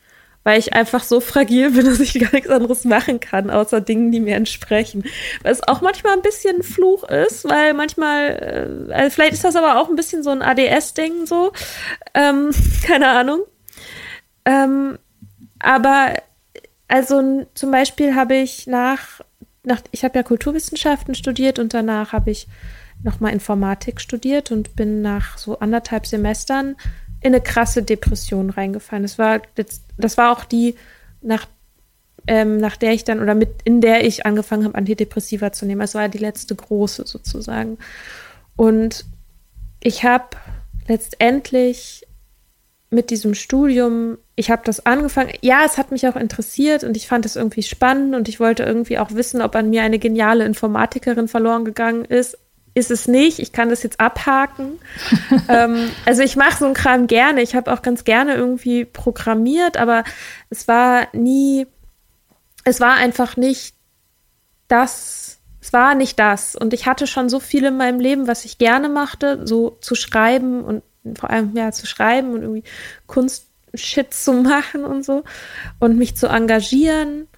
Weil 0.45 0.59
ich 0.59 0.73
einfach 0.73 1.05
so 1.05 1.21
fragil 1.21 1.71
bin, 1.71 1.85
dass 1.87 2.01
ich 2.01 2.19
gar 2.19 2.33
nichts 2.33 2.51
anderes 2.51 2.85
machen 2.85 3.21
kann, 3.21 3.51
außer 3.51 3.81
Dingen, 3.81 4.11
die 4.13 4.21
mir 4.21 4.37
entsprechen. 4.37 5.05
Was 5.43 5.67
auch 5.67 5.81
manchmal 5.81 6.15
ein 6.15 6.23
bisschen 6.23 6.57
ein 6.57 6.63
Fluch 6.63 7.05
ist, 7.05 7.49
weil 7.49 7.75
manchmal, 7.75 8.89
äh, 8.89 8.93
also 8.93 9.11
vielleicht 9.11 9.33
ist 9.33 9.45
das 9.45 9.57
aber 9.57 9.81
auch 9.81 9.89
ein 9.89 9.97
bisschen 9.97 10.23
so 10.23 10.31
ein 10.31 10.43
ADS-Ding 10.43 11.27
so. 11.27 11.53
Ähm, 12.15 12.51
keine 12.87 13.09
Ahnung. 13.09 13.43
Ähm, 14.45 14.99
aber 15.61 16.15
also 16.89 17.47
zum 17.55 17.71
Beispiel 17.71 18.15
habe 18.15 18.35
ich 18.35 18.67
nach, 18.67 19.21
nach 19.63 19.81
ich 19.93 20.05
habe 20.05 20.19
ja 20.19 20.23
Kulturwissenschaften 20.23 21.15
studiert 21.15 21.59
und 21.59 21.73
danach 21.73 22.13
habe 22.13 22.31
ich 22.31 22.49
nochmal 23.03 23.33
Informatik 23.33 24.01
studiert 24.01 24.51
und 24.51 24.77
bin 24.77 25.03
nach 25.03 25.39
so 25.39 25.59
anderthalb 25.59 26.07
Semestern 26.07 26.77
in 27.23 27.35
eine 27.35 27.41
krasse 27.41 27.83
Depression 27.83 28.51
reingefallen. 28.51 29.05
Das 29.05 29.19
war, 29.19 29.41
das, 29.55 29.83
das 29.97 30.19
war 30.19 30.33
auch 30.33 30.45
die, 30.45 30.75
nach, 31.21 31.47
ähm, 32.27 32.59
nach 32.59 32.77
der 32.77 32.93
ich 32.93 33.05
dann, 33.05 33.21
oder 33.21 33.35
mit, 33.35 33.51
in 33.65 33.81
der 33.81 34.05
ich 34.05 34.27
angefangen 34.27 34.65
habe, 34.65 34.75
Antidepressiva 34.75 35.53
zu 35.53 35.67
nehmen. 35.67 35.81
Es 35.81 35.95
war 35.95 36.09
die 36.09 36.19
letzte 36.19 36.55
große 36.55 37.07
sozusagen. 37.07 37.79
Und 38.57 39.05
ich 39.81 40.05
habe 40.05 40.37
letztendlich 40.89 42.07
mit 42.91 43.11
diesem 43.11 43.35
Studium, 43.35 44.19
ich 44.37 44.51
habe 44.51 44.63
das 44.65 44.85
angefangen. 44.85 45.33
Ja, 45.41 45.63
es 45.65 45.79
hat 45.79 45.91
mich 45.91 46.07
auch 46.07 46.17
interessiert 46.17 46.85
und 46.85 46.97
ich 46.97 47.09
fand 47.09 47.25
es 47.25 47.37
irgendwie 47.37 47.63
spannend 47.63 48.15
und 48.15 48.29
ich 48.29 48.39
wollte 48.39 48.65
irgendwie 48.65 48.99
auch 48.99 49.13
wissen, 49.13 49.41
ob 49.41 49.57
an 49.57 49.71
mir 49.71 49.83
eine 49.83 49.99
geniale 49.99 50.45
Informatikerin 50.45 51.27
verloren 51.27 51.65
gegangen 51.65 52.05
ist. 52.05 52.37
Ist 52.75 52.91
es 52.91 53.07
nicht. 53.07 53.39
Ich 53.39 53.53
kann 53.53 53.69
das 53.69 53.83
jetzt 53.83 54.01
abhaken. 54.01 54.79
ähm, 55.49 55.91
also 56.07 56.23
ich 56.23 56.37
mache 56.37 56.59
so 56.59 56.65
einen 56.65 56.75
Kram 56.75 57.07
gerne. 57.07 57.43
Ich 57.43 57.55
habe 57.55 57.73
auch 57.73 57.83
ganz 57.83 58.05
gerne 58.05 58.35
irgendwie 58.35 58.85
programmiert, 58.85 59.77
aber 59.77 60.05
es 60.49 60.69
war 60.69 61.09
nie, 61.13 61.67
es 62.65 62.81
war 62.81 62.95
einfach 62.95 63.37
nicht 63.37 63.75
das, 64.69 65.39
es 65.61 65.73
war 65.73 65.95
nicht 65.95 66.19
das. 66.19 66.57
Und 66.57 66.73
ich 66.73 66.87
hatte 66.87 67.07
schon 67.07 67.29
so 67.29 67.41
viel 67.41 67.65
in 67.65 67.77
meinem 67.77 68.01
Leben, 68.01 68.27
was 68.27 68.47
ich 68.47 68.57
gerne 68.57 68.89
machte, 68.89 69.47
so 69.47 69.77
zu 69.81 69.95
schreiben 69.95 70.65
und 70.65 70.83
vor 71.19 71.31
allem 71.31 71.55
ja 71.57 71.73
zu 71.73 71.87
schreiben 71.87 72.33
und 72.33 72.43
irgendwie 72.43 72.65
Kunstshit 73.07 74.15
zu 74.15 74.33
machen 74.43 74.85
und 74.85 75.05
so 75.05 75.25
und 75.79 75.99
mich 75.99 76.17
zu 76.17 76.27
engagieren 76.29 77.29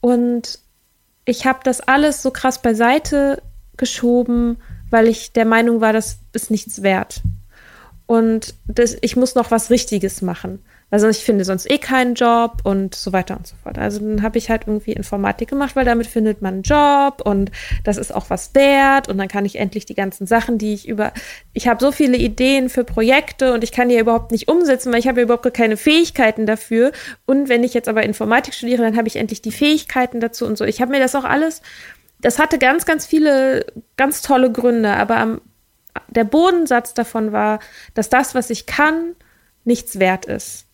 und 0.00 0.58
ich 1.24 1.46
habe 1.46 1.60
das 1.64 1.80
alles 1.80 2.22
so 2.22 2.30
krass 2.30 2.60
beiseite 2.60 3.42
geschoben, 3.76 4.58
weil 4.90 5.08
ich 5.08 5.32
der 5.32 5.44
Meinung 5.44 5.80
war, 5.80 5.92
das 5.92 6.18
ist 6.32 6.50
nichts 6.50 6.82
wert. 6.82 7.22
Und 8.06 8.54
das, 8.66 8.96
ich 9.00 9.16
muss 9.16 9.34
noch 9.34 9.50
was 9.50 9.70
Richtiges 9.70 10.20
machen. 10.22 10.60
Also 10.94 11.08
ich 11.08 11.24
finde 11.24 11.44
sonst 11.44 11.68
eh 11.68 11.78
keinen 11.78 12.14
Job 12.14 12.58
und 12.62 12.94
so 12.94 13.12
weiter 13.12 13.36
und 13.36 13.46
so 13.48 13.56
fort. 13.60 13.78
Also 13.78 13.98
dann 13.98 14.22
habe 14.22 14.38
ich 14.38 14.48
halt 14.48 14.68
irgendwie 14.68 14.92
Informatik 14.92 15.48
gemacht, 15.48 15.74
weil 15.74 15.84
damit 15.84 16.06
findet 16.06 16.40
man 16.40 16.54
einen 16.54 16.62
Job 16.62 17.20
und 17.24 17.50
das 17.82 17.96
ist 17.96 18.14
auch 18.14 18.30
was 18.30 18.54
wert 18.54 19.08
und 19.08 19.18
dann 19.18 19.26
kann 19.26 19.44
ich 19.44 19.56
endlich 19.56 19.86
die 19.86 19.96
ganzen 19.96 20.28
Sachen, 20.28 20.56
die 20.56 20.72
ich 20.72 20.86
über, 20.86 21.12
ich 21.52 21.66
habe 21.66 21.84
so 21.84 21.90
viele 21.90 22.16
Ideen 22.16 22.68
für 22.68 22.84
Projekte 22.84 23.54
und 23.54 23.64
ich 23.64 23.72
kann 23.72 23.88
die 23.88 23.96
ja 23.96 24.02
überhaupt 24.02 24.30
nicht 24.30 24.46
umsetzen, 24.46 24.92
weil 24.92 25.00
ich 25.00 25.08
habe 25.08 25.18
ja 25.18 25.24
überhaupt 25.24 25.52
keine 25.52 25.76
Fähigkeiten 25.76 26.46
dafür. 26.46 26.92
Und 27.26 27.48
wenn 27.48 27.64
ich 27.64 27.74
jetzt 27.74 27.88
aber 27.88 28.04
Informatik 28.04 28.54
studiere, 28.54 28.82
dann 28.82 28.96
habe 28.96 29.08
ich 29.08 29.16
endlich 29.16 29.42
die 29.42 29.50
Fähigkeiten 29.50 30.20
dazu 30.20 30.46
und 30.46 30.56
so. 30.56 30.64
Ich 30.64 30.80
habe 30.80 30.92
mir 30.92 31.00
das 31.00 31.16
auch 31.16 31.24
alles, 31.24 31.60
das 32.24 32.38
hatte 32.38 32.58
ganz, 32.58 32.86
ganz 32.86 33.06
viele 33.06 33.66
ganz 33.96 34.22
tolle 34.22 34.50
Gründe, 34.50 34.94
aber 34.94 35.16
am, 35.18 35.40
der 36.08 36.24
Bodensatz 36.24 36.94
davon 36.94 37.32
war, 37.32 37.60
dass 37.94 38.08
das, 38.08 38.34
was 38.34 38.50
ich 38.50 38.66
kann, 38.66 39.14
nichts 39.64 39.98
wert 39.98 40.26
ist. 40.26 40.66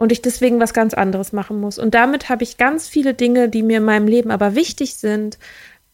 und 0.00 0.12
ich 0.12 0.22
deswegen 0.22 0.60
was 0.60 0.72
ganz 0.72 0.94
anderes 0.94 1.34
machen 1.34 1.60
muss. 1.60 1.78
Und 1.78 1.94
damit 1.94 2.30
habe 2.30 2.42
ich 2.42 2.56
ganz 2.56 2.88
viele 2.88 3.12
Dinge, 3.12 3.50
die 3.50 3.62
mir 3.62 3.76
in 3.76 3.84
meinem 3.84 4.08
Leben 4.08 4.30
aber 4.30 4.54
wichtig 4.54 4.94
sind, 4.94 5.38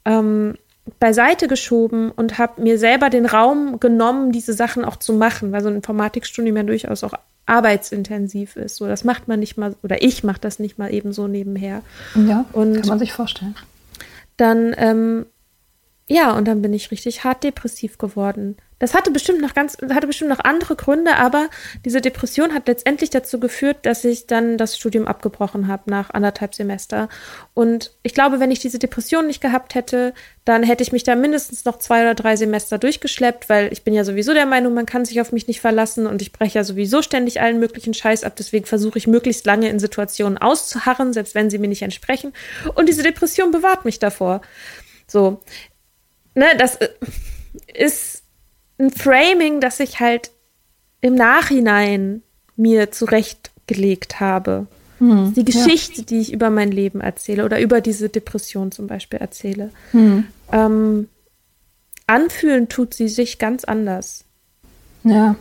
ähm, 0.04 0.54
beiseite 1.00 1.48
geschoben 1.48 2.12
und 2.12 2.38
habe 2.38 2.62
mir 2.62 2.78
selber 2.78 3.10
den 3.10 3.26
Raum 3.26 3.80
genommen, 3.80 4.30
diese 4.30 4.52
Sachen 4.52 4.84
auch 4.84 4.94
zu 4.94 5.12
machen, 5.12 5.50
weil 5.50 5.60
so 5.60 5.68
ein 5.68 5.74
Informatikstudium 5.74 6.56
ja 6.56 6.62
durchaus 6.62 7.02
auch 7.02 7.14
arbeitsintensiv 7.46 8.54
ist. 8.54 8.76
So, 8.76 8.86
das 8.86 9.02
macht 9.02 9.26
man 9.26 9.40
nicht 9.40 9.56
mal, 9.56 9.74
oder 9.82 10.00
ich 10.00 10.22
mache 10.22 10.40
das 10.40 10.60
nicht 10.60 10.78
mal 10.78 10.94
eben 10.94 11.12
so 11.12 11.26
nebenher. 11.26 11.82
Ja, 12.14 12.44
und 12.52 12.76
kann 12.76 12.88
man 12.88 12.98
sich 13.00 13.12
vorstellen. 13.12 13.56
Dann, 14.36 14.74
ähm, 14.76 15.26
ja, 16.08 16.36
und 16.36 16.46
dann 16.46 16.62
bin 16.62 16.72
ich 16.72 16.90
richtig 16.90 17.24
hart 17.24 17.44
depressiv 17.44 17.98
geworden. 17.98 18.56
Das 18.78 18.92
hatte 18.92 19.10
bestimmt 19.10 19.40
noch 19.40 19.54
ganz, 19.54 19.78
hatte 19.90 20.06
bestimmt 20.06 20.28
noch 20.28 20.40
andere 20.40 20.76
Gründe, 20.76 21.16
aber 21.16 21.48
diese 21.84 22.02
Depression 22.02 22.52
hat 22.52 22.68
letztendlich 22.68 23.08
dazu 23.08 23.40
geführt, 23.40 23.78
dass 23.82 24.04
ich 24.04 24.26
dann 24.26 24.58
das 24.58 24.76
Studium 24.76 25.06
abgebrochen 25.06 25.66
habe 25.66 25.90
nach 25.90 26.10
anderthalb 26.10 26.54
Semester. 26.54 27.08
Und 27.54 27.92
ich 28.02 28.12
glaube, 28.12 28.38
wenn 28.38 28.50
ich 28.50 28.58
diese 28.58 28.78
Depression 28.78 29.26
nicht 29.26 29.40
gehabt 29.40 29.74
hätte, 29.74 30.12
dann 30.44 30.62
hätte 30.62 30.82
ich 30.82 30.92
mich 30.92 31.04
da 31.04 31.16
mindestens 31.16 31.64
noch 31.64 31.78
zwei 31.78 32.02
oder 32.02 32.14
drei 32.14 32.36
Semester 32.36 32.76
durchgeschleppt, 32.76 33.48
weil 33.48 33.72
ich 33.72 33.82
bin 33.82 33.94
ja 33.94 34.04
sowieso 34.04 34.34
der 34.34 34.46
Meinung, 34.46 34.74
man 34.74 34.86
kann 34.86 35.06
sich 35.06 35.22
auf 35.22 35.32
mich 35.32 35.48
nicht 35.48 35.62
verlassen 35.62 36.06
und 36.06 36.20
ich 36.20 36.32
breche 36.32 36.58
ja 36.58 36.64
sowieso 36.64 37.00
ständig 37.00 37.40
allen 37.40 37.58
möglichen 37.58 37.94
Scheiß 37.94 38.24
ab. 38.24 38.34
Deswegen 38.36 38.66
versuche 38.66 38.98
ich 38.98 39.06
möglichst 39.06 39.46
lange 39.46 39.70
in 39.70 39.78
Situationen 39.78 40.36
auszuharren, 40.36 41.14
selbst 41.14 41.34
wenn 41.34 41.48
sie 41.48 41.58
mir 41.58 41.68
nicht 41.68 41.82
entsprechen. 41.82 42.34
Und 42.74 42.90
diese 42.90 43.02
Depression 43.02 43.52
bewahrt 43.52 43.86
mich 43.86 43.98
davor. 43.98 44.42
So, 45.06 45.40
ne, 46.34 46.46
das 46.58 46.76
äh, 46.76 46.88
ist 47.72 48.25
ein 48.78 48.90
Framing, 48.90 49.60
das 49.60 49.80
ich 49.80 50.00
halt 50.00 50.30
im 51.00 51.14
Nachhinein 51.14 52.22
mir 52.56 52.90
zurechtgelegt 52.90 54.20
habe. 54.20 54.66
Hm, 54.98 55.34
die 55.34 55.44
Geschichte, 55.44 56.00
ja. 56.00 56.04
die 56.06 56.20
ich 56.20 56.32
über 56.32 56.50
mein 56.50 56.70
Leben 56.70 57.00
erzähle 57.00 57.44
oder 57.44 57.60
über 57.60 57.80
diese 57.80 58.08
Depression 58.08 58.72
zum 58.72 58.86
Beispiel 58.86 59.18
erzähle. 59.18 59.70
Hm. 59.92 60.24
Ähm, 60.52 61.08
anfühlen 62.06 62.68
tut 62.68 62.94
sie 62.94 63.08
sich 63.08 63.38
ganz 63.38 63.64
anders. 63.64 64.24
Ja. 65.04 65.36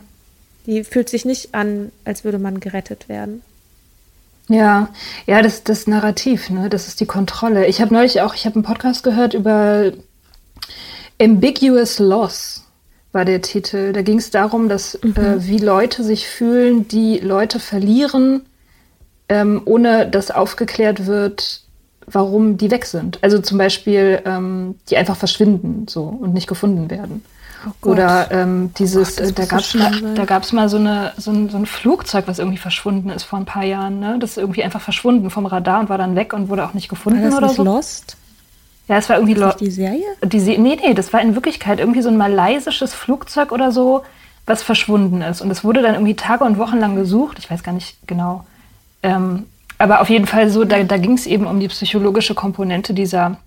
Die 0.65 0.83
fühlt 0.83 1.09
sich 1.09 1.25
nicht 1.25 1.55
an, 1.55 1.91
als 2.03 2.23
würde 2.23 2.39
man 2.39 2.59
gerettet 2.59 3.07
werden. 3.07 3.41
Ja, 4.47 4.89
ja, 5.25 5.41
das, 5.41 5.63
das 5.63 5.87
Narrativ, 5.87 6.49
ne? 6.49 6.69
das 6.69 6.87
ist 6.87 6.99
die 6.99 7.05
Kontrolle. 7.05 7.65
Ich 7.67 7.81
habe 7.81 7.93
neulich 7.93 8.21
auch, 8.21 8.35
ich 8.35 8.45
habe 8.45 8.55
einen 8.55 8.63
Podcast 8.63 9.03
gehört 9.03 9.33
über 9.33 9.91
Ambiguous 11.19 11.97
Loss 11.97 12.64
war 13.15 13.25
der 13.25 13.41
Titel. 13.41 13.93
Da 13.93 14.03
ging 14.03 14.19
es 14.19 14.29
darum, 14.29 14.69
dass 14.69 14.99
mhm. 15.01 15.15
äh, 15.15 15.47
wie 15.47 15.57
Leute 15.57 16.03
sich 16.03 16.27
fühlen, 16.27 16.87
die 16.87 17.17
Leute 17.17 17.59
verlieren, 17.59 18.41
ähm, 19.29 19.61
ohne 19.65 20.07
dass 20.07 20.29
aufgeklärt 20.29 21.07
wird, 21.07 21.61
warum 22.05 22.57
die 22.57 22.69
weg 22.69 22.85
sind. 22.85 23.17
Also 23.23 23.39
zum 23.39 23.57
Beispiel, 23.57 24.21
ähm, 24.25 24.75
die 24.89 24.97
einfach 24.97 25.15
verschwinden 25.15 25.87
so 25.87 26.03
und 26.03 26.33
nicht 26.33 26.45
gefunden 26.45 26.91
werden. 26.91 27.23
Oh 27.81 27.89
Oder 27.89 28.29
ähm, 28.31 28.71
dieses, 28.77 29.15
Gott, 29.15 29.39
da 29.39 29.45
gab 29.45 29.61
es 29.61 29.73
mal, 29.73 30.13
da 30.13 30.25
gab's 30.25 30.51
mal 30.51 30.69
so, 30.69 30.77
eine, 30.77 31.13
so, 31.17 31.31
ein, 31.31 31.49
so 31.49 31.57
ein 31.57 31.65
Flugzeug, 31.65 32.25
was 32.27 32.37
irgendwie 32.37 32.59
verschwunden 32.59 33.09
ist 33.09 33.23
vor 33.23 33.39
ein 33.39 33.45
paar 33.45 33.63
Jahren. 33.63 33.99
Ne? 33.99 34.17
Das 34.19 34.31
ist 34.31 34.37
irgendwie 34.37 34.63
einfach 34.63 34.81
verschwunden 34.81 35.31
vom 35.31 35.47
Radar 35.47 35.79
und 35.79 35.89
war 35.89 35.97
dann 35.97 36.15
weg 36.15 36.33
und 36.33 36.49
wurde 36.49 36.63
auch 36.63 36.75
nicht 36.75 36.89
gefunden 36.89 37.23
war 37.23 37.29
das 37.29 37.37
oder 37.37 37.47
nicht 37.47 37.55
so. 37.55 37.63
Lost? 37.63 38.17
Ja, 38.87 38.97
es 38.97 39.09
war 39.09 39.17
irgendwie 39.17 39.41
die 39.59 39.71
Serie? 39.71 40.03
Die 40.23 40.39
Se 40.39 40.51
nee, 40.51 40.77
nee, 40.81 40.93
das 40.93 41.11
war 41.11 41.21
in 41.21 41.33
Wirklichkeit 41.33 41.79
irgendwie 41.79 42.01
so 42.01 42.09
ein 42.09 42.17
malaysisches 42.17 42.93
Flugzeug 42.93 43.51
oder 43.51 43.71
so, 43.71 44.03
was 44.45 44.61
verschwunden 44.61 45.21
ist. 45.21 45.41
Und 45.41 45.49
es 45.49 45.63
wurde 45.63 45.81
dann 45.81 45.95
irgendwie 45.95 46.15
Tage 46.15 46.43
und 46.43 46.57
Wochen 46.57 46.77
lang 46.77 46.95
gesucht. 46.95 47.39
Ich 47.39 47.49
weiß 47.49 47.63
gar 47.63 47.71
nicht 47.71 47.97
genau. 48.05 48.45
Ähm, 49.01 49.47
aber 49.77 50.01
auf 50.01 50.09
jeden 50.09 50.27
Fall 50.27 50.49
so, 50.49 50.63
da, 50.65 50.83
da 50.83 50.97
ging 50.97 51.13
es 51.13 51.25
eben 51.25 51.47
um 51.47 51.59
die 51.59 51.67
psychologische 51.67 52.35
Komponente 52.35 52.93
dieser, 52.93 53.37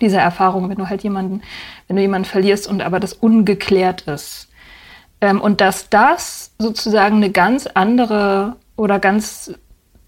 dieser 0.00 0.20
Erfahrung, 0.20 0.68
wenn 0.68 0.78
du 0.78 0.88
halt 0.88 1.02
jemanden, 1.02 1.42
wenn 1.86 1.96
du 1.96 2.02
jemanden 2.02 2.26
verlierst 2.26 2.66
und 2.66 2.82
aber 2.82 2.98
das 2.98 3.12
ungeklärt 3.12 4.02
ist. 4.02 4.48
Ähm, 5.20 5.40
und 5.40 5.60
dass 5.60 5.90
das 5.90 6.52
sozusagen 6.58 7.16
eine 7.16 7.30
ganz 7.30 7.66
andere 7.66 8.56
oder 8.76 8.98
ganz, 8.98 9.52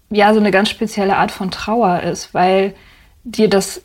ja, 0.09 0.33
so 0.33 0.39
eine 0.39 0.51
ganz 0.51 0.69
spezielle 0.69 1.17
Art 1.17 1.31
von 1.31 1.51
Trauer 1.51 2.01
ist, 2.01 2.33
weil 2.33 2.75
dir 3.23 3.49
das 3.49 3.81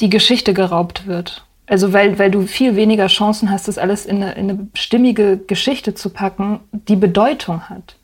die 0.00 0.10
Geschichte 0.10 0.54
geraubt 0.54 1.06
wird. 1.06 1.44
Also 1.66 1.92
weil, 1.92 2.18
weil 2.18 2.30
du 2.30 2.42
viel 2.42 2.76
weniger 2.76 3.06
Chancen 3.06 3.50
hast, 3.50 3.68
das 3.68 3.78
alles 3.78 4.04
in 4.04 4.22
eine, 4.22 4.32
in 4.32 4.50
eine 4.50 4.68
stimmige 4.74 5.38
Geschichte 5.38 5.94
zu 5.94 6.10
packen, 6.10 6.60
die 6.72 6.96
Bedeutung 6.96 7.68
hat. 7.68 7.96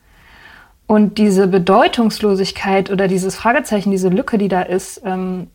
Und 0.87 1.19
diese 1.19 1.49
Bedeutungslosigkeit 1.49 2.91
oder 2.91 3.09
dieses 3.09 3.37
Fragezeichen, 3.37 3.91
diese 3.91 4.09
Lücke, 4.09 4.39
die 4.39 4.49
da 4.49 4.63
ist, 4.63 5.03
ähm, 5.05 5.49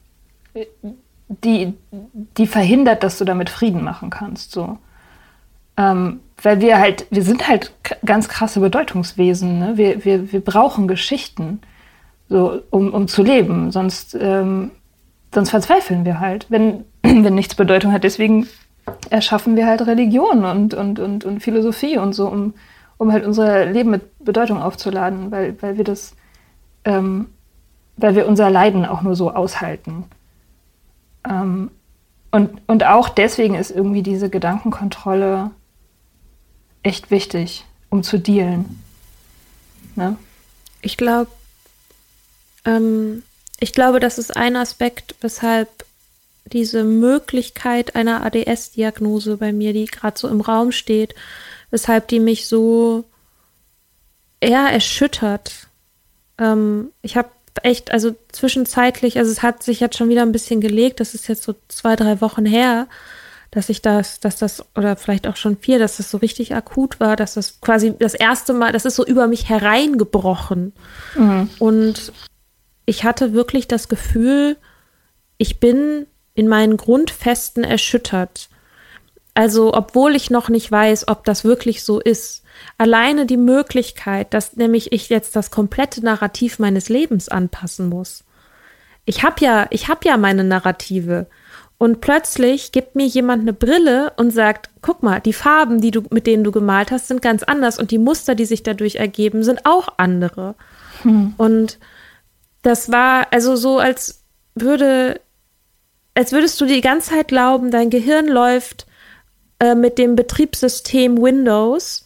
die, 1.28 1.74
die 2.38 2.46
verhindert, 2.46 3.02
dass 3.02 3.18
du 3.18 3.26
damit 3.26 3.50
Frieden 3.50 3.84
machen 3.84 4.12
kannst. 4.12 4.52
So. 4.52 4.78
Ähm, 5.76 6.20
weil 6.42 6.62
wir 6.62 6.78
halt, 6.78 7.08
wir 7.10 7.24
sind 7.24 7.48
halt 7.48 7.74
ganz 8.06 8.30
krasse 8.30 8.60
Bedeutungswesen. 8.60 9.58
Ne? 9.58 9.74
Wir, 9.78 10.06
wir, 10.06 10.32
wir 10.32 10.42
brauchen 10.42 10.88
Geschichten, 10.88 11.62
so, 12.30 12.62
um, 12.70 12.94
um 12.94 13.08
zu 13.08 13.24
leben. 13.24 13.72
Sonst 13.72 14.16
ähm, 14.20 14.72
sonst 15.34 15.50
verzweifeln 15.50 16.06
wir 16.06 16.20
halt, 16.20 16.48
wenn, 16.50 16.86
wenn 17.04 17.36
nichts 17.36 17.56
Bedeutung 17.56 17.92
hat. 17.92 18.04
Deswegen 18.04 18.48
erschaffen 19.10 19.56
wir 19.56 19.66
halt 19.66 19.86
Religion 19.86 20.46
und, 20.46 20.74
und, 20.74 21.00
und, 21.00 21.26
und 21.26 21.40
Philosophie 21.40 21.98
und 21.98 22.14
so, 22.14 22.28
um, 22.28 22.54
um 22.98 23.12
halt 23.12 23.26
unser 23.26 23.66
Leben 23.66 23.92
mit 23.92 24.24
Bedeutung 24.24 24.62
aufzuladen, 24.62 25.32
weil, 25.32 25.62
weil 25.62 25.78
wir 25.78 25.84
das, 25.84 26.16
ähm, 26.86 27.28
weil 27.98 28.16
wir 28.16 28.28
unser 28.28 28.50
Leiden 28.50 28.86
auch 28.86 29.02
nur 29.02 29.16
so 29.16 29.32
aushalten. 29.32 30.06
Ähm, 31.28 31.72
und, 32.32 32.62
und 32.68 32.86
auch 32.86 33.10
deswegen 33.10 33.56
ist 33.56 33.72
irgendwie 33.72 34.02
diese 34.02 34.30
Gedankenkontrolle 34.30 35.52
echt 36.82 37.12
wichtig, 37.12 37.66
um 37.90 38.04
zu 38.04 38.20
dealen. 38.20 38.82
Ne? 39.96 40.18
Ich 40.82 40.98
glaube, 40.98 41.30
ähm, 42.66 43.24
ich 43.64 43.72
glaube, 43.72 44.02
das 44.02 44.18
ist 44.18 44.36
ein 44.36 44.58
Aspekt, 44.58 45.16
weshalb 45.22 45.70
diese 46.44 46.84
Möglichkeit 46.84 47.96
einer 47.96 48.22
ADS-Diagnose 48.26 49.38
bei 49.38 49.54
mir, 49.54 49.72
die 49.72 49.86
gerade 49.86 50.20
so 50.20 50.28
im 50.28 50.42
Raum 50.42 50.74
steht, 50.74 51.16
weshalb 51.72 52.10
die 52.10 52.20
mich 52.20 52.46
so 52.48 53.06
eher 54.42 54.66
erschüttert. 54.70 55.68
Ähm, 56.38 56.92
ich 57.02 57.16
habe 57.16 57.30
echt, 57.62 57.92
also 57.92 58.14
zwischenzeitlich, 58.34 59.18
also 59.18 59.32
es 59.32 59.42
hat 59.42 59.64
sich 59.64 59.80
jetzt 59.80 59.98
schon 59.98 60.10
wieder 60.10 60.24
ein 60.24 60.34
bisschen 60.34 60.60
gelegt, 60.60 61.00
das 61.00 61.14
ist 61.14 61.30
jetzt 61.30 61.44
so 61.44 61.56
zwei, 61.70 61.96
drei 61.96 62.20
Wochen 62.20 62.46
her, 62.46 62.88
dass 63.50 63.70
ich 63.70 63.82
das, 63.82 64.20
dass 64.20 64.36
das, 64.36 64.66
oder 64.76 64.98
vielleicht 64.98 65.26
auch 65.26 65.38
schon 65.38 65.56
vier, 65.56 65.80
dass 65.80 65.96
das 65.96 66.12
so 66.12 66.18
richtig 66.18 66.54
akut 66.54 67.00
war, 67.00 67.16
dass 67.16 67.36
das 67.36 67.62
quasi 67.62 67.94
das 67.98 68.14
erste 68.14 68.52
Mal, 68.52 68.74
das 68.74 68.84
ist 68.84 68.98
so 68.98 69.06
über 69.06 69.28
mich 69.28 69.48
hereingebrochen. 69.48 70.74
Mhm. 71.16 71.50
Und 71.60 72.12
ich 72.86 73.04
hatte 73.04 73.34
wirklich 73.34 73.68
das 73.68 73.88
Gefühl, 73.88 74.58
ich 75.38 75.60
bin 75.60 76.08
in 76.36 76.48
meinen 76.48 76.78
Grundfesten 76.78 77.64
erschüttert. 77.64 78.50
Also, 79.34 79.74
obwohl 79.74 80.16
ich 80.16 80.30
noch 80.30 80.50
nicht 80.50 80.72
weiß, 80.72 81.08
ob 81.08 81.24
das 81.26 81.44
wirklich 81.44 81.84
so 81.84 82.00
ist. 82.00 82.44
Alleine 82.78 83.26
die 83.26 83.38
Möglichkeit, 83.38 84.34
dass 84.34 84.56
nämlich 84.56 84.92
ich 84.92 85.10
jetzt 85.10 85.36
das 85.36 85.50
komplette 85.50 86.04
Narrativ 86.04 86.60
meines 86.60 86.90
Lebens 86.90 87.30
anpassen 87.30 87.90
muss. 87.90 88.24
Ich 89.06 89.24
habe 89.24 89.44
ja, 89.44 89.68
ich 89.72 89.88
habe 89.88 90.02
ja 90.06 90.18
meine 90.18 90.44
Narrative. 90.44 91.26
Und 91.80 92.00
plötzlich 92.00 92.72
gibt 92.72 92.96
mir 92.96 93.08
jemand 93.08 93.42
eine 93.42 93.54
Brille 93.54 94.14
und 94.16 94.32
sagt, 94.32 94.70
guck 94.82 95.04
mal, 95.04 95.20
die 95.20 95.34
Farben, 95.34 95.82
die 95.82 95.92
du, 95.92 96.04
mit 96.12 96.28
denen 96.28 96.44
du 96.44 96.52
gemalt 96.52 96.92
hast, 96.92 97.08
sind 97.08 97.22
ganz 97.22 97.44
anders 97.44 97.80
und 97.80 97.92
die 97.92 97.98
Muster, 97.98 98.36
die 98.36 98.46
sich 98.46 98.64
dadurch 98.64 98.96
ergeben, 98.96 99.44
sind 99.44 99.66
auch 99.66 99.90
andere. 99.98 100.56
Hm. 101.02 101.34
Und 101.38 101.80
das 102.64 102.92
war 102.92 103.28
also 103.32 103.56
so, 103.56 103.78
als 103.78 104.24
würde, 104.56 105.20
als 106.16 106.32
würdest 106.32 106.60
du 106.60 106.66
die 106.66 106.82
ganze 106.82 107.12
Zeit 107.12 107.28
glauben, 107.28 107.72
dein 107.72 107.90
Gehirn 107.90 108.28
läuft 108.28 108.88
äh, 109.60 109.76
mit 109.76 109.98
dem 109.98 110.16
Betriebssystem 110.16 111.22
Windows 111.22 112.06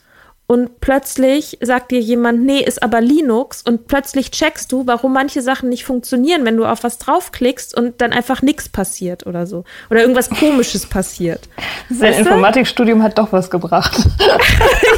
und 0.50 0.80
plötzlich 0.80 1.58
sagt 1.60 1.92
dir 1.92 2.00
jemand, 2.00 2.42
nee, 2.42 2.62
ist 2.62 2.82
aber 2.82 3.02
Linux 3.02 3.62
und 3.62 3.88
plötzlich 3.88 4.32
checkst 4.32 4.72
du, 4.72 4.88
warum 4.88 5.12
manche 5.12 5.42
Sachen 5.42 5.68
nicht 5.68 5.84
funktionieren, 5.84 6.46
wenn 6.46 6.56
du 6.56 6.66
auf 6.66 6.86
was 6.86 6.98
draufklickst 7.00 7.76
und 7.78 8.00
dann 8.00 8.14
einfach 8.14 8.42
nichts 8.42 8.70
passiert 8.70 9.28
oder 9.28 9.46
so. 9.46 9.66
Oder 9.90 10.02
irgendwas 10.02 10.30
komisches 10.30 10.86
passiert. 10.86 11.50
Sein 11.90 12.14
Informatikstudium 12.14 13.04
hat 13.04 13.18
doch 13.18 13.34
was 13.34 13.50
gebracht. 13.50 14.08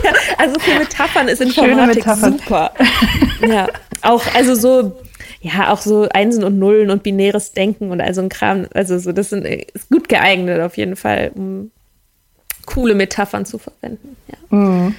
ja, 0.03 0.11
also 0.37 0.59
für 0.59 0.77
Metaphern 0.77 1.27
ist 1.27 1.41
Informatik 1.41 2.05
Metaphern. 2.05 2.37
super. 2.37 2.71
Ja, 3.41 3.67
auch 4.03 4.23
also 4.35 4.53
so 4.53 5.01
ja, 5.41 5.71
auch 5.71 5.79
so 5.79 6.07
Einsen 6.09 6.43
und 6.43 6.59
Nullen 6.59 6.89
und 6.89 7.03
binäres 7.03 7.53
Denken 7.53 7.91
und 7.91 8.01
all 8.01 8.13
so 8.13 8.21
ein 8.21 8.29
Kram. 8.29 8.67
Also 8.73 8.99
so, 8.99 9.11
das 9.11 9.29
sind, 9.29 9.45
ist 9.45 9.89
gut 9.89 10.09
geeignet 10.09 10.61
auf 10.61 10.77
jeden 10.77 10.95
Fall, 10.95 11.31
um 11.33 11.71
coole 12.65 12.93
Metaphern 12.93 13.45
zu 13.45 13.57
verwenden. 13.57 14.17
Ja. 14.27 14.57
Mhm. 14.57 14.95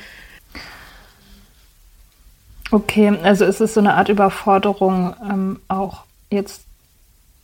Okay, 2.73 3.19
also 3.23 3.45
ist 3.45 3.61
es 3.61 3.75
so 3.75 3.81
eine 3.81 3.95
Art 3.95 4.09
Überforderung, 4.09 5.15
ähm, 5.29 5.61
auch 5.69 6.05
jetzt 6.31 6.63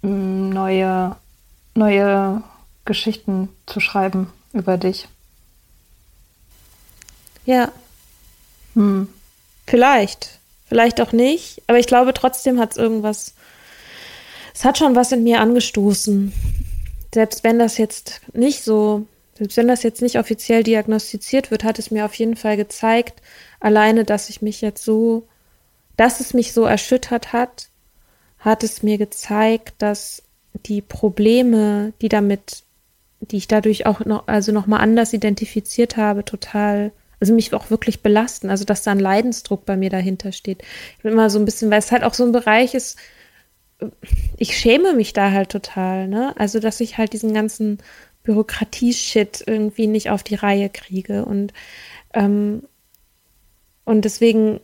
ähm, 0.03 0.51
neue, 0.51 1.17
neue 1.75 2.43
Geschichten 2.85 3.49
zu 3.67 3.81
schreiben 3.81 4.33
über 4.53 4.79
dich. 4.79 5.09
Ja. 7.45 7.73
Hm. 8.75 9.09
Vielleicht. 9.67 10.36
Vielleicht 10.67 11.01
auch 11.01 11.13
nicht. 11.13 11.63
Aber 11.67 11.79
ich 11.79 11.87
glaube, 11.87 12.13
trotzdem 12.13 12.59
hat 12.61 12.73
es 12.73 12.77
irgendwas. 12.77 13.35
Es 14.55 14.65
hat 14.65 14.79
schon 14.79 14.95
was 14.95 15.13
in 15.13 15.23
mir 15.23 15.41
angestoßen. 15.41 16.33
Selbst 17.15 17.45
wenn 17.45 17.59
das 17.59 17.79
jetzt 17.79 18.21
nicht 18.35 18.63
so, 18.63 19.07
selbst 19.35 19.57
wenn 19.57 19.69
das 19.69 19.83
jetzt 19.83 20.03
nicht 20.03 20.19
offiziell 20.19 20.63
diagnostiziert 20.63 21.51
wird, 21.51 21.65
hat 21.65 21.79
es 21.79 21.91
mir 21.91 22.05
auf 22.05 22.15
jeden 22.15 22.37
Fall 22.37 22.57
gezeigt, 22.57 23.23
alleine, 23.61 24.05
dass 24.05 24.29
ich 24.29 24.43
mich 24.43 24.61
jetzt 24.61 24.85
so, 24.85 25.27
dass 25.97 26.21
es 26.21 26.35
mich 26.35 26.53
so 26.53 26.65
erschüttert 26.65 27.33
hat, 27.33 27.69
hat 28.39 28.63
es 28.63 28.83
mir 28.83 28.99
gezeigt, 28.99 29.75
dass 29.79 30.23
die 30.67 30.81
Probleme, 30.81 31.93
die 32.01 32.09
damit, 32.09 32.63
die 33.21 33.37
ich 33.37 33.49
dadurch 33.49 33.87
auch 33.87 34.05
noch, 34.05 34.27
also 34.27 34.53
nochmal 34.53 34.81
anders 34.81 35.13
identifiziert 35.13 35.97
habe, 35.97 36.25
total, 36.25 36.93
also 37.21 37.35
mich 37.35 37.53
auch 37.55 37.71
wirklich 37.71 38.03
belasten. 38.03 38.51
Also, 38.51 38.65
dass 38.65 38.83
da 38.83 38.93
ein 38.93 38.99
Leidensdruck 39.01 39.65
bei 39.65 39.77
mir 39.77 39.91
dahinter 39.91 40.33
steht. 40.33 40.63
Ich 40.97 41.03
bin 41.03 41.13
immer 41.13 41.31
so 41.31 41.39
ein 41.39 41.45
bisschen, 41.45 41.71
weil 41.71 41.79
es 41.79 41.93
halt 41.93 42.05
auch 42.05 42.15
so 42.15 42.25
ein 42.25 42.33
Bereich 42.33 42.75
ist, 42.75 42.99
ich 44.39 44.57
schäme 44.57 44.95
mich 44.95 45.13
da 45.13 45.31
halt 45.31 45.51
total, 45.51 46.09
ne? 46.09 46.35
Also, 46.39 46.61
dass 46.61 46.81
ich 46.81 46.99
halt 46.99 47.13
diesen 47.13 47.35
ganzen 47.35 47.79
Bürokratie-Shit 48.23 49.45
irgendwie 49.47 49.87
nicht 49.87 50.11
auf 50.11 50.23
die 50.23 50.35
Reihe 50.35 50.69
kriege. 50.71 51.25
Und, 51.25 51.53
ähm, 52.15 52.63
und 53.85 54.05
deswegen 54.05 54.61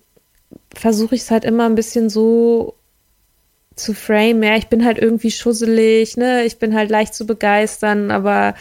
versuche 0.75 1.15
ich 1.15 1.23
es 1.23 1.31
halt 1.31 1.45
immer 1.45 1.67
ein 1.67 1.75
bisschen 1.75 2.11
so 2.11 2.75
zu 3.77 3.95
frame. 3.95 4.43
Ja, 4.43 4.57
ich 4.57 4.69
bin 4.69 4.85
halt 4.85 4.99
irgendwie 4.99 5.31
schusselig, 5.31 6.17
ne? 6.17 6.45
Ich 6.45 6.59
bin 6.59 6.75
halt 6.75 6.91
leicht 6.91 7.15
zu 7.15 7.27
begeistern, 7.27 8.11
aber 8.11 8.55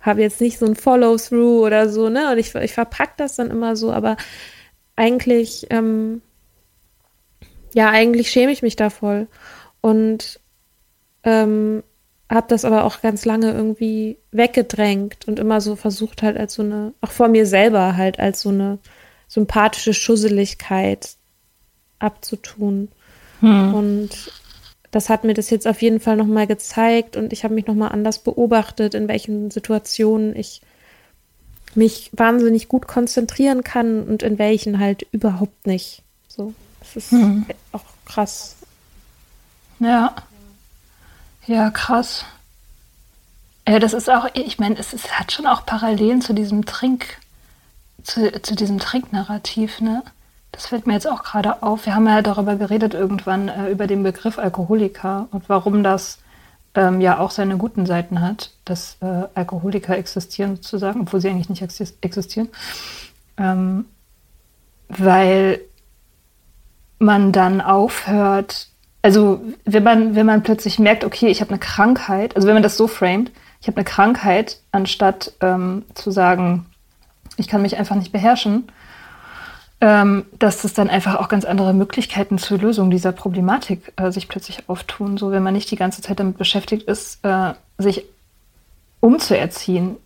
habe 0.00 0.22
jetzt 0.22 0.40
nicht 0.40 0.58
so 0.58 0.66
ein 0.66 0.76
Follow-through 0.76 1.66
oder 1.66 1.88
so, 1.88 2.08
ne? 2.08 2.32
Und 2.32 2.38
ich, 2.38 2.54
ich 2.54 2.72
verpacke 2.72 3.14
das 3.16 3.36
dann 3.36 3.50
immer 3.50 3.76
so, 3.76 3.92
aber 3.92 4.16
eigentlich, 4.96 5.66
ähm, 5.70 6.22
ja, 7.74 7.90
eigentlich 7.90 8.30
schäme 8.30 8.52
ich 8.52 8.62
mich 8.62 8.76
da 8.76 8.90
voll. 8.90 9.26
Und 9.80 10.40
ähm, 11.24 11.82
habe 12.30 12.46
das 12.48 12.64
aber 12.64 12.84
auch 12.84 13.00
ganz 13.00 13.24
lange 13.24 13.52
irgendwie 13.52 14.18
weggedrängt 14.32 15.26
und 15.26 15.38
immer 15.38 15.60
so 15.60 15.76
versucht 15.76 16.22
halt 16.22 16.36
als 16.36 16.54
so 16.54 16.62
eine, 16.62 16.92
auch 17.00 17.10
vor 17.10 17.28
mir 17.28 17.46
selber 17.46 17.96
halt 17.96 18.18
als 18.18 18.42
so 18.42 18.50
eine 18.50 18.78
sympathische 19.28 19.94
Schusseligkeit 19.94 21.16
abzutun. 21.98 22.88
Hm. 23.40 23.74
Und 23.74 24.32
das 24.90 25.08
hat 25.08 25.24
mir 25.24 25.34
das 25.34 25.50
jetzt 25.50 25.66
auf 25.66 25.82
jeden 25.82 26.00
Fall 26.00 26.16
nochmal 26.16 26.46
gezeigt 26.46 27.16
und 27.16 27.32
ich 27.32 27.44
habe 27.44 27.54
mich 27.54 27.66
nochmal 27.66 27.92
anders 27.92 28.18
beobachtet, 28.20 28.94
in 28.94 29.08
welchen 29.08 29.50
Situationen 29.50 30.34
ich 30.34 30.62
mich 31.74 32.10
wahnsinnig 32.14 32.68
gut 32.68 32.88
konzentrieren 32.88 33.62
kann 33.62 34.02
und 34.02 34.22
in 34.22 34.38
welchen 34.38 34.78
halt 34.78 35.06
überhaupt 35.12 35.66
nicht. 35.66 36.02
So, 36.26 36.54
das 36.80 36.96
ist 36.96 37.10
hm. 37.12 37.46
auch 37.72 37.84
krass. 38.06 38.56
Ja. 39.78 40.14
Ja, 41.46 41.70
krass. 41.70 42.24
Ja, 43.66 43.78
das 43.78 43.92
ist 43.92 44.08
auch, 44.08 44.28
ich 44.32 44.58
meine, 44.58 44.78
es, 44.78 44.94
es 44.94 45.12
hat 45.12 45.32
schon 45.32 45.46
auch 45.46 45.66
Parallelen 45.66 46.22
zu 46.22 46.32
diesem 46.32 46.64
Trink, 46.64 47.18
zu, 48.02 48.40
zu 48.40 48.54
diesem 48.54 48.78
Trinknarrativ, 48.78 49.80
ne? 49.80 50.02
Das 50.52 50.66
fällt 50.66 50.86
mir 50.86 50.94
jetzt 50.94 51.08
auch 51.08 51.22
gerade 51.22 51.62
auf. 51.62 51.86
Wir 51.86 51.94
haben 51.94 52.06
ja 52.06 52.22
darüber 52.22 52.56
geredet 52.56 52.94
irgendwann, 52.94 53.48
äh, 53.48 53.70
über 53.70 53.86
den 53.86 54.02
Begriff 54.02 54.38
Alkoholiker 54.38 55.28
und 55.30 55.48
warum 55.48 55.82
das 55.82 56.18
ähm, 56.74 57.00
ja 57.00 57.18
auch 57.18 57.30
seine 57.30 57.56
guten 57.56 57.86
Seiten 57.86 58.20
hat, 58.20 58.52
dass 58.64 58.96
äh, 59.00 59.24
Alkoholiker 59.34 59.96
existieren 59.96 60.56
sozusagen, 60.56 61.02
obwohl 61.02 61.20
sie 61.20 61.28
eigentlich 61.28 61.48
nicht 61.48 61.62
existieren. 62.00 62.48
Ähm, 63.36 63.84
weil 64.88 65.60
man 66.98 67.32
dann 67.32 67.60
aufhört, 67.60 68.68
also 69.02 69.40
wenn 69.64 69.82
man, 69.82 70.14
wenn 70.14 70.26
man 70.26 70.42
plötzlich 70.42 70.78
merkt, 70.78 71.04
okay, 71.04 71.28
ich 71.28 71.40
habe 71.40 71.50
eine 71.50 71.60
Krankheit, 71.60 72.34
also 72.34 72.48
wenn 72.48 72.54
man 72.54 72.62
das 72.62 72.76
so 72.76 72.86
framet, 72.86 73.30
ich 73.60 73.66
habe 73.66 73.76
eine 73.76 73.84
Krankheit, 73.84 74.60
anstatt 74.72 75.32
ähm, 75.40 75.84
zu 75.94 76.10
sagen, 76.10 76.66
ich 77.36 77.48
kann 77.48 77.62
mich 77.62 77.76
einfach 77.76 77.96
nicht 77.96 78.12
beherrschen, 78.12 78.70
ähm, 79.80 80.26
dass 80.38 80.64
es 80.64 80.74
dann 80.74 80.90
einfach 80.90 81.16
auch 81.16 81.28
ganz 81.28 81.44
andere 81.44 81.72
Möglichkeiten 81.72 82.38
zur 82.38 82.58
Lösung 82.58 82.90
dieser 82.90 83.12
Problematik 83.12 83.92
äh, 83.96 84.10
sich 84.10 84.28
plötzlich 84.28 84.68
auftun. 84.68 85.18
So, 85.18 85.30
wenn 85.30 85.42
man 85.42 85.54
nicht 85.54 85.70
die 85.70 85.76
ganze 85.76 86.02
Zeit 86.02 86.18
damit 86.18 86.36
beschäftigt 86.36 86.88
ist, 86.88 87.24
äh, 87.24 87.54
sich 87.78 88.04
umzuerziehen, 89.00 89.96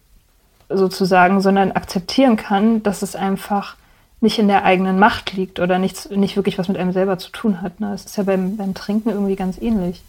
sozusagen, 0.69 1.41
sondern 1.41 1.73
akzeptieren 1.73 2.37
kann, 2.37 2.83
dass 2.83 3.03
es 3.03 3.17
einfach 3.17 3.77
nicht 4.21 4.39
in 4.39 4.49
der 4.49 4.65
eigenen 4.65 4.99
Macht 4.99 5.33
liegt 5.33 5.59
oder 5.59 5.79
nichts, 5.79 6.09
nicht 6.11 6.37
wirklich 6.37 6.59
was 6.59 6.69
mit 6.69 6.77
einem 6.77 6.93
selber 6.93 7.19
zu 7.19 7.31
tun 7.31 7.61
hat. 7.61 7.81
Ne? 7.81 7.91
Das 7.91 8.05
ist 8.05 8.17
ja 8.17 8.23
beim, 8.23 8.57
beim 8.57 8.75
Trinken 8.75 9.11
irgendwie 9.11 9.37
ganz 9.37 9.59
ähnlich. 9.61 10.03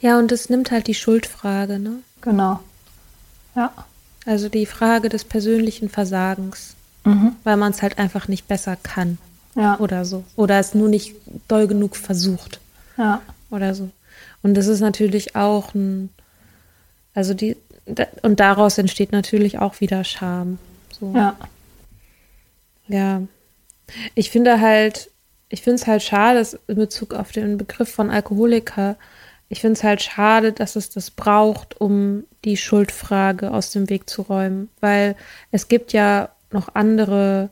Ja, 0.00 0.18
und 0.18 0.30
es 0.30 0.50
nimmt 0.50 0.70
halt 0.70 0.86
die 0.86 0.94
Schuldfrage, 0.94 1.78
ne? 1.78 1.98
Genau. 2.20 2.60
Ja. 3.56 3.72
Also 4.24 4.48
die 4.48 4.66
Frage 4.66 5.08
des 5.08 5.24
persönlichen 5.24 5.88
Versagens 5.88 6.76
mhm. 7.04 7.36
weil 7.44 7.56
man 7.56 7.72
es 7.72 7.82
halt 7.82 7.98
einfach 7.98 8.28
nicht 8.28 8.48
besser 8.48 8.76
kann. 8.82 9.18
Ja. 9.54 9.78
Oder 9.78 10.04
so. 10.04 10.24
Oder 10.36 10.58
es 10.58 10.74
nur 10.74 10.88
nicht 10.88 11.14
doll 11.48 11.66
genug 11.66 11.96
versucht. 11.96 12.60
Ja. 12.96 13.20
Oder 13.50 13.74
so. 13.74 13.90
Und 14.42 14.54
das 14.54 14.66
ist 14.66 14.80
natürlich 14.80 15.36
auch 15.36 15.74
ein, 15.74 16.10
also 17.14 17.34
die, 17.34 17.56
und 18.22 18.40
daraus 18.40 18.78
entsteht 18.78 19.12
natürlich 19.12 19.58
auch 19.58 19.80
wieder 19.80 20.04
Scham. 20.04 20.58
So. 20.98 21.12
Ja. 21.14 21.36
Ja. 22.88 23.22
Ich 24.14 24.30
finde 24.30 24.60
halt, 24.60 25.10
ich 25.48 25.62
finde 25.62 25.76
es 25.76 25.86
halt 25.86 26.02
schade, 26.02 26.38
dass 26.38 26.58
in 26.66 26.76
Bezug 26.76 27.14
auf 27.14 27.32
den 27.32 27.58
Begriff 27.58 27.92
von 27.92 28.10
Alkoholiker, 28.10 28.96
ich 29.48 29.60
finde 29.60 29.74
es 29.74 29.84
halt 29.84 30.02
schade, 30.02 30.52
dass 30.52 30.76
es 30.76 30.88
das 30.88 31.10
braucht, 31.10 31.78
um 31.80 32.24
die 32.44 32.56
Schuldfrage 32.56 33.50
aus 33.50 33.70
dem 33.70 33.90
Weg 33.90 34.08
zu 34.08 34.22
räumen. 34.22 34.70
Weil 34.80 35.14
es 35.50 35.68
gibt 35.68 35.92
ja 35.92 36.30
noch 36.52 36.74
andere, 36.74 37.50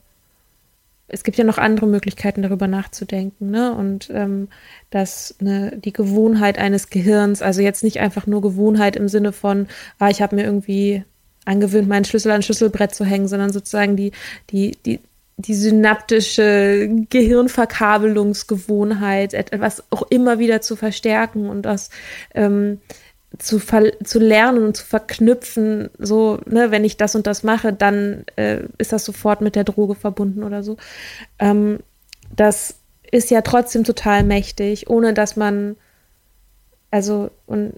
es 1.09 1.25
gibt 1.25 1.37
ja 1.37 1.45
noch 1.45 1.59
andere 1.59 1.87
Möglichkeiten, 1.87 2.43
darüber 2.43 2.69
nachzudenken, 2.69 3.51
ne? 3.51 3.75
Und 3.75 4.11
ähm, 4.13 4.49
dass 4.91 5.37
ne, 5.41 5.77
die 5.77 5.93
Gewohnheit 5.93 6.59
eines 6.59 6.91
Gehirns, 6.91 7.43
also 7.43 7.63
jetzt 7.63 7.85
nicht 7.85 7.99
einfach 7.99 8.27
nur 8.27 8.43
Gewohnheit 8.43 8.97
im 8.97 9.09
Sinne 9.09 9.33
von, 9.33 9.67
ah, 9.99 10.11
ich 10.11 10.23
habe 10.23 10.37
mir 10.37 10.45
irgendwie 10.45 11.05
angewöhnt, 11.45 11.89
meinen 11.89 12.05
Schlüssel 12.05 12.31
an 12.33 12.43
Schlüsselbrett 12.43 12.95
zu 12.95 13.05
hängen, 13.05 13.29
sondern 13.29 13.53
sozusagen 13.53 13.97
die, 13.97 14.13
die, 14.51 14.77
die, 14.85 15.01
die 15.37 15.55
synaptische 15.55 16.89
Gehirnverkabelungsgewohnheit, 17.09 19.35
etwas 19.35 19.85
auch 19.91 20.03
immer 20.11 20.39
wieder 20.39 20.61
zu 20.61 20.77
verstärken 20.77 21.49
und 21.49 21.63
das 21.63 21.91
ähm, 22.35 22.81
zu, 23.39 23.61
zu 24.05 24.19
lernen 24.19 24.65
und 24.65 24.77
zu 24.77 24.85
verknüpfen, 24.85 25.91
so, 25.99 26.41
ne, 26.47 26.71
wenn 26.71 26.85
ich 26.85 26.97
das 26.97 27.15
und 27.15 27.27
das 27.27 27.43
mache, 27.43 27.73
dann 27.73 28.25
äh, 28.37 28.63
ist 28.79 28.93
das 28.93 29.05
sofort 29.05 29.41
mit 29.41 29.55
der 29.55 29.65
Droge 29.65 29.95
verbunden 29.95 30.43
oder 30.43 30.63
so. 30.63 30.77
Ähm, 31.39 31.79
das 32.35 32.77
ist 33.11 33.31
ja 33.31 33.43
trotzdem 33.43 33.85
total 33.85 34.25
mächtig, 34.25 34.91
ohne 34.91 35.15
dass 35.15 35.37
man, 35.37 35.77
also, 36.91 37.31
und, 37.47 37.75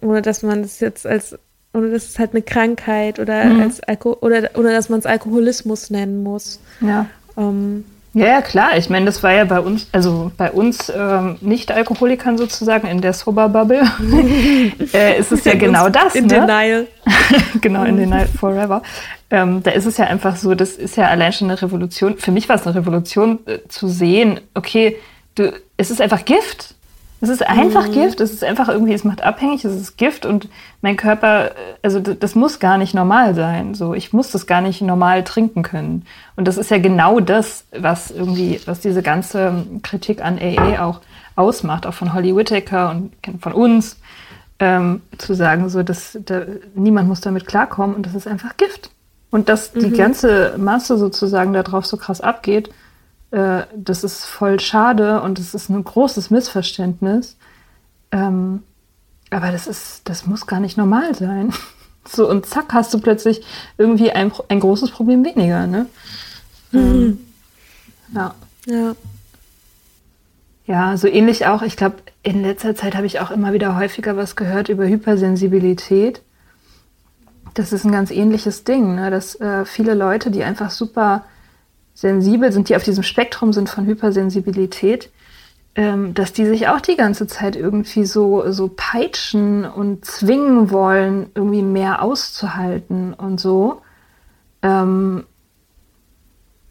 ohne 0.00 0.22
dass 0.22 0.42
man 0.42 0.62
es 0.62 0.80
jetzt 0.80 1.06
als, 1.06 1.38
ohne 1.72 1.90
dass 1.90 2.08
es 2.08 2.18
halt 2.18 2.32
eine 2.32 2.42
Krankheit 2.42 3.18
oder 3.18 3.44
mhm. 3.44 3.60
als 3.60 3.80
Alko 3.80 4.16
oder 4.20 4.50
ohne 4.54 4.72
dass 4.72 4.88
man 4.88 4.98
es 4.98 5.06
Alkoholismus 5.06 5.90
nennen 5.90 6.22
muss. 6.22 6.60
Ja. 6.80 7.06
Ähm, 7.36 7.84
ja, 8.16 8.26
ja, 8.28 8.40
klar. 8.40 8.78
Ich 8.78 8.88
meine, 8.88 9.04
das 9.04 9.22
war 9.22 9.32
ja 9.32 9.44
bei 9.44 9.60
uns, 9.60 9.88
also 9.92 10.32
bei 10.38 10.50
uns 10.50 10.90
ähm, 10.94 11.36
Nicht-Alkoholikern 11.42 12.38
sozusagen 12.38 12.86
in 12.86 13.02
der 13.02 13.12
Sober-Bubble, 13.12 13.82
äh, 14.94 15.18
ist 15.18 15.32
es 15.32 15.44
ja 15.44 15.54
genau 15.54 15.90
das. 15.90 16.14
In 16.14 16.24
ne? 16.24 16.40
Denial. 16.40 16.86
genau, 17.60 17.84
in 17.84 17.98
Denial 17.98 18.26
Forever. 18.26 18.82
Ähm, 19.28 19.62
da 19.62 19.72
ist 19.72 19.84
es 19.84 19.98
ja 19.98 20.06
einfach 20.06 20.36
so, 20.36 20.54
das 20.54 20.70
ist 20.70 20.96
ja 20.96 21.08
allein 21.08 21.34
schon 21.34 21.50
eine 21.50 21.60
Revolution. 21.60 22.16
Für 22.16 22.30
mich 22.30 22.48
war 22.48 22.56
es 22.56 22.66
eine 22.66 22.76
Revolution 22.76 23.40
äh, 23.44 23.58
zu 23.68 23.86
sehen, 23.86 24.40
okay, 24.54 24.96
du, 25.34 25.52
es 25.76 25.90
ist 25.90 26.00
einfach 26.00 26.24
Gift. 26.24 26.75
Es 27.20 27.30
ist 27.30 27.46
einfach 27.46 27.88
mhm. 27.88 27.92
Gift, 27.92 28.20
es 28.20 28.32
ist 28.32 28.44
einfach 28.44 28.68
irgendwie, 28.68 28.92
es 28.92 29.04
macht 29.04 29.22
abhängig, 29.22 29.64
es 29.64 29.74
ist 29.74 29.96
Gift 29.96 30.26
und 30.26 30.48
mein 30.82 30.96
Körper, 30.96 31.52
also 31.82 31.98
das 31.98 32.34
muss 32.34 32.58
gar 32.58 32.76
nicht 32.76 32.94
normal 32.94 33.34
sein. 33.34 33.74
So, 33.74 33.94
ich 33.94 34.12
muss 34.12 34.30
das 34.30 34.46
gar 34.46 34.60
nicht 34.60 34.82
normal 34.82 35.24
trinken 35.24 35.62
können. 35.62 36.04
Und 36.36 36.46
das 36.46 36.58
ist 36.58 36.70
ja 36.70 36.78
genau 36.78 37.20
das, 37.20 37.64
was 37.76 38.10
irgendwie, 38.10 38.60
was 38.66 38.80
diese 38.80 39.02
ganze 39.02 39.64
Kritik 39.82 40.22
an 40.22 40.38
AA 40.38 40.84
auch 40.84 41.00
ausmacht, 41.36 41.86
auch 41.86 41.94
von 41.94 42.12
Holly 42.12 42.36
Whittaker 42.36 42.90
und 42.90 43.12
von 43.40 43.52
uns, 43.52 43.96
ähm, 44.58 45.02
zu 45.18 45.34
sagen, 45.34 45.68
so, 45.68 45.82
dass 45.82 46.18
da, 46.24 46.42
niemand 46.74 47.08
muss 47.08 47.20
damit 47.20 47.46
klarkommen 47.46 47.96
und 47.96 48.06
das 48.06 48.14
ist 48.14 48.26
einfach 48.26 48.56
Gift. 48.56 48.90
Und 49.30 49.48
dass 49.48 49.74
mhm. 49.74 49.80
die 49.80 49.90
ganze 49.90 50.54
Masse 50.58 50.96
sozusagen 50.96 51.52
darauf 51.52 51.86
so 51.86 51.96
krass 51.96 52.20
abgeht, 52.20 52.70
äh, 53.30 53.62
das 53.74 54.04
ist 54.04 54.24
voll 54.24 54.60
schade 54.60 55.20
und 55.22 55.38
es 55.38 55.54
ist 55.54 55.68
ein 55.68 55.82
großes 55.82 56.30
Missverständnis. 56.30 57.36
Ähm, 58.12 58.62
aber 59.30 59.50
das 59.50 59.66
ist, 59.66 60.02
das 60.04 60.26
muss 60.26 60.46
gar 60.46 60.60
nicht 60.60 60.76
normal 60.76 61.14
sein. 61.14 61.52
So, 62.08 62.30
und 62.30 62.46
zack, 62.46 62.72
hast 62.72 62.94
du 62.94 63.00
plötzlich 63.00 63.44
irgendwie 63.78 64.12
ein, 64.12 64.30
ein 64.48 64.60
großes 64.60 64.92
Problem 64.92 65.24
weniger, 65.24 65.66
ne? 65.66 65.86
Mhm. 66.70 66.78
Ähm, 66.78 67.18
ja. 68.14 68.34
Ja. 68.66 68.96
Ja, 70.66 70.96
so 70.96 71.08
ähnlich 71.08 71.46
auch. 71.46 71.62
Ich 71.62 71.76
glaube, 71.76 71.96
in 72.22 72.42
letzter 72.42 72.74
Zeit 72.74 72.94
habe 72.94 73.06
ich 73.06 73.20
auch 73.20 73.32
immer 73.32 73.52
wieder 73.52 73.76
häufiger 73.76 74.16
was 74.16 74.36
gehört 74.36 74.68
über 74.68 74.86
Hypersensibilität. 74.86 76.22
Das 77.54 77.72
ist 77.72 77.84
ein 77.84 77.92
ganz 77.92 78.10
ähnliches 78.10 78.64
Ding, 78.64 78.96
ne? 78.96 79.10
dass 79.10 79.34
äh, 79.40 79.64
viele 79.64 79.94
Leute, 79.94 80.30
die 80.30 80.44
einfach 80.44 80.70
super 80.70 81.24
sensibel 81.96 82.52
sind, 82.52 82.68
die 82.68 82.76
auf 82.76 82.84
diesem 82.84 83.02
Spektrum 83.02 83.54
sind 83.54 83.70
von 83.70 83.86
Hypersensibilität, 83.86 85.10
ähm, 85.74 86.12
dass 86.12 86.34
die 86.34 86.44
sich 86.44 86.68
auch 86.68 86.80
die 86.80 86.96
ganze 86.96 87.26
Zeit 87.26 87.56
irgendwie 87.56 88.04
so, 88.04 88.50
so 88.52 88.70
peitschen 88.74 89.64
und 89.64 90.04
zwingen 90.04 90.70
wollen, 90.70 91.30
irgendwie 91.34 91.62
mehr 91.62 92.02
auszuhalten 92.02 93.14
und 93.14 93.40
so. 93.40 93.80
Ähm, 94.62 95.24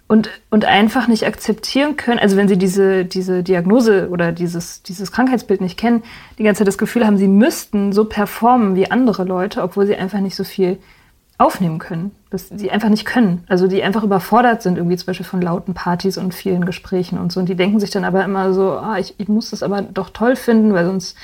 und, 0.07 0.30
und 0.51 0.65
einfach 0.65 1.07
nicht 1.07 1.26
akzeptieren 1.26 1.97
können, 1.97 2.19
also 2.19 2.38
wenn 2.38 2.47
sie 2.47 2.59
diese, 2.59 3.05
diese 3.05 3.41
Diagnose 3.41 4.09
oder 4.09 4.32
dieses, 4.32 4.84
dieses 4.84 5.11
Krankheitsbild 5.11 5.61
nicht 5.61 5.80
kennen, 5.80 6.03
die 6.38 6.43
ganze 6.43 6.59
Zeit 6.59 6.67
das 6.67 6.78
Gefühl 6.78 7.07
haben, 7.07 7.17
sie 7.17 7.28
müssten 7.28 7.91
so 7.91 8.05
performen 8.05 8.76
wie 8.76 8.91
andere 8.91 9.23
Leute, 9.23 9.63
obwohl 9.63 9.88
sie 9.88 9.95
einfach 9.95 10.19
nicht 10.19 10.36
so 10.36 10.43
viel 10.43 10.78
aufnehmen 11.38 11.79
können, 11.79 12.11
dass 12.29 12.47
sie 12.49 12.71
einfach 12.71 12.89
nicht 12.89 13.05
können. 13.05 13.43
Also 13.47 13.67
die 13.67 13.83
einfach 13.83 14.03
überfordert 14.03 14.61
sind, 14.61 14.77
irgendwie 14.77 14.95
zum 14.95 15.07
Beispiel 15.07 15.25
von 15.25 15.41
lauten 15.41 15.73
Partys 15.73 16.17
und 16.17 16.33
vielen 16.33 16.65
Gesprächen 16.65 17.17
und 17.17 17.31
so. 17.31 17.41
Und 17.41 17.49
die 17.49 17.55
denken 17.55 17.79
sich 17.79 17.89
dann 17.89 18.05
aber 18.05 18.23
immer 18.23 18.53
so, 18.53 18.71
ah, 18.71 18.97
ich, 18.99 19.15
ich 19.17 19.27
muss 19.27 19.49
das 19.49 19.61
aber 19.61 19.81
doch 19.81 20.11
toll 20.11 20.36
finden, 20.36 20.73
weil 20.73 20.86
sonst, 20.86 21.17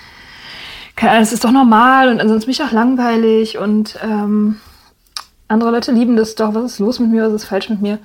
keine 0.95 1.11
Ahnung, 1.11 1.23
es 1.23 1.33
ist 1.33 1.45
doch 1.45 1.51
normal 1.51 2.09
und 2.09 2.19
ansonsten 2.19 2.47
bin 2.47 2.51
ich 2.51 2.63
auch 2.63 2.73
langweilig 2.73 3.57
und 3.57 3.97
ähm, 4.03 4.57
andere 5.47 5.71
Leute 5.71 5.91
lieben 5.93 6.17
das 6.17 6.35
doch, 6.35 6.53
was 6.53 6.73
ist 6.73 6.79
los 6.79 6.99
mit 6.99 7.11
mir, 7.11 7.25
was 7.25 7.33
ist 7.33 7.45
falsch 7.45 7.69
mit 7.69 7.81
mir? 7.81 7.99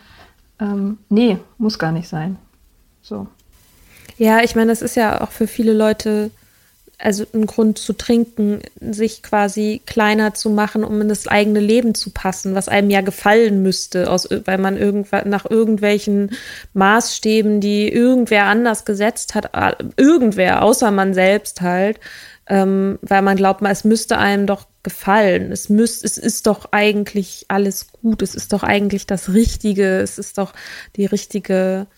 Ähm, 0.61 0.99
nee, 1.09 1.39
muss 1.59 1.79
gar 1.79 1.93
nicht 1.93 2.09
sein. 2.09 2.39
So. 3.03 3.27
Ja, 4.17 4.43
ich 4.43 4.55
meine, 4.55 4.71
das 4.71 4.81
ist 4.81 4.97
ja 4.97 5.21
auch 5.21 5.31
für 5.31 5.47
viele 5.47 5.73
Leute 5.73 6.31
also 6.99 7.25
ein 7.35 7.47
Grund 7.47 7.79
zu 7.79 7.93
trinken, 7.93 8.61
sich 8.81 9.23
quasi 9.23 9.83
kleiner 9.87 10.35
zu 10.35 10.51
machen, 10.51 10.83
um 10.83 11.01
in 11.01 11.09
das 11.09 11.29
eigene 11.29 11.61
Leben 11.61 11.95
zu 11.95 12.11
passen, 12.11 12.55
was 12.55 12.69
einem 12.69 12.91
ja 12.91 13.03
gefallen 13.03 13.63
müsste, 13.63 14.11
aus, 14.11 14.29
weil 14.45 14.59
man 14.59 14.77
irgendwann 14.77 15.29
nach 15.29 15.49
irgendwelchen 15.49 16.31
Maßstäben, 16.73 17.61
die 17.61 17.89
irgendwer 17.93 18.45
anders 18.45 18.85
gesetzt 18.85 19.35
hat, 19.35 19.51
irgendwer, 19.97 20.63
außer 20.63 20.91
man 20.91 21.13
selbst 21.13 21.61
halt, 21.61 22.01
ähm, 22.49 22.99
weil 23.03 23.23
man 23.23 23.37
glaubt, 23.37 23.63
es 23.63 23.85
müsste 23.85 24.19
einem 24.19 24.47
doch 24.47 24.67
gefallen. 24.83 25.51
Es 25.51 25.69
müsst, 25.69 26.05
es 26.05 26.17
ist 26.17 26.47
doch 26.47 26.69
eigentlich 26.71 27.47
alles 27.49 27.89
gut. 27.91 28.23
Es 28.23 28.37
ist 28.37 28.53
doch 28.53 28.63
eigentlich 28.63 29.05
das 29.07 29.33
Richtige. 29.33 29.99
Es 29.99 30.17
ist 30.17 30.39
doch 30.39 30.53
die 30.95 31.07
richtige 31.07 31.89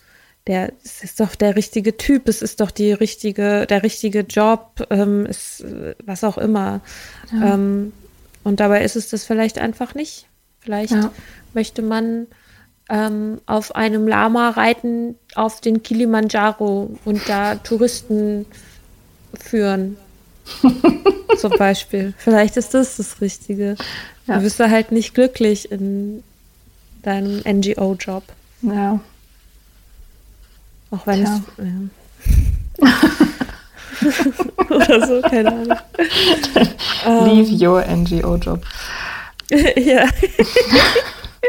der, 0.49 0.73
es 0.83 1.03
ist 1.03 1.19
doch 1.19 1.35
der 1.35 1.55
richtige 1.55 1.95
Typ, 1.95 2.27
es 2.27 2.41
ist 2.41 2.59
doch 2.59 2.71
die 2.71 2.91
richtige, 2.91 3.67
der 3.67 3.83
richtige 3.83 4.21
Job, 4.21 4.85
ähm, 4.89 5.27
ist, 5.27 5.63
was 6.03 6.23
auch 6.23 6.39
immer. 6.39 6.81
Ja. 7.31 7.53
Ähm, 7.53 7.93
und 8.43 8.59
dabei 8.59 8.83
ist 8.83 8.95
es 8.95 9.09
das 9.09 9.25
vielleicht 9.25 9.59
einfach 9.59 9.93
nicht. 9.93 10.25
Vielleicht 10.59 10.93
ja. 10.93 11.11
möchte 11.53 11.83
man 11.83 12.25
ähm, 12.89 13.39
auf 13.45 13.75
einem 13.75 14.07
Lama 14.07 14.49
reiten 14.49 15.13
auf 15.35 15.61
den 15.61 15.83
Kilimanjaro 15.83 16.97
und 17.05 17.29
da 17.29 17.53
Touristen 17.53 18.47
führen. 19.39 19.97
Zum 21.37 21.51
Beispiel. 21.59 22.15
Vielleicht 22.17 22.57
ist 22.57 22.73
das 22.73 22.97
das 22.97 23.21
Richtige. 23.21 23.75
Ja. 24.25 24.37
Du 24.37 24.41
bist 24.41 24.59
da 24.59 24.71
halt 24.71 24.91
nicht 24.91 25.13
glücklich 25.13 25.71
in 25.71 26.23
deinem 27.03 27.43
NGO-Job. 27.47 28.23
Ja. 28.63 28.99
Auch 30.91 31.05
wenn 31.05 31.23
es. 31.23 31.29
Ja. 31.57 31.65
Oder 34.69 35.07
so, 35.07 35.21
keine 35.21 35.51
Ahnung. 35.51 35.77
Leave 37.25 37.51
um, 37.51 37.61
your 37.61 37.85
NGO-Job. 37.85 38.63
ja. 39.75 40.05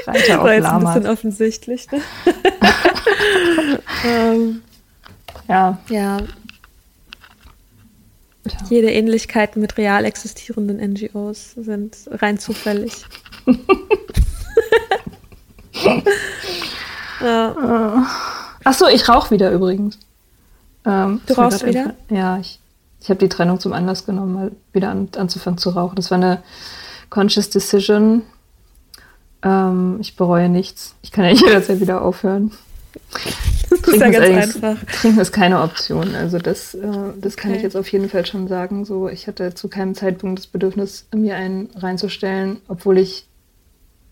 Reiter 0.07 0.39
auf 0.39 0.45
War 0.45 0.55
jetzt 0.55 0.63
Lamas. 0.65 0.73
ein 0.73 1.03
bisschen 1.03 1.13
offensichtlich. 1.13 1.87
Ne? 1.91 2.01
um, 4.05 4.63
ja. 5.49 5.79
Ja. 5.89 6.19
Jede 8.69 8.91
Ähnlichkeit 8.91 9.57
mit 9.57 9.77
real 9.77 10.05
existierenden 10.05 10.79
NGOs 10.79 11.53
sind 11.53 11.97
rein 12.11 12.39
zufällig. 12.39 13.05
ja. 17.21 18.07
Ach 18.65 18.75
so, 18.75 18.87
ich 18.87 19.09
rauche 19.09 19.31
wieder 19.31 19.51
übrigens. 19.51 19.99
Ähm, 20.85 21.21
du 21.27 21.35
rauchst 21.35 21.67
wieder? 21.67 21.95
Ja, 22.09 22.39
ich, 22.39 22.59
ich 23.01 23.09
habe 23.11 23.21
die 23.21 23.29
Trennung 23.29 23.61
zum 23.61 23.73
Anlass 23.73 24.07
genommen, 24.07 24.35
mal 24.35 24.53
wieder 24.73 24.91
an, 24.91 25.09
anzufangen 25.17 25.59
zu 25.59 25.71
rauchen. 25.71 25.97
Das 25.97 26.11
war 26.11 26.19
eine 26.19 26.43
conscious 27.09 27.51
decision. 27.51 28.23
Ähm, 29.43 29.99
ich 30.01 30.17
bereue 30.17 30.49
nichts. 30.49 30.95
Ich 31.03 31.13
kann 31.13 31.25
ja 31.25 31.31
jederzeit 31.35 31.81
wieder 31.81 32.03
aufhören. 32.03 32.53
Das 33.71 33.81
ist 33.81 34.01
ja 34.01 34.11
ganz 34.11 34.55
einfach. 34.55 34.85
Trinken 35.01 35.21
ist 35.21 35.33
keine 35.33 35.63
Option. 35.63 36.15
Also 36.15 36.39
das, 36.39 36.75
äh, 36.75 36.89
das 37.21 37.37
kann 37.37 37.51
okay. 37.51 37.59
ich 37.59 37.63
jetzt 37.63 37.77
auf 37.77 37.91
jeden 37.91 38.09
Fall 38.09 38.27
schon 38.27 38.49
sagen. 38.49 38.85
So, 38.85 39.09
ich 39.09 39.27
hatte 39.27 39.55
zu 39.55 39.69
keinem 39.69 39.95
Zeitpunkt 39.95 40.41
das 40.41 40.47
Bedürfnis, 40.47 41.07
mir 41.15 41.37
einen 41.37 41.71
reinzustellen, 41.77 42.59
obwohl 42.69 42.99
ich 42.99 43.27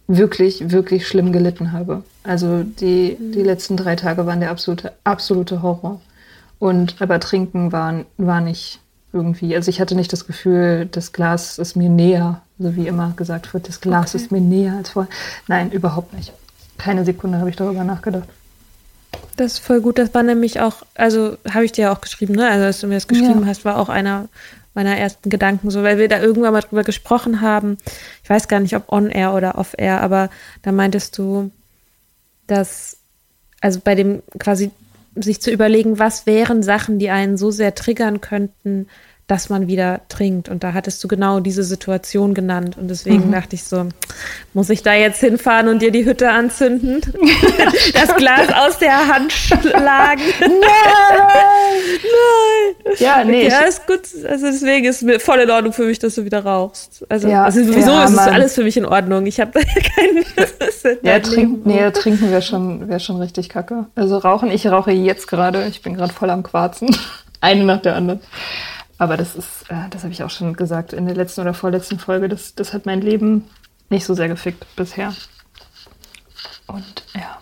wirklich, 0.09 0.71
wirklich 0.71 1.07
schlimm 1.07 1.33
gelitten 1.33 1.73
habe. 1.73 2.03
Also 2.25 2.63
die, 2.63 3.17
die 3.21 3.43
letzten 3.43 3.77
drei 3.77 3.95
Tage 3.95 4.27
waren 4.27 4.41
der 4.41 4.51
absolute, 4.51 4.93
absolute 5.05 5.63
Horror. 5.63 6.01
Und 6.59 6.97
aber 7.01 7.21
trinken 7.21 7.71
war, 7.71 8.05
war 8.17 8.41
nicht 8.41 8.81
irgendwie, 9.13 9.55
also 9.55 9.69
ich 9.69 9.81
hatte 9.81 9.95
nicht 9.95 10.13
das 10.13 10.27
Gefühl, 10.27 10.89
das 10.91 11.13
Glas 11.13 11.59
ist 11.59 11.77
mir 11.77 11.89
näher, 11.89 12.43
so 12.59 12.75
wie 12.75 12.89
immer 12.89 13.13
gesagt 13.17 13.55
wird, 13.55 13.69
das 13.69 13.81
Glas 13.81 14.15
okay. 14.15 14.25
ist 14.25 14.33
mir 14.33 14.41
näher 14.41 14.75
als 14.77 14.91
vorher. 14.91 15.11
Nein, 15.47 15.71
überhaupt 15.71 16.15
nicht. 16.15 16.33
Keine 16.79 17.05
Sekunde 17.05 17.39
habe 17.39 17.51
ich 17.51 17.57
darüber 17.57 17.85
nachgedacht. 17.85 18.29
Das 19.37 19.55
ist 19.55 19.59
voll 19.61 19.81
gut. 19.81 19.99
Das 19.99 20.13
war 20.15 20.23
nämlich 20.23 20.61
auch, 20.61 20.83
also 20.95 21.37
habe 21.49 21.65
ich 21.65 21.73
dir 21.73 21.83
ja 21.83 21.93
auch 21.93 22.01
geschrieben, 22.01 22.35
ne? 22.35 22.49
Also 22.49 22.65
als 22.67 22.81
du 22.81 22.87
mir 22.89 22.95
das 22.95 23.09
geschrieben 23.09 23.43
ja. 23.43 23.47
hast, 23.47 23.65
war 23.65 23.79
auch 23.79 23.89
einer 23.89 24.29
meiner 24.79 24.97
ersten 24.97 25.29
Gedanken, 25.29 25.71
so 25.73 25.83
weil 25.83 25.99
wir 25.99 26.07
da 26.07 26.21
irgendwann 26.21 26.53
mal 26.53 26.61
drüber 26.61 26.85
gesprochen 26.85 27.41
haben. 27.41 27.79
Ich 28.23 28.31
weiß 28.31 28.47
gar 28.47 28.61
nicht, 28.61 28.77
ob 28.77 28.93
on-air 28.93 29.35
oder 29.35 29.59
off-air, 29.59 30.01
aber 30.01 30.31
da 30.63 30.71
meintest 30.71 31.19
du, 31.19 31.51
dass, 32.47 32.99
also 33.61 33.81
bei 33.83 33.97
dem 33.97 34.23
quasi 34.39 34.71
sich 35.17 35.41
zu 35.41 35.51
überlegen, 35.51 35.99
was 35.99 36.27
wären 36.27 36.63
Sachen, 36.63 37.01
die 37.01 37.11
einen 37.11 37.37
so 37.37 37.51
sehr 37.51 37.75
triggern 37.75 38.21
könnten, 38.21 38.87
dass 39.29 39.51
man 39.51 39.69
wieder 39.69 40.01
trinkt. 40.09 40.49
Und 40.49 40.65
da 40.65 40.73
hattest 40.73 41.05
du 41.05 41.09
genau 41.09 41.41
diese 41.41 41.63
Situation 41.63 42.33
genannt. 42.33 42.79
Und 42.79 42.89
deswegen 42.89 43.29
mhm. 43.29 43.33
dachte 43.33 43.57
ich 43.57 43.65
so, 43.65 43.87
muss 44.55 44.71
ich 44.71 44.83
da 44.83 44.95
jetzt 44.95 45.21
hinfahren 45.21 45.69
und 45.69 45.83
dir 45.83 45.91
die 45.91 46.07
Hütte 46.07 46.31
anzünden? 46.31 47.03
das 47.93 48.17
Glas 48.17 48.49
aus 48.55 48.79
der 48.79 49.07
Hand 49.07 49.31
schlagen? 49.31 50.23
Nein! 50.41 50.51
Nein! 52.01 52.95
Ja, 52.99 53.23
nee. 53.23 53.49
Ja, 53.49 53.61
ist 53.61 53.87
gut. 53.87 54.01
Also 54.27 54.47
deswegen 54.47 54.87
ist 54.87 55.03
es 55.03 55.23
voll 55.23 55.41
in 55.41 55.51
Ordnung 55.51 55.75
für 55.75 55.85
mich, 55.85 55.99
dass 55.99 56.15
du 56.15 56.25
wieder 56.25 56.43
rauchst. 56.45 57.05
Also, 57.11 57.29
ja, 57.29 57.45
also 57.45 57.63
sowieso 57.63 57.91
ja, 57.91 58.05
ist 58.05 58.13
es 58.13 58.19
alles 58.19 58.55
für 58.55 58.65
mich 58.65 58.79
in 58.79 58.87
Ordnung. 58.87 59.27
Ich 59.27 59.41
habe 59.41 59.51
da 59.53 59.61
keinen. 59.95 60.25
ja, 61.03 61.21
trink, 61.21 61.67
nee, 61.67 61.91
trinken 61.91 62.31
wäre 62.31 62.41
schon, 62.41 62.89
wär 62.89 62.99
schon 62.99 63.21
richtig 63.21 63.51
kacke. 63.51 63.85
Also 63.95 64.17
rauchen, 64.17 64.51
ich 64.51 64.67
rauche 64.67 64.91
jetzt 64.91 65.29
gerade. 65.29 65.67
Ich 65.67 65.83
bin 65.83 65.95
gerade 65.95 66.15
voll 66.15 66.31
am 66.31 66.43
Quarzen. 66.43 66.97
Eine 67.43 67.65
nach 67.65 67.83
der 67.83 67.95
anderen. 67.95 68.21
Aber 68.99 69.17
das 69.17 69.37
ist, 69.37 69.71
äh, 69.71 69.89
das 69.91 70.03
habe 70.03 70.13
ich 70.13 70.23
auch 70.23 70.31
schon 70.31 70.55
gesagt 70.55 70.93
in 70.93 71.07
der 71.07 71.15
letzten 71.15 71.41
oder 71.41 71.55
vorletzten 71.55 71.99
Folge, 71.99 72.29
das, 72.29 72.55
das 72.55 72.73
hat 72.73 72.85
mein 72.85 73.01
Leben 73.01 73.45
nicht 73.91 74.05
so 74.05 74.15
sehr 74.15 74.29
gefickt 74.29 74.67
bisher. 74.77 75.15
Und 76.67 77.05
ja. 77.15 77.39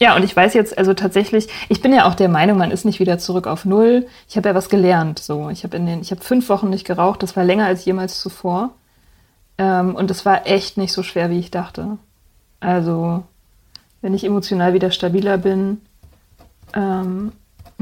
Ja, 0.00 0.16
und 0.16 0.24
ich 0.24 0.34
weiß 0.34 0.54
jetzt, 0.54 0.76
also 0.76 0.92
tatsächlich, 0.92 1.48
ich 1.68 1.80
bin 1.80 1.92
ja 1.94 2.06
auch 2.06 2.14
der 2.14 2.28
Meinung, 2.28 2.58
man 2.58 2.72
ist 2.72 2.84
nicht 2.84 2.98
wieder 2.98 3.18
zurück 3.18 3.46
auf 3.46 3.64
Null. 3.64 4.06
Ich 4.28 4.36
habe 4.36 4.48
ja 4.48 4.54
was 4.54 4.68
gelernt. 4.68 5.20
So, 5.20 5.48
ich 5.50 5.62
habe 5.62 5.76
in 5.76 6.04
fünf 6.04 6.48
Wochen 6.48 6.68
nicht 6.68 6.84
geraucht, 6.84 7.22
das 7.22 7.36
war 7.36 7.44
länger 7.44 7.66
als 7.66 7.84
jemals 7.84 8.20
zuvor. 8.20 8.74
Ähm, 9.56 9.94
und 9.94 10.10
es 10.10 10.26
war 10.26 10.46
echt 10.46 10.76
nicht 10.76 10.92
so 10.92 11.04
schwer, 11.04 11.30
wie 11.30 11.38
ich 11.38 11.52
dachte. 11.52 11.98
Also, 12.58 13.22
wenn 14.02 14.14
ich 14.14 14.24
emotional 14.24 14.74
wieder 14.74 14.90
stabiler 14.90 15.38
bin, 15.38 15.80
ähm, 16.74 17.32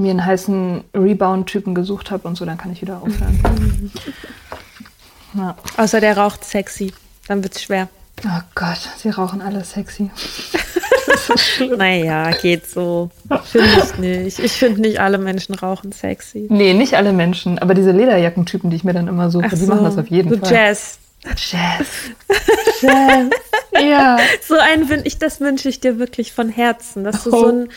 mir 0.03 0.11
einen 0.11 0.25
heißen 0.25 0.85
Rebound-Typen 0.95 1.75
gesucht 1.75 2.11
habe 2.11 2.29
und 2.29 2.37
so, 2.37 2.45
dann 2.45 2.59
kann 2.59 2.73
ich 2.73 2.83
wieder 2.83 2.99
aufhören. 2.99 3.93
ja. 5.35 5.57
Außer 5.77 6.01
der 6.01 6.17
raucht 6.17 6.45
sexy. 6.45 6.93
Dann 7.29 7.43
wird's 7.43 7.63
schwer. 7.63 7.89
Oh 8.25 8.41
Gott, 8.55 8.89
sie 8.99 9.11
rauchen 9.11 9.41
alle 9.41 9.65
sexy. 9.65 10.11
naja, 11.77 12.31
geht 12.31 12.67
so. 12.69 13.11
Finde 13.45 13.69
ich 13.83 13.99
nicht. 13.99 14.39
Ich 14.39 14.53
finde 14.53 14.81
nicht 14.81 15.01
alle 15.01 15.19
Menschen 15.19 15.55
rauchen 15.55 15.93
sexy. 15.93 16.47
Nee, 16.49 16.75
nicht 16.75 16.95
alle 16.95 17.13
Menschen. 17.13 17.59
Aber 17.59 17.75
diese 17.75 17.91
Lederjackentypen, 17.91 18.71
die 18.71 18.77
ich 18.77 18.85
mir 18.85 18.93
dann 18.93 19.09
immer 19.09 19.31
suche, 19.31 19.47
Ach 19.47 19.51
die 19.51 19.57
so. 19.57 19.67
machen 19.67 19.85
das 19.85 19.99
auf 19.99 20.09
jeden 20.09 20.31
so 20.31 20.37
Fall. 20.39 20.53
Jazz. 20.53 20.99
Jazz. 21.37 21.87
Jazz. 22.81 23.31
Ja. 23.81 24.19
So 24.43 24.57
wünsche 24.57 25.07
ich, 25.07 25.19
das 25.19 25.41
wünsche 25.41 25.69
ich 25.69 25.81
dir 25.81 25.99
wirklich 25.99 26.33
von 26.33 26.49
Herzen, 26.49 27.05
dass 27.05 27.25
du 27.25 27.31
oh. 27.33 27.41
so, 27.41 27.49
einen, 27.49 27.69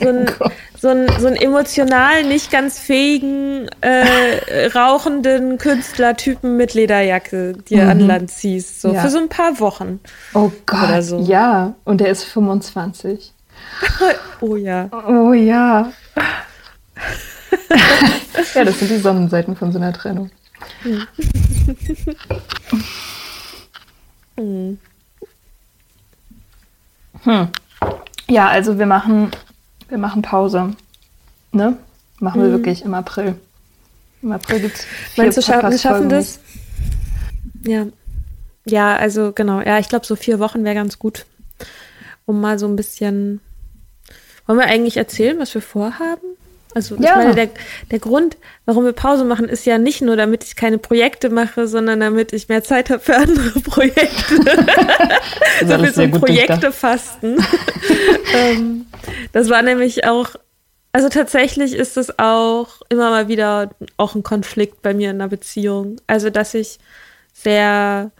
so, 0.00 0.10
so, 0.80 0.88
einen, 0.88 1.08
so 1.20 1.26
einen 1.26 1.36
emotional 1.36 2.24
nicht 2.24 2.50
ganz 2.50 2.78
fähigen, 2.78 3.68
äh, 3.80 4.66
rauchenden 4.74 5.58
Künstlertypen 5.58 6.56
mit 6.56 6.74
Lederjacke 6.74 7.52
dir 7.52 7.84
mhm. 7.84 7.90
an 7.90 8.00
Land 8.00 8.30
ziehst. 8.30 8.80
So 8.80 8.92
ja. 8.92 9.02
für 9.02 9.10
so 9.10 9.18
ein 9.18 9.28
paar 9.28 9.60
Wochen. 9.60 10.00
Oh 10.34 10.50
Gott. 10.64 11.04
So. 11.04 11.20
Ja, 11.20 11.74
und 11.84 12.00
der 12.00 12.08
ist 12.08 12.24
25. 12.24 13.32
oh 14.40 14.56
ja. 14.56 14.88
Oh 15.08 15.32
ja. 15.32 15.92
ja, 18.54 18.64
das 18.64 18.78
sind 18.78 18.90
die 18.90 18.98
Sonnenseiten 18.98 19.56
von 19.56 19.72
so 19.72 19.78
einer 19.78 19.92
Trennung. 19.92 20.30
Hm. 24.36 24.78
Hm. 27.26 27.48
Ja, 28.28 28.48
also 28.48 28.78
wir 28.78 28.86
machen, 28.86 29.30
wir 29.88 29.98
machen 29.98 30.22
Pause. 30.22 30.74
Ne? 31.52 31.76
Machen 32.20 32.40
wir 32.40 32.48
mhm. 32.48 32.52
wirklich 32.52 32.84
im 32.84 32.94
April. 32.94 33.34
Im 34.22 34.32
April 34.32 34.60
gibt 34.60 34.76
es 34.76 34.86
Meinst 35.16 35.36
du, 35.36 35.42
scha 35.42 35.68
wir 35.68 35.78
schaffen 35.78 36.08
das? 36.08 36.40
Ja. 37.62 37.86
Ja, 38.64 38.96
also 38.96 39.32
genau. 39.32 39.60
Ja, 39.60 39.78
ich 39.78 39.88
glaube, 39.88 40.06
so 40.06 40.16
vier 40.16 40.38
Wochen 40.38 40.64
wäre 40.64 40.74
ganz 40.74 40.98
gut, 40.98 41.26
um 42.24 42.40
mal 42.40 42.58
so 42.58 42.66
ein 42.66 42.76
bisschen. 42.76 43.40
Wollen 44.46 44.58
wir 44.58 44.66
eigentlich 44.66 44.96
erzählen, 44.96 45.38
was 45.38 45.54
wir 45.54 45.62
vorhaben? 45.62 46.36
Also 46.76 46.96
ich 46.96 47.00
ja. 47.00 47.16
meine, 47.16 47.34
der, 47.34 47.48
der 47.90 47.98
Grund, 47.98 48.36
warum 48.66 48.84
wir 48.84 48.92
Pause 48.92 49.24
machen, 49.24 49.48
ist 49.48 49.64
ja 49.64 49.78
nicht 49.78 50.02
nur, 50.02 50.14
damit 50.14 50.44
ich 50.44 50.56
keine 50.56 50.76
Projekte 50.76 51.30
mache, 51.30 51.66
sondern 51.68 52.00
damit 52.00 52.34
ich 52.34 52.50
mehr 52.50 52.62
Zeit 52.62 52.90
habe 52.90 53.00
für 53.00 53.16
andere 53.16 53.60
Projekte. 53.62 54.34
so 55.66 55.78
für 55.78 55.90
so 55.90 56.08
Projekte 56.20 56.72
fasten. 56.72 57.38
ähm, 58.34 58.84
das 59.32 59.48
war 59.48 59.62
nämlich 59.62 60.04
auch, 60.06 60.32
also 60.92 61.08
tatsächlich 61.08 61.72
ist 61.72 61.96
es 61.96 62.18
auch 62.18 62.82
immer 62.90 63.08
mal 63.08 63.28
wieder 63.28 63.70
auch 63.96 64.14
ein 64.14 64.22
Konflikt 64.22 64.82
bei 64.82 64.92
mir 64.92 65.12
in 65.12 65.16
einer 65.16 65.30
Beziehung. 65.30 65.96
Also 66.06 66.28
dass 66.28 66.52
ich 66.52 66.78
sehr 67.32 68.10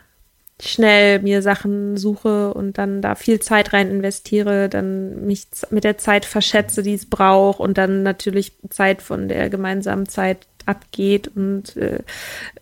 schnell 0.60 1.20
mir 1.20 1.42
Sachen 1.42 1.96
suche 1.96 2.54
und 2.54 2.78
dann 2.78 3.02
da 3.02 3.14
viel 3.14 3.40
Zeit 3.40 3.72
rein 3.72 3.90
investiere, 3.90 4.68
dann 4.68 5.26
mich 5.26 5.48
mit 5.70 5.84
der 5.84 5.98
Zeit 5.98 6.24
verschätze, 6.24 6.82
die 6.82 6.94
es 6.94 7.06
braucht 7.06 7.60
und 7.60 7.76
dann 7.76 8.02
natürlich 8.02 8.52
Zeit 8.70 9.02
von 9.02 9.28
der 9.28 9.50
gemeinsamen 9.50 10.08
Zeit 10.08 10.46
abgeht 10.64 11.28
und 11.28 11.76
äh, 11.76 12.00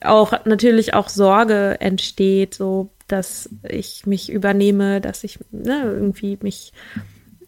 auch 0.02 0.44
natürlich 0.44 0.94
auch 0.94 1.08
Sorge 1.08 1.76
entsteht, 1.80 2.54
so 2.54 2.90
dass 3.06 3.48
ich 3.68 4.06
mich 4.06 4.30
übernehme, 4.30 5.00
dass 5.00 5.24
ich 5.24 5.38
ne, 5.50 5.82
irgendwie 5.84 6.38
mich 6.42 6.72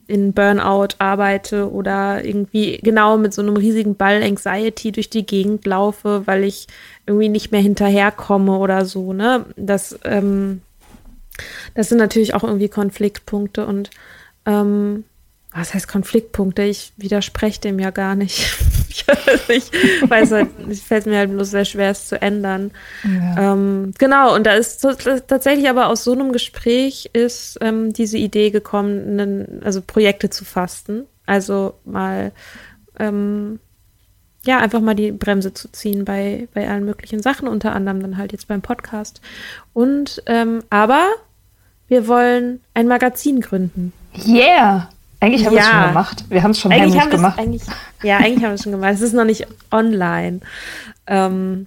in 0.08 0.32
Burnout 0.32 0.94
arbeite 0.98 1.70
oder 1.70 2.24
irgendwie 2.24 2.78
genau 2.78 3.16
mit 3.18 3.34
so 3.34 3.42
einem 3.42 3.56
riesigen 3.56 3.96
Ball 3.96 4.22
Anxiety 4.22 4.92
durch 4.92 5.10
die 5.10 5.26
Gegend 5.26 5.66
laufe, 5.66 6.26
weil 6.26 6.44
ich 6.44 6.66
irgendwie 7.06 7.28
nicht 7.28 7.50
mehr 7.52 7.60
hinterherkomme 7.60 8.56
oder 8.58 8.84
so, 8.84 9.12
ne? 9.12 9.46
Das, 9.56 9.98
ähm, 10.04 10.62
das 11.74 11.88
sind 11.88 11.98
natürlich 11.98 12.34
auch 12.34 12.44
irgendwie 12.44 12.68
Konfliktpunkte 12.68 13.66
und 13.66 13.90
ähm, 14.46 15.04
was 15.56 15.72
heißt 15.72 15.88
Konfliktpunkte? 15.88 16.62
Ich 16.62 16.92
widerspreche 16.96 17.60
dem 17.60 17.78
ja 17.78 17.90
gar 17.90 18.14
nicht. 18.16 18.46
ich 19.48 19.72
weiß 20.08 20.32
halt, 20.32 20.48
es 20.68 20.82
fällt 20.82 21.06
mir 21.06 21.18
halt 21.18 21.30
bloß 21.30 21.50
sehr 21.50 21.64
schwer, 21.64 21.90
es 21.90 22.08
zu 22.08 22.20
ändern. 22.20 22.70
Ja. 23.04 23.52
Ähm, 23.52 23.92
genau, 23.98 24.34
und 24.34 24.44
da 24.46 24.54
ist 24.54 24.86
tatsächlich 25.26 25.68
aber 25.68 25.88
aus 25.88 26.04
so 26.04 26.12
einem 26.12 26.32
Gespräch 26.32 27.10
ist 27.12 27.58
ähm, 27.62 27.92
diese 27.92 28.18
Idee 28.18 28.50
gekommen, 28.50 29.18
einen, 29.18 29.62
also 29.64 29.80
Projekte 29.80 30.30
zu 30.30 30.44
fasten. 30.44 31.04
Also 31.24 31.74
mal 31.84 32.32
ähm, 32.98 33.58
ja, 34.44 34.58
einfach 34.58 34.80
mal 34.80 34.94
die 34.94 35.10
Bremse 35.10 35.54
zu 35.54 35.72
ziehen 35.72 36.04
bei, 36.04 36.48
bei 36.54 36.68
allen 36.68 36.84
möglichen 36.84 37.20
Sachen, 37.20 37.48
unter 37.48 37.74
anderem 37.74 38.00
dann 38.00 38.16
halt 38.16 38.32
jetzt 38.32 38.46
beim 38.46 38.62
Podcast. 38.62 39.20
Und 39.72 40.22
ähm, 40.26 40.62
aber 40.70 41.08
wir 41.88 42.06
wollen 42.06 42.60
ein 42.74 42.86
Magazin 42.86 43.40
gründen. 43.40 43.92
Yeah! 44.26 44.88
Eigentlich 45.20 45.46
haben 45.46 45.54
ja. 45.54 45.60
wir 45.60 45.64
es 45.64 45.70
schon 45.70 45.88
gemacht. 45.88 46.24
Wir 46.28 46.42
haben 46.42 46.50
es 46.50 46.60
schon 46.60 46.72
eigentlich 46.72 47.00
heimlich 47.00 47.10
gemacht. 47.10 47.38
Eigentlich, 47.38 47.62
ja, 48.02 48.18
eigentlich 48.18 48.44
haben 48.44 48.50
wir 48.50 48.54
es 48.54 48.62
schon 48.62 48.72
gemacht. 48.72 48.92
Es 48.94 49.00
ist 49.00 49.14
noch 49.14 49.24
nicht 49.24 49.46
online. 49.70 50.40
Ähm, 51.06 51.66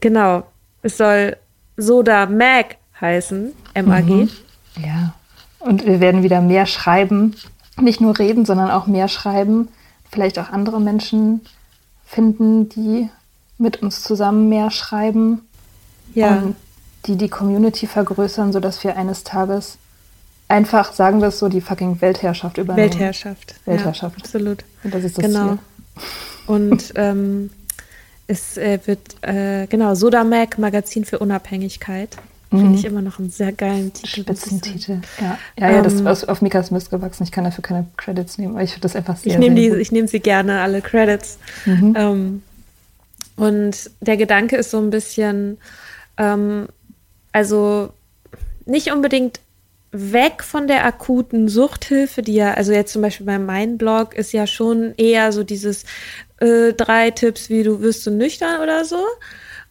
genau. 0.00 0.44
Es 0.82 0.98
soll 0.98 1.36
Soda 1.76 2.26
Mag 2.26 2.76
heißen, 3.00 3.52
MAG. 3.74 4.04
Mhm. 4.04 4.30
Ja. 4.84 5.14
Und 5.58 5.86
wir 5.86 6.00
werden 6.00 6.22
wieder 6.22 6.40
mehr 6.40 6.66
schreiben. 6.66 7.34
Nicht 7.80 8.00
nur 8.00 8.18
reden, 8.18 8.44
sondern 8.44 8.70
auch 8.70 8.86
mehr 8.86 9.08
schreiben. 9.08 9.68
Vielleicht 10.10 10.38
auch 10.38 10.50
andere 10.50 10.80
Menschen 10.80 11.40
finden, 12.04 12.68
die 12.68 13.08
mit 13.58 13.82
uns 13.82 14.02
zusammen 14.02 14.48
mehr 14.48 14.70
schreiben. 14.70 15.42
Ja. 16.14 16.36
Und 16.36 16.56
die 17.06 17.16
die 17.16 17.28
Community 17.28 17.86
vergrößern, 17.86 18.52
sodass 18.52 18.84
wir 18.84 18.96
eines 18.96 19.24
Tages 19.24 19.78
einfach, 20.52 20.92
sagen 20.92 21.20
wir 21.20 21.28
es 21.28 21.38
so, 21.38 21.48
die 21.48 21.60
fucking 21.60 22.00
Weltherrschaft 22.00 22.58
übernehmen. 22.58 22.90
Weltherrschaft. 22.90 23.54
Weltherrschaft. 23.64 24.18
Ja, 24.18 24.24
absolut. 24.24 24.64
Und 24.84 24.94
das 24.94 25.04
ist 25.04 25.18
das 25.18 25.24
genau. 25.24 25.48
Ziel. 25.48 25.58
Und 26.46 26.92
ähm, 26.96 27.50
es 28.26 28.56
äh, 28.58 28.78
wird, 28.84 29.16
äh, 29.22 29.66
genau, 29.66 29.94
Sodamag, 29.94 30.58
Magazin 30.58 31.04
für 31.04 31.18
Unabhängigkeit. 31.18 32.16
Finde 32.50 32.66
mhm. 32.66 32.74
ich 32.74 32.84
immer 32.84 33.00
noch 33.00 33.18
einen 33.18 33.30
sehr 33.30 33.52
geilen 33.52 33.94
Titel. 33.94 34.20
Spitzentitel. 34.20 35.00
Ja, 35.18 35.38
ja, 35.58 35.70
ja 35.70 35.82
das 35.82 35.94
ähm, 35.94 36.06
ist 36.06 36.28
auf 36.28 36.42
Mikas 36.42 36.70
Mist 36.70 36.90
gewachsen. 36.90 37.22
Ich 37.22 37.32
kann 37.32 37.44
dafür 37.44 37.62
keine 37.62 37.86
Credits 37.96 38.36
nehmen, 38.36 38.54
aber 38.54 38.62
ich 38.62 38.72
finde 38.72 38.82
das 38.82 38.94
einfach 38.94 39.16
sehr, 39.16 39.32
ich 39.32 39.38
nehm 39.38 39.56
sehr 39.56 39.74
die, 39.74 39.80
Ich 39.80 39.90
nehme 39.90 40.06
sie 40.06 40.20
gerne, 40.20 40.60
alle 40.60 40.82
Credits. 40.82 41.38
Mhm. 41.64 41.94
Ähm, 41.96 42.42
und 43.36 43.90
der 44.02 44.18
Gedanke 44.18 44.56
ist 44.56 44.70
so 44.70 44.78
ein 44.78 44.90
bisschen, 44.90 45.56
ähm, 46.18 46.68
also 47.32 47.90
nicht 48.66 48.92
unbedingt 48.92 49.40
weg 49.92 50.42
von 50.42 50.66
der 50.66 50.86
akuten 50.86 51.48
Suchthilfe, 51.48 52.22
die 52.22 52.34
ja, 52.34 52.54
also 52.54 52.72
jetzt 52.72 52.92
zum 52.92 53.02
Beispiel 53.02 53.26
bei 53.26 53.38
meinem 53.38 53.76
Blog 53.76 54.14
ist 54.14 54.32
ja 54.32 54.46
schon 54.46 54.94
eher 54.96 55.32
so 55.32 55.44
dieses 55.44 55.84
äh, 56.40 56.72
drei 56.72 57.10
Tipps, 57.10 57.50
wie 57.50 57.62
du 57.62 57.80
wirst 57.80 58.06
du 58.06 58.10
nüchtern 58.10 58.60
oder 58.62 58.84
so. 58.84 59.04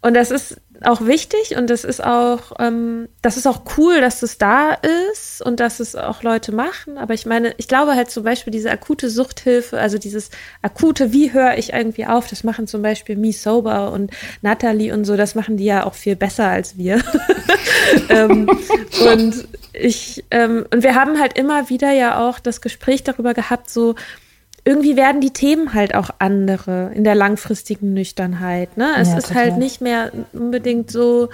Und 0.01 0.13
das 0.13 0.31
ist 0.31 0.57
auch 0.83 1.05
wichtig 1.05 1.55
und 1.57 1.69
das 1.69 1.83
ist 1.83 2.03
auch, 2.03 2.53
ähm, 2.59 3.07
das 3.21 3.37
ist 3.37 3.47
auch 3.47 3.61
cool, 3.77 4.01
dass 4.01 4.23
es 4.23 4.37
da 4.37 4.73
ist 5.03 5.41
und 5.41 5.59
dass 5.59 5.79
es 5.79 5.95
auch 5.95 6.23
Leute 6.23 6.51
machen. 6.51 6.97
Aber 6.97 7.13
ich 7.13 7.25
meine, 7.25 7.53
ich 7.57 7.67
glaube 7.67 7.95
halt 7.95 8.09
zum 8.09 8.23
Beispiel 8.23 8.51
diese 8.51 8.71
akute 8.71 9.09
Suchthilfe, 9.09 9.79
also 9.79 9.97
dieses 9.97 10.31
akute, 10.61 11.13
wie 11.13 11.33
höre 11.33 11.57
ich 11.57 11.73
irgendwie 11.73 12.05
auf, 12.05 12.27
das 12.27 12.43
machen 12.43 12.67
zum 12.67 12.81
Beispiel 12.81 13.15
Me 13.15 13.31
Sober 13.31 13.91
und 13.91 14.11
Natalie 14.41 14.93
und 14.93 15.05
so, 15.05 15.15
das 15.15 15.35
machen 15.35 15.57
die 15.57 15.65
ja 15.65 15.85
auch 15.85 15.93
viel 15.93 16.15
besser 16.15 16.47
als 16.47 16.77
wir. 16.77 17.01
ähm, 18.09 18.49
und 18.49 19.47
ich, 19.73 20.23
ähm, 20.31 20.65
und 20.71 20.83
wir 20.83 20.95
haben 20.95 21.19
halt 21.19 21.37
immer 21.37 21.69
wieder 21.69 21.91
ja 21.91 22.27
auch 22.27 22.39
das 22.39 22.61
Gespräch 22.61 23.03
darüber 23.03 23.33
gehabt, 23.33 23.69
so, 23.69 23.95
irgendwie 24.63 24.95
werden 24.95 25.21
die 25.21 25.31
Themen 25.31 25.73
halt 25.73 25.95
auch 25.95 26.11
andere 26.19 26.91
in 26.93 27.03
der 27.03 27.15
langfristigen 27.15 27.93
Nüchternheit. 27.93 28.77
Ne? 28.77 28.93
Es 28.97 29.09
ja, 29.09 29.17
ist 29.17 29.33
halt 29.33 29.57
nicht 29.57 29.81
mehr 29.81 30.11
unbedingt 30.33 30.91
so 30.91 31.29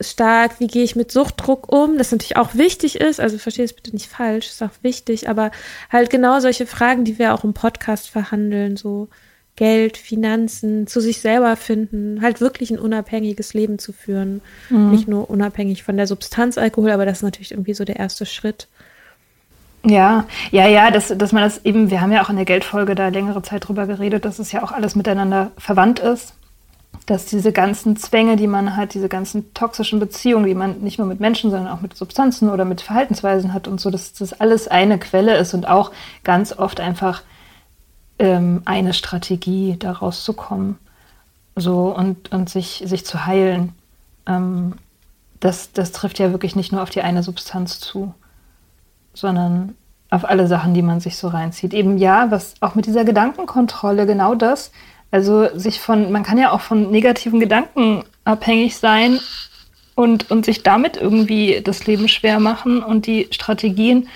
stark, 0.00 0.60
wie 0.60 0.66
gehe 0.66 0.84
ich 0.84 0.96
mit 0.96 1.10
Suchtdruck 1.10 1.72
um, 1.72 1.98
das 1.98 2.12
natürlich 2.12 2.36
auch 2.36 2.54
wichtig 2.54 2.96
ist, 3.00 3.20
also 3.20 3.38
verstehe 3.38 3.64
es 3.64 3.72
bitte 3.72 3.92
nicht 3.92 4.08
falsch, 4.08 4.48
ist 4.48 4.62
auch 4.62 4.70
wichtig, 4.82 5.28
aber 5.28 5.50
halt 5.90 6.10
genau 6.10 6.38
solche 6.40 6.66
Fragen, 6.66 7.04
die 7.04 7.18
wir 7.18 7.34
auch 7.34 7.44
im 7.44 7.54
Podcast 7.54 8.10
verhandeln, 8.10 8.76
so 8.76 9.08
Geld, 9.56 9.96
Finanzen, 9.96 10.86
zu 10.86 11.00
sich 11.00 11.22
selber 11.22 11.56
finden, 11.56 12.20
halt 12.20 12.42
wirklich 12.42 12.70
ein 12.70 12.78
unabhängiges 12.78 13.54
Leben 13.54 13.78
zu 13.78 13.92
führen. 13.94 14.42
Mhm. 14.68 14.90
Nicht 14.90 15.08
nur 15.08 15.30
unabhängig 15.30 15.82
von 15.82 15.96
der 15.96 16.06
Substanz 16.06 16.58
Alkohol, 16.58 16.90
aber 16.90 17.06
das 17.06 17.18
ist 17.18 17.22
natürlich 17.22 17.52
irgendwie 17.52 17.72
so 17.72 17.84
der 17.84 17.96
erste 17.96 18.26
Schritt. 18.26 18.68
Ja, 19.88 20.24
ja, 20.50 20.66
ja, 20.66 20.90
dass, 20.90 21.16
dass 21.16 21.30
man 21.30 21.44
das 21.44 21.64
eben, 21.64 21.90
wir 21.90 22.00
haben 22.00 22.10
ja 22.10 22.24
auch 22.24 22.28
in 22.28 22.34
der 22.34 22.44
Geldfolge 22.44 22.96
da 22.96 23.06
längere 23.06 23.42
Zeit 23.42 23.68
drüber 23.68 23.86
geredet, 23.86 24.24
dass 24.24 24.40
es 24.40 24.50
ja 24.50 24.64
auch 24.64 24.72
alles 24.72 24.96
miteinander 24.96 25.52
verwandt 25.58 26.00
ist. 26.00 26.34
Dass 27.06 27.26
diese 27.26 27.52
ganzen 27.52 27.96
Zwänge, 27.96 28.34
die 28.34 28.48
man 28.48 28.76
hat, 28.76 28.94
diese 28.94 29.08
ganzen 29.08 29.54
toxischen 29.54 30.00
Beziehungen, 30.00 30.46
die 30.46 30.56
man 30.56 30.80
nicht 30.80 30.98
nur 30.98 31.06
mit 31.06 31.20
Menschen, 31.20 31.52
sondern 31.52 31.72
auch 31.72 31.82
mit 31.82 31.96
Substanzen 31.96 32.50
oder 32.50 32.64
mit 32.64 32.80
Verhaltensweisen 32.80 33.54
hat 33.54 33.68
und 33.68 33.80
so, 33.80 33.90
dass 33.90 34.12
das 34.12 34.32
alles 34.32 34.66
eine 34.66 34.98
Quelle 34.98 35.36
ist 35.36 35.54
und 35.54 35.68
auch 35.68 35.92
ganz 36.24 36.52
oft 36.52 36.80
einfach 36.80 37.22
ähm, 38.18 38.62
eine 38.64 38.92
Strategie, 38.92 39.76
da 39.78 39.92
rauszukommen. 39.92 40.78
So 41.54 41.94
und, 41.94 42.32
und 42.32 42.50
sich, 42.50 42.82
sich 42.86 43.06
zu 43.06 43.24
heilen. 43.24 43.72
Ähm, 44.26 44.74
das, 45.38 45.70
das 45.72 45.92
trifft 45.92 46.18
ja 46.18 46.32
wirklich 46.32 46.56
nicht 46.56 46.72
nur 46.72 46.82
auf 46.82 46.90
die 46.90 47.02
eine 47.02 47.22
Substanz 47.22 47.78
zu 47.78 48.14
sondern 49.16 49.74
auf 50.10 50.24
alle 50.24 50.46
Sachen, 50.46 50.74
die 50.74 50.82
man 50.82 51.00
sich 51.00 51.16
so 51.16 51.28
reinzieht. 51.28 51.74
Eben 51.74 51.98
ja, 51.98 52.30
was 52.30 52.54
auch 52.60 52.74
mit 52.74 52.86
dieser 52.86 53.04
Gedankenkontrolle, 53.04 54.06
genau 54.06 54.34
das. 54.34 54.70
Also 55.10 55.48
sich 55.58 55.80
von, 55.80 56.12
man 56.12 56.22
kann 56.22 56.38
ja 56.38 56.52
auch 56.52 56.60
von 56.60 56.90
negativen 56.90 57.40
Gedanken 57.40 58.04
abhängig 58.24 58.76
sein 58.76 59.18
und, 59.94 60.30
und 60.30 60.44
sich 60.44 60.62
damit 60.62 60.96
irgendwie 60.96 61.60
das 61.62 61.86
Leben 61.86 62.08
schwer 62.08 62.38
machen 62.38 62.82
und 62.82 63.06
die 63.06 63.28
Strategien, 63.30 64.08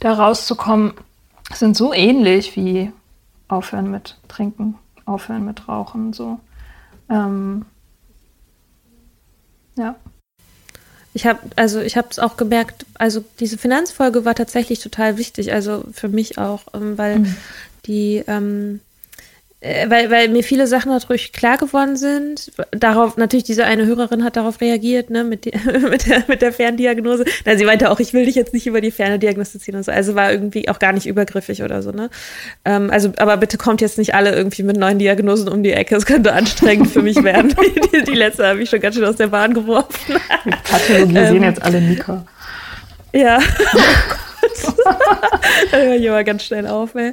da 0.00 0.12
rauszukommen, 0.12 0.92
sind 1.52 1.76
so 1.76 1.92
ähnlich 1.92 2.56
wie 2.56 2.92
aufhören 3.48 3.90
mit 3.90 4.18
Trinken, 4.28 4.76
aufhören 5.06 5.44
mit 5.44 5.66
Rauchen, 5.68 6.12
so. 6.12 6.38
Ähm, 7.08 7.64
ja. 9.76 9.94
Ich 11.18 11.26
habe 11.26 11.40
also 11.56 11.80
ich 11.80 11.96
habe 11.96 12.06
es 12.12 12.20
auch 12.20 12.36
gemerkt, 12.36 12.86
also 12.94 13.24
diese 13.40 13.58
Finanzfolge 13.58 14.24
war 14.24 14.36
tatsächlich 14.36 14.78
total 14.78 15.18
wichtig, 15.18 15.52
also 15.52 15.82
für 15.90 16.06
mich 16.06 16.38
auch, 16.38 16.62
ähm, 16.74 16.96
weil 16.96 17.18
mhm. 17.18 17.36
die 17.86 18.22
ähm, 18.28 18.78
äh, 18.78 18.87
weil, 19.60 20.08
weil 20.08 20.28
mir 20.28 20.44
viele 20.44 20.68
Sachen 20.68 20.92
dadurch 20.92 21.32
klar 21.32 21.56
geworden 21.56 21.96
sind. 21.96 22.52
Darauf, 22.70 23.16
natürlich, 23.16 23.42
diese 23.42 23.64
eine 23.64 23.86
Hörerin 23.86 24.22
hat 24.22 24.36
darauf 24.36 24.60
reagiert, 24.60 25.10
ne, 25.10 25.24
mit, 25.24 25.46
die, 25.46 25.52
mit, 25.90 26.06
der, 26.06 26.22
mit 26.28 26.42
der 26.42 26.52
Ferndiagnose. 26.52 27.24
Na, 27.44 27.56
sie 27.56 27.64
meinte 27.64 27.90
auch, 27.90 27.98
ich 27.98 28.12
will 28.12 28.24
dich 28.26 28.36
jetzt 28.36 28.54
nicht 28.54 28.68
über 28.68 28.80
die 28.80 28.92
Ferne 28.92 29.18
diagnostizieren 29.18 29.78
und 29.78 29.84
so. 29.84 29.90
Also 29.90 30.14
war 30.14 30.30
irgendwie 30.30 30.68
auch 30.68 30.78
gar 30.78 30.92
nicht 30.92 31.06
übergriffig 31.06 31.64
oder 31.64 31.82
so, 31.82 31.90
ne. 31.90 32.08
Ähm, 32.64 32.88
also, 32.92 33.12
aber 33.16 33.36
bitte 33.36 33.58
kommt 33.58 33.80
jetzt 33.80 33.98
nicht 33.98 34.14
alle 34.14 34.32
irgendwie 34.32 34.62
mit 34.62 34.76
neuen 34.76 35.00
Diagnosen 35.00 35.48
um 35.48 35.64
die 35.64 35.72
Ecke. 35.72 35.96
Es 35.96 36.06
könnte 36.06 36.34
anstrengend 36.34 36.92
für 36.92 37.02
mich 37.02 37.20
werden. 37.24 37.52
die, 37.92 38.04
die, 38.04 38.14
letzte 38.14 38.46
habe 38.46 38.62
ich 38.62 38.70
schon 38.70 38.80
ganz 38.80 38.94
schön 38.94 39.04
aus 39.04 39.16
der 39.16 39.26
Bahn 39.26 39.54
geworfen. 39.54 40.20
Pathologisieren 40.70 41.36
ähm, 41.36 41.42
jetzt 41.42 41.62
alle 41.62 41.80
Mika. 41.80 42.24
Ja. 43.12 43.40
Oh 43.74 44.92
da 45.72 45.78
höre 45.78 45.96
ich 45.96 46.08
aber 46.08 46.22
ganz 46.22 46.44
schnell 46.44 46.66
auf, 46.68 46.94
ey. 46.94 47.12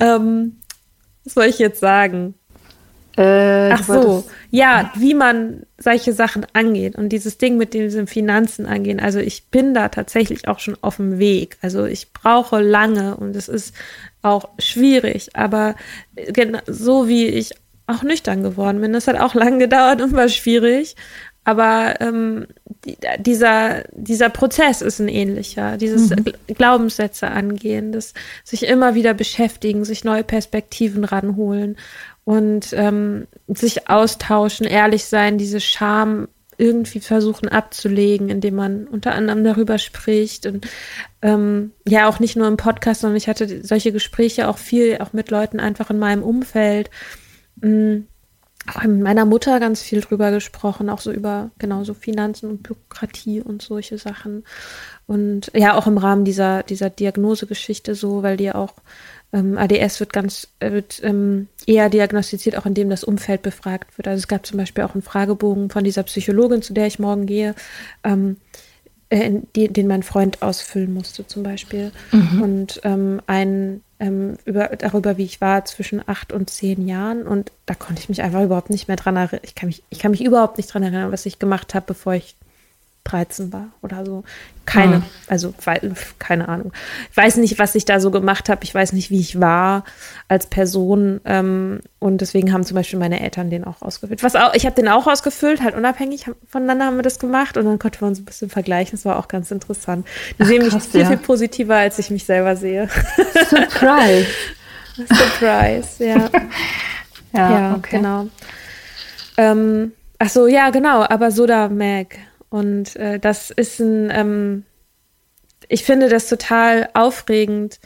Ähm, 0.00 0.56
was 1.26 1.34
soll 1.34 1.46
ich 1.46 1.58
jetzt 1.58 1.80
sagen? 1.80 2.34
Äh, 3.16 3.70
Ach 3.72 3.82
so, 3.82 4.24
ja, 4.50 4.92
wie 4.94 5.14
man 5.14 5.62
solche 5.78 6.12
Sachen 6.12 6.46
angeht 6.52 6.96
und 6.96 7.08
dieses 7.08 7.38
Ding 7.38 7.56
mit 7.56 7.72
diesen 7.72 8.06
Finanzen 8.06 8.66
angehen. 8.66 9.00
Also 9.00 9.18
ich 9.18 9.48
bin 9.48 9.72
da 9.72 9.88
tatsächlich 9.88 10.48
auch 10.48 10.58
schon 10.60 10.76
auf 10.82 10.96
dem 10.96 11.18
Weg. 11.18 11.56
Also 11.62 11.86
ich 11.86 12.12
brauche 12.12 12.60
lange 12.60 13.16
und 13.16 13.34
es 13.34 13.48
ist 13.48 13.74
auch 14.22 14.50
schwierig, 14.58 15.34
aber 15.34 15.76
so 16.66 17.08
wie 17.08 17.26
ich 17.26 17.54
auch 17.86 18.02
nüchtern 18.02 18.42
geworden 18.42 18.80
bin, 18.80 18.92
das 18.92 19.08
hat 19.08 19.18
auch 19.18 19.34
lange 19.34 19.58
gedauert 19.58 20.02
und 20.02 20.12
war 20.12 20.28
schwierig. 20.28 20.94
Aber 21.46 22.00
ähm, 22.00 22.48
dieser, 23.20 23.84
dieser 23.92 24.30
Prozess 24.30 24.82
ist 24.82 24.98
ein 24.98 25.06
ähnlicher. 25.06 25.76
Dieses 25.76 26.10
mhm. 26.10 26.24
Glaubenssätze 26.48 27.28
angehen, 27.28 27.92
das 27.92 28.14
sich 28.42 28.64
immer 28.64 28.96
wieder 28.96 29.14
beschäftigen, 29.14 29.84
sich 29.84 30.02
neue 30.02 30.24
Perspektiven 30.24 31.04
ranholen 31.04 31.76
und 32.24 32.72
ähm, 32.72 33.28
sich 33.46 33.88
austauschen, 33.88 34.66
ehrlich 34.66 35.04
sein, 35.04 35.38
diese 35.38 35.60
Scham 35.60 36.26
irgendwie 36.58 36.98
versuchen 36.98 37.46
abzulegen, 37.48 38.28
indem 38.28 38.56
man 38.56 38.88
unter 38.88 39.14
anderem 39.14 39.44
darüber 39.44 39.78
spricht 39.78 40.46
und 40.46 40.66
ähm, 41.22 41.70
ja 41.86 42.08
auch 42.08 42.18
nicht 42.18 42.34
nur 42.34 42.48
im 42.48 42.56
Podcast, 42.56 43.02
sondern 43.02 43.18
ich 43.18 43.28
hatte 43.28 43.64
solche 43.64 43.92
Gespräche 43.92 44.48
auch 44.48 44.58
viel, 44.58 44.98
auch 44.98 45.12
mit 45.12 45.30
Leuten 45.30 45.60
einfach 45.60 45.90
in 45.90 46.00
meinem 46.00 46.24
Umfeld. 46.24 46.90
Mh, 47.60 48.00
auch 48.74 48.82
mit 48.84 49.00
meiner 49.00 49.24
Mutter 49.24 49.60
ganz 49.60 49.82
viel 49.82 50.00
drüber 50.00 50.30
gesprochen, 50.30 50.90
auch 50.90 51.00
so 51.00 51.12
über 51.12 51.50
genau 51.58 51.84
so 51.84 51.94
Finanzen 51.94 52.50
und 52.50 52.62
Bürokratie 52.62 53.40
und 53.40 53.62
solche 53.62 53.98
Sachen. 53.98 54.44
Und 55.06 55.50
ja, 55.54 55.74
auch 55.74 55.86
im 55.86 55.98
Rahmen 55.98 56.24
dieser, 56.24 56.62
dieser 56.62 56.90
Diagnosegeschichte 56.90 57.94
so, 57.94 58.22
weil 58.22 58.36
die 58.36 58.52
auch 58.52 58.74
ähm, 59.32 59.58
ADS 59.58 60.00
wird 60.00 60.12
ganz 60.12 60.48
äh, 60.60 60.72
wird 60.72 61.00
ähm, 61.02 61.48
eher 61.66 61.88
diagnostiziert, 61.90 62.56
auch 62.56 62.66
indem 62.66 62.90
das 62.90 63.04
Umfeld 63.04 63.42
befragt 63.42 63.98
wird. 63.98 64.08
Also 64.08 64.18
es 64.18 64.28
gab 64.28 64.46
zum 64.46 64.58
Beispiel 64.58 64.84
auch 64.84 64.94
einen 64.94 65.02
Fragebogen 65.02 65.70
von 65.70 65.84
dieser 65.84 66.04
Psychologin, 66.04 66.62
zu 66.62 66.72
der 66.72 66.86
ich 66.86 66.98
morgen 66.98 67.26
gehe, 67.26 67.54
ähm, 68.04 68.36
äh, 69.10 69.30
die, 69.54 69.68
den 69.68 69.86
mein 69.86 70.02
Freund 70.02 70.42
ausfüllen 70.42 70.92
musste 70.92 71.26
zum 71.26 71.42
Beispiel. 71.42 71.92
Mhm. 72.12 72.42
Und 72.42 72.80
ähm, 72.84 73.20
ein 73.26 73.82
ähm, 73.98 74.36
über, 74.44 74.68
darüber, 74.68 75.16
wie 75.16 75.24
ich 75.24 75.40
war 75.40 75.64
zwischen 75.64 76.06
acht 76.06 76.32
und 76.32 76.50
zehn 76.50 76.86
Jahren. 76.86 77.26
Und 77.26 77.52
da 77.66 77.74
konnte 77.74 78.00
ich 78.00 78.08
mich 78.08 78.22
einfach 78.22 78.42
überhaupt 78.42 78.70
nicht 78.70 78.88
mehr 78.88 78.96
dran 78.96 79.16
erinnern. 79.16 79.40
Ich 79.42 79.54
kann 79.54 79.68
mich, 79.68 79.82
ich 79.90 79.98
kann 79.98 80.10
mich 80.10 80.24
überhaupt 80.24 80.58
nicht 80.58 80.72
dran 80.72 80.82
erinnern, 80.82 81.12
was 81.12 81.26
ich 81.26 81.38
gemacht 81.38 81.74
habe, 81.74 81.86
bevor 81.86 82.14
ich 82.14 82.36
13 83.06 83.52
war 83.52 83.68
oder 83.82 84.04
so. 84.04 84.24
Keine, 84.64 84.96
ah. 84.96 85.02
also 85.28 85.54
keine 86.18 86.48
Ahnung. 86.48 86.72
Ich 87.10 87.16
weiß 87.16 87.36
nicht, 87.36 87.58
was 87.58 87.74
ich 87.76 87.84
da 87.84 88.00
so 88.00 88.10
gemacht 88.10 88.48
habe. 88.48 88.64
Ich 88.64 88.74
weiß 88.74 88.92
nicht, 88.92 89.10
wie 89.10 89.20
ich 89.20 89.40
war 89.40 89.84
als 90.26 90.48
Person. 90.48 91.20
Ähm, 91.24 91.80
und 92.00 92.20
deswegen 92.20 92.52
haben 92.52 92.64
zum 92.64 92.74
Beispiel 92.74 92.98
meine 92.98 93.20
Eltern 93.20 93.48
den 93.48 93.64
auch 93.64 93.80
ausgefüllt. 93.80 94.24
Was 94.24 94.34
auch, 94.34 94.54
ich 94.54 94.66
habe 94.66 94.74
den 94.74 94.88
auch 94.88 95.06
ausgefüllt, 95.06 95.62
halt 95.62 95.76
unabhängig 95.76 96.26
voneinander 96.48 96.86
haben 96.86 96.96
wir 96.96 97.02
das 97.02 97.20
gemacht 97.20 97.56
und 97.56 97.64
dann 97.64 97.78
konnten 97.78 98.00
wir 98.00 98.08
uns 98.08 98.18
ein 98.18 98.24
bisschen 98.24 98.50
vergleichen. 98.50 98.98
Das 98.98 99.04
war 99.04 99.18
auch 99.18 99.28
ganz 99.28 99.52
interessant. 99.52 100.06
Die 100.38 100.42
Ach, 100.42 100.46
sehen 100.46 100.62
mich 100.62 100.72
krass, 100.72 100.86
viel, 100.86 101.02
ja. 101.02 101.08
viel 101.08 101.18
positiver, 101.18 101.76
als 101.76 101.98
ich 102.00 102.10
mich 102.10 102.24
selber 102.24 102.56
sehe. 102.56 102.88
Surprise. 103.48 104.26
Surprise, 104.96 106.04
ja. 106.04 106.16
ja, 107.32 107.50
ja, 107.50 107.74
okay. 107.76 107.98
genau. 107.98 108.26
Ähm, 109.36 109.92
ach 110.18 110.28
so, 110.28 110.46
ja, 110.46 110.70
genau. 110.70 111.04
Aber 111.08 111.30
Soda 111.30 111.68
Mag 111.68 112.18
und 112.50 112.96
äh, 112.96 113.18
das 113.18 113.50
ist 113.50 113.80
ein, 113.80 114.10
ähm, 114.10 114.64
ich 115.68 115.84
finde 115.84 116.08
das 116.08 116.28
total 116.28 116.88
aufregend, 116.94 117.80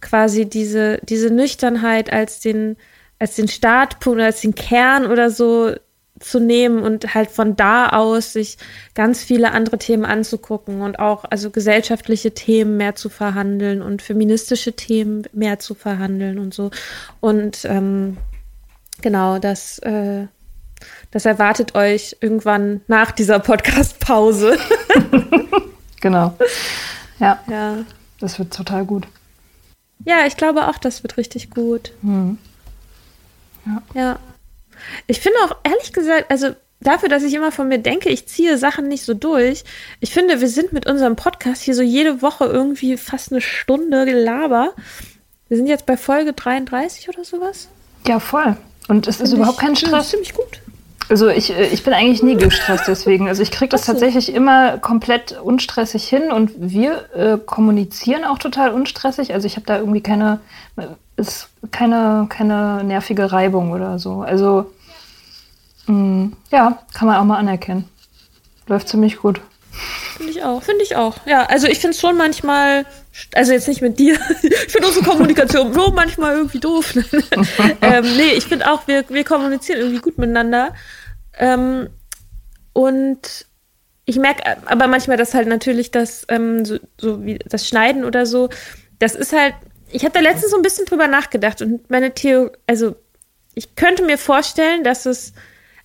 quasi 0.00 0.46
diese, 0.46 0.98
diese 1.02 1.30
Nüchternheit 1.30 2.12
als 2.12 2.40
den, 2.40 2.76
als 3.18 3.36
den 3.36 3.48
Startpunkt, 3.48 4.20
als 4.20 4.40
den 4.40 4.54
Kern 4.54 5.06
oder 5.06 5.30
so 5.30 5.74
zu 6.20 6.38
nehmen 6.38 6.82
und 6.82 7.14
halt 7.14 7.30
von 7.30 7.56
da 7.56 7.88
aus 7.90 8.32
sich 8.32 8.58
ganz 8.94 9.24
viele 9.24 9.52
andere 9.52 9.78
Themen 9.78 10.04
anzugucken 10.04 10.80
und 10.82 10.98
auch 10.98 11.24
also 11.24 11.50
gesellschaftliche 11.50 12.32
Themen 12.32 12.76
mehr 12.76 12.94
zu 12.94 13.08
verhandeln 13.08 13.82
und 13.82 14.02
feministische 14.02 14.74
Themen 14.74 15.24
mehr 15.32 15.58
zu 15.58 15.74
verhandeln 15.74 16.38
und 16.38 16.54
so. 16.54 16.70
Und 17.20 17.64
ähm, 17.64 18.18
genau, 19.00 19.38
das 19.38 19.78
äh, 19.80 20.26
das 21.12 21.26
erwartet 21.26 21.74
euch 21.74 22.16
irgendwann 22.20 22.80
nach 22.88 23.12
dieser 23.12 23.38
Podcast-Pause. 23.38 24.58
genau. 26.00 26.34
Ja. 27.20 27.38
ja. 27.48 27.76
Das 28.18 28.38
wird 28.38 28.52
total 28.52 28.84
gut. 28.84 29.06
Ja, 30.04 30.26
ich 30.26 30.36
glaube 30.36 30.68
auch, 30.68 30.78
das 30.78 31.02
wird 31.02 31.18
richtig 31.18 31.50
gut. 31.50 31.92
Hm. 32.00 32.38
Ja. 33.66 33.82
ja. 33.94 34.18
Ich 35.06 35.20
finde 35.20 35.38
auch, 35.44 35.56
ehrlich 35.64 35.92
gesagt, 35.92 36.30
also 36.30 36.54
dafür, 36.80 37.10
dass 37.10 37.22
ich 37.22 37.34
immer 37.34 37.52
von 37.52 37.68
mir 37.68 37.78
denke, 37.78 38.08
ich 38.08 38.26
ziehe 38.26 38.56
Sachen 38.56 38.88
nicht 38.88 39.04
so 39.04 39.12
durch. 39.12 39.64
Ich 40.00 40.12
finde, 40.12 40.40
wir 40.40 40.48
sind 40.48 40.72
mit 40.72 40.86
unserem 40.86 41.14
Podcast 41.14 41.62
hier 41.62 41.74
so 41.74 41.82
jede 41.82 42.22
Woche 42.22 42.46
irgendwie 42.46 42.96
fast 42.96 43.30
eine 43.30 43.42
Stunde 43.42 44.06
Gelaber. 44.06 44.72
Wir 45.48 45.58
sind 45.58 45.66
jetzt 45.66 45.84
bei 45.84 45.98
Folge 45.98 46.32
33 46.32 47.10
oder 47.10 47.22
sowas. 47.22 47.68
Ja, 48.06 48.18
voll. 48.18 48.56
Und 48.88 49.06
es 49.06 49.20
ist 49.20 49.34
überhaupt 49.34 49.58
kein 49.58 49.76
Stress. 49.76 50.08
Ziemlich 50.08 50.32
gut. 50.32 50.61
Also 51.12 51.28
ich, 51.28 51.54
äh, 51.54 51.66
ich 51.66 51.82
bin 51.82 51.92
eigentlich 51.92 52.22
nie 52.22 52.36
gestresst 52.36 52.84
deswegen. 52.88 53.28
Also 53.28 53.42
ich 53.42 53.50
kriege 53.50 53.68
das 53.68 53.84
tatsächlich 53.84 54.32
immer 54.32 54.78
komplett 54.78 55.38
unstressig 55.38 56.08
hin 56.08 56.32
und 56.32 56.52
wir 56.56 57.04
äh, 57.14 57.36
kommunizieren 57.36 58.24
auch 58.24 58.38
total 58.38 58.70
unstressig. 58.72 59.34
Also 59.34 59.46
ich 59.46 59.56
habe 59.56 59.66
da 59.66 59.76
irgendwie 59.76 60.00
keine, 60.00 60.40
ist 61.16 61.50
keine, 61.70 62.28
keine 62.30 62.82
nervige 62.82 63.30
Reibung 63.30 63.72
oder 63.72 63.98
so. 63.98 64.22
Also 64.22 64.72
mh, 65.86 65.94
mm, 65.94 66.32
ja, 66.50 66.78
kann 66.94 67.08
man 67.08 67.18
auch 67.18 67.24
mal 67.24 67.36
anerkennen. 67.36 67.84
Läuft 68.66 68.88
ziemlich 68.88 69.18
gut. 69.18 69.42
Finde 70.16 70.32
ich 70.32 70.42
auch, 70.42 70.62
finde 70.62 70.82
ich 70.82 70.96
auch. 70.96 71.16
Ja, 71.26 71.44
also 71.44 71.66
ich 71.66 71.80
finde 71.80 71.94
es 71.94 72.00
schon 72.00 72.16
manchmal, 72.16 72.86
also 73.34 73.52
jetzt 73.52 73.68
nicht 73.68 73.82
mit 73.82 73.98
dir, 73.98 74.14
ich 74.42 74.72
finde 74.72 74.88
unsere 74.88 75.04
Kommunikation 75.04 75.74
so 75.74 75.92
manchmal 75.94 76.36
irgendwie 76.36 76.60
doof. 76.60 76.94
ähm, 77.82 78.16
nee, 78.16 78.32
ich 78.34 78.44
finde 78.44 78.72
auch, 78.72 78.88
wir, 78.88 79.04
wir 79.10 79.24
kommunizieren 79.24 79.80
irgendwie 79.80 80.00
gut 80.00 80.16
miteinander. 80.16 80.72
Ähm, 81.38 81.88
und 82.72 83.46
ich 84.04 84.16
merke 84.16 84.42
aber 84.66 84.86
manchmal, 84.86 85.16
dass 85.16 85.34
halt 85.34 85.48
natürlich 85.48 85.90
das, 85.90 86.24
ähm, 86.28 86.64
so, 86.64 86.78
so, 86.98 87.24
wie 87.24 87.38
das 87.38 87.68
Schneiden 87.68 88.04
oder 88.04 88.26
so, 88.26 88.48
das 88.98 89.14
ist 89.14 89.32
halt, 89.32 89.54
ich 89.90 90.04
habe 90.04 90.14
da 90.14 90.20
letztens 90.20 90.50
so 90.50 90.56
ein 90.56 90.62
bisschen 90.62 90.86
drüber 90.86 91.06
nachgedacht 91.06 91.62
und 91.62 91.88
meine 91.90 92.12
Theorie, 92.14 92.50
also 92.66 92.96
ich 93.54 93.74
könnte 93.74 94.04
mir 94.04 94.18
vorstellen, 94.18 94.82
dass 94.82 95.06
es, 95.06 95.34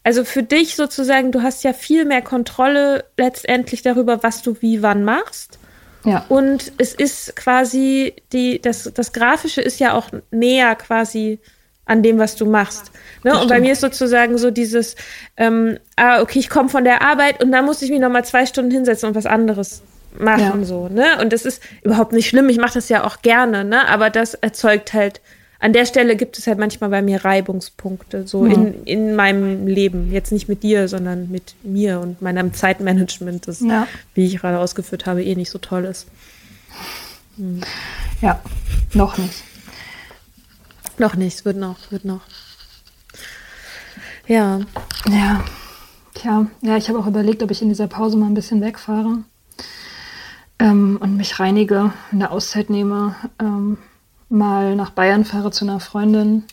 also 0.03 0.23
für 0.23 0.43
dich 0.43 0.75
sozusagen, 0.75 1.31
du 1.31 1.41
hast 1.41 1.63
ja 1.63 1.73
viel 1.73 2.05
mehr 2.05 2.21
Kontrolle 2.21 3.05
letztendlich 3.17 3.81
darüber, 3.81 4.23
was 4.23 4.41
du 4.41 4.55
wie 4.61 4.81
wann 4.81 5.03
machst. 5.03 5.59
Ja. 6.05 6.25
Und 6.29 6.71
es 6.77 6.93
ist 6.93 7.35
quasi 7.35 8.15
die, 8.31 8.61
das, 8.61 8.89
das 8.93 9.11
Grafische 9.11 9.61
ist 9.61 9.79
ja 9.79 9.93
auch 9.93 10.09
näher 10.31 10.75
quasi 10.75 11.39
an 11.87 12.03
dem, 12.03 12.19
was 12.19 12.35
du 12.35 12.45
machst. 12.45 12.91
Ne? 13.23 13.39
Und 13.39 13.47
bei 13.47 13.59
mir 13.59 13.73
ist 13.73 13.81
sozusagen 13.81 14.37
so 14.37 14.51
dieses, 14.51 14.95
ähm, 15.37 15.77
ah, 15.95 16.21
okay, 16.21 16.39
ich 16.39 16.49
komme 16.49 16.69
von 16.69 16.83
der 16.83 17.01
Arbeit 17.01 17.43
und 17.43 17.51
dann 17.51 17.65
muss 17.65 17.81
ich 17.81 17.89
mich 17.89 17.99
nochmal 17.99 18.25
zwei 18.25 18.45
Stunden 18.45 18.71
hinsetzen 18.71 19.09
und 19.09 19.15
was 19.15 19.25
anderes 19.25 19.81
machen, 20.19 20.61
ja. 20.61 20.65
so, 20.65 20.87
ne? 20.87 21.19
Und 21.21 21.33
das 21.33 21.45
ist 21.45 21.61
überhaupt 21.83 22.11
nicht 22.11 22.27
schlimm. 22.27 22.49
Ich 22.49 22.57
mache 22.57 22.75
das 22.75 22.89
ja 22.89 23.03
auch 23.03 23.21
gerne, 23.21 23.63
ne? 23.63 23.87
Aber 23.87 24.09
das 24.09 24.33
erzeugt 24.33 24.93
halt, 24.93 25.21
an 25.59 25.73
der 25.73 25.85
Stelle 25.85 26.15
gibt 26.15 26.37
es 26.37 26.45
halt 26.45 26.59
manchmal 26.59 26.89
bei 26.89 27.01
mir 27.01 27.25
Reibungspunkte, 27.25 28.27
so 28.27 28.43
mhm. 28.43 28.51
in, 28.51 28.83
in 28.83 29.15
meinem 29.15 29.67
Leben. 29.67 30.11
Jetzt 30.11 30.31
nicht 30.31 30.47
mit 30.47 30.63
dir, 30.63 30.87
sondern 30.87 31.29
mit 31.31 31.55
mir 31.63 31.99
und 31.99 32.21
meinem 32.21 32.53
Zeitmanagement, 32.53 33.47
das, 33.47 33.61
ja. 33.61 33.87
wie 34.13 34.25
ich 34.25 34.39
gerade 34.39 34.59
ausgeführt 34.59 35.05
habe, 35.05 35.23
eh 35.23 35.35
nicht 35.35 35.49
so 35.49 35.57
toll 35.57 35.85
ist. 35.85 36.07
Mhm. 37.37 37.61
Ja, 38.21 38.39
noch 38.93 39.17
nicht. 39.17 39.43
Noch 40.97 41.15
nicht, 41.15 41.45
wird 41.45 41.57
noch, 41.57 41.77
wird 41.91 42.05
noch. 42.05 42.21
Ja. 44.27 44.59
Ja. 45.07 45.43
Tja, 46.13 46.47
ja, 46.61 46.77
ich 46.77 46.89
habe 46.89 46.97
auch 46.97 47.05
überlegt, 47.05 47.43
ob 47.43 47.51
ich 47.51 47.61
in 47.61 47.69
dieser 47.69 47.87
Pause 47.87 48.17
mal 48.17 48.25
ein 48.25 48.33
bisschen 48.33 48.59
wegfahre 48.61 49.19
ähm, 50.57 50.97
und 50.99 51.15
mich 51.15 51.39
reinige, 51.39 51.93
eine 52.11 52.31
Auszeit 52.31 52.71
nehme, 52.71 53.15
ähm, 53.39 53.77
mal 54.29 54.75
nach 54.75 54.89
Bayern 54.89 55.25
fahre 55.25 55.51
zu 55.51 55.65
einer 55.65 55.79
Freundin 55.79 56.43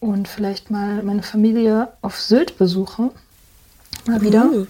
und 0.00 0.26
vielleicht 0.26 0.70
mal 0.70 1.02
meine 1.02 1.22
Familie 1.22 1.92
auf 2.00 2.18
Sylt 2.18 2.56
besuche. 2.56 3.10
Mal 4.06 4.22
wieder. 4.22 4.46
Uh. 4.46 4.66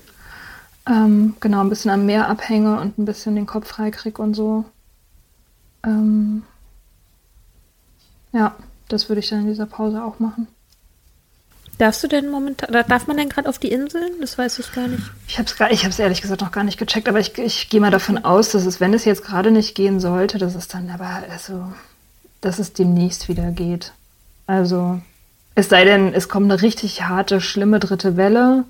Ähm, 0.89 1.37
genau, 1.39 1.61
ein 1.61 1.69
bisschen 1.69 1.93
am 1.93 2.05
Meer 2.05 2.29
abhänge 2.29 2.81
und 2.81 2.99
ein 2.99 3.05
bisschen 3.05 3.37
den 3.37 3.47
Kopf 3.47 3.69
frei 3.69 3.93
kriege 3.93 4.21
und 4.21 4.35
so. 4.35 4.65
Ähm, 5.85 6.43
ja, 8.33 8.57
das 8.93 9.09
würde 9.09 9.21
ich 9.21 9.29
dann 9.29 9.41
in 9.41 9.47
dieser 9.49 9.67
Pause 9.67 10.03
auch 10.03 10.19
machen. 10.19 10.47
Darfst 11.79 12.05
du 12.05 12.09
denn 12.09 12.31
momentan, 12.31 12.71
darf 12.71 13.07
man 13.07 13.17
denn 13.17 13.29
gerade 13.29 13.49
auf 13.49 13.59
die 13.59 13.73
Inseln? 13.73 14.13
Das 14.21 14.39
weiß 14.39 14.59
ich 14.59 14.73
gar 14.73 14.87
nicht. 14.87 15.03
Ich 15.27 15.39
habe 15.39 15.49
es 15.49 15.73
ich 15.73 15.85
hab's 15.85 15.99
ehrlich 15.99 16.21
gesagt 16.21 16.43
noch 16.43 16.53
gar 16.53 16.65
nicht 16.65 16.79
gecheckt, 16.79 17.09
aber 17.09 17.19
ich, 17.19 17.37
ich 17.39 17.71
gehe 17.71 17.81
mal 17.81 17.91
davon 17.91 18.19
aus, 18.25 18.51
dass 18.51 18.67
es, 18.67 18.79
wenn 18.79 18.95
es 18.95 19.05
jetzt 19.05 19.25
gerade 19.25 19.51
nicht 19.51 19.75
gehen 19.75 19.99
sollte, 19.99 20.39
dass 20.39 20.55
es 20.55 20.69
dann 20.69 20.91
aber, 20.91 21.23
also, 21.31 21.73
dass 22.41 22.59
es 22.59 22.73
demnächst 22.73 23.29
wieder 23.29 23.51
geht. 23.51 23.93
Also, 24.47 25.01
es 25.55 25.69
sei 25.69 25.85
denn, 25.85 26.15
es 26.15 26.29
kommt 26.29 26.51
eine 26.51 26.63
richtig 26.63 27.03
harte, 27.03 27.41
schlimme 27.41 27.81
dritte 27.81 28.17
Welle, 28.17 28.65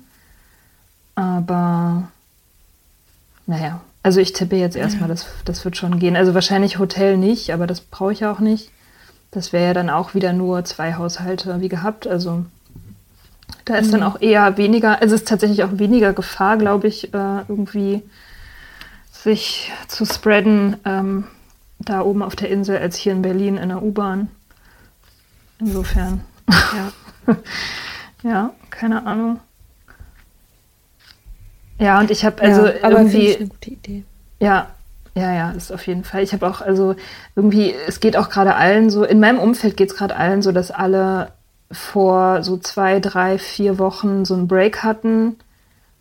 aber 1.15 2.07
naja, 3.45 3.81
also 4.01 4.19
ich 4.19 4.33
tippe 4.33 4.57
jetzt 4.57 4.75
erstmal, 4.75 5.09
ja. 5.09 5.15
das, 5.15 5.27
das 5.45 5.63
wird 5.63 5.77
schon 5.77 5.99
gehen. 5.99 6.17
Also 6.17 6.33
wahrscheinlich 6.33 6.79
Hotel 6.79 7.17
nicht, 7.17 7.51
aber 7.51 7.67
das 7.67 7.81
brauche 7.81 8.11
ich 8.11 8.25
auch 8.25 8.39
nicht. 8.39 8.69
Das 9.33 9.51
wäre 9.51 9.65
ja 9.65 9.73
dann 9.73 9.89
auch 9.89 10.13
wieder 10.13 10.31
nur 10.31 10.63
zwei 10.63 10.93
Haushalte 10.93 11.59
wie 11.59 11.69
gehabt. 11.69 12.07
Also 12.07 12.45
da 13.65 13.75
ist 13.75 13.87
mhm. 13.87 13.91
dann 13.93 14.03
auch 14.03 14.21
eher 14.21 14.57
weniger, 14.57 15.01
also 15.01 15.15
es 15.15 15.21
ist 15.21 15.27
tatsächlich 15.27 15.63
auch 15.63 15.77
weniger 15.79 16.13
Gefahr, 16.13 16.57
glaube 16.57 16.87
ich, 16.87 17.13
äh, 17.13 17.39
irgendwie 17.47 18.03
sich 19.11 19.71
zu 19.87 20.05
spreaden 20.05 20.77
ähm, 20.85 21.23
da 21.79 22.01
oben 22.01 22.21
auf 22.21 22.35
der 22.35 22.49
Insel 22.49 22.77
als 22.77 22.97
hier 22.97 23.13
in 23.13 23.21
Berlin 23.21 23.57
in 23.57 23.69
der 23.69 23.81
U-Bahn. 23.81 24.29
Insofern. 25.59 26.21
Ja. 26.49 27.35
ja, 28.23 28.49
keine 28.69 29.05
Ahnung. 29.05 29.39
Ja, 31.79 31.99
und 31.99 32.11
ich 32.11 32.25
habe 32.25 32.41
also 32.41 32.67
ja, 32.67 32.89
irgendwie. 32.89 33.35
eine 33.35 33.47
gute 33.47 33.69
Idee. 33.71 34.03
Ja, 34.39 34.67
ja, 35.15 35.31
ja, 35.31 35.51
ist 35.51 35.71
auf 35.71 35.85
jeden 35.85 36.03
Fall. 36.03 36.23
Ich 36.23 36.33
habe 36.33 36.47
auch, 36.47 36.61
also 36.61 36.95
irgendwie, 37.35 37.73
es 37.87 37.99
geht 37.99 38.17
auch 38.17 38.29
gerade 38.29 38.55
allen 38.55 38.89
so, 38.89 39.03
in 39.03 39.19
meinem 39.19 39.39
Umfeld 39.39 39.77
geht 39.77 39.91
es 39.91 39.97
gerade 39.97 40.15
allen 40.15 40.41
so, 40.41 40.51
dass 40.51 40.71
alle 40.71 41.31
vor 41.71 42.43
so 42.43 42.57
zwei, 42.57 42.99
drei, 42.99 43.37
vier 43.37 43.77
Wochen 43.79 44.25
so 44.25 44.33
einen 44.33 44.47
Break 44.47 44.83
hatten, 44.83 45.37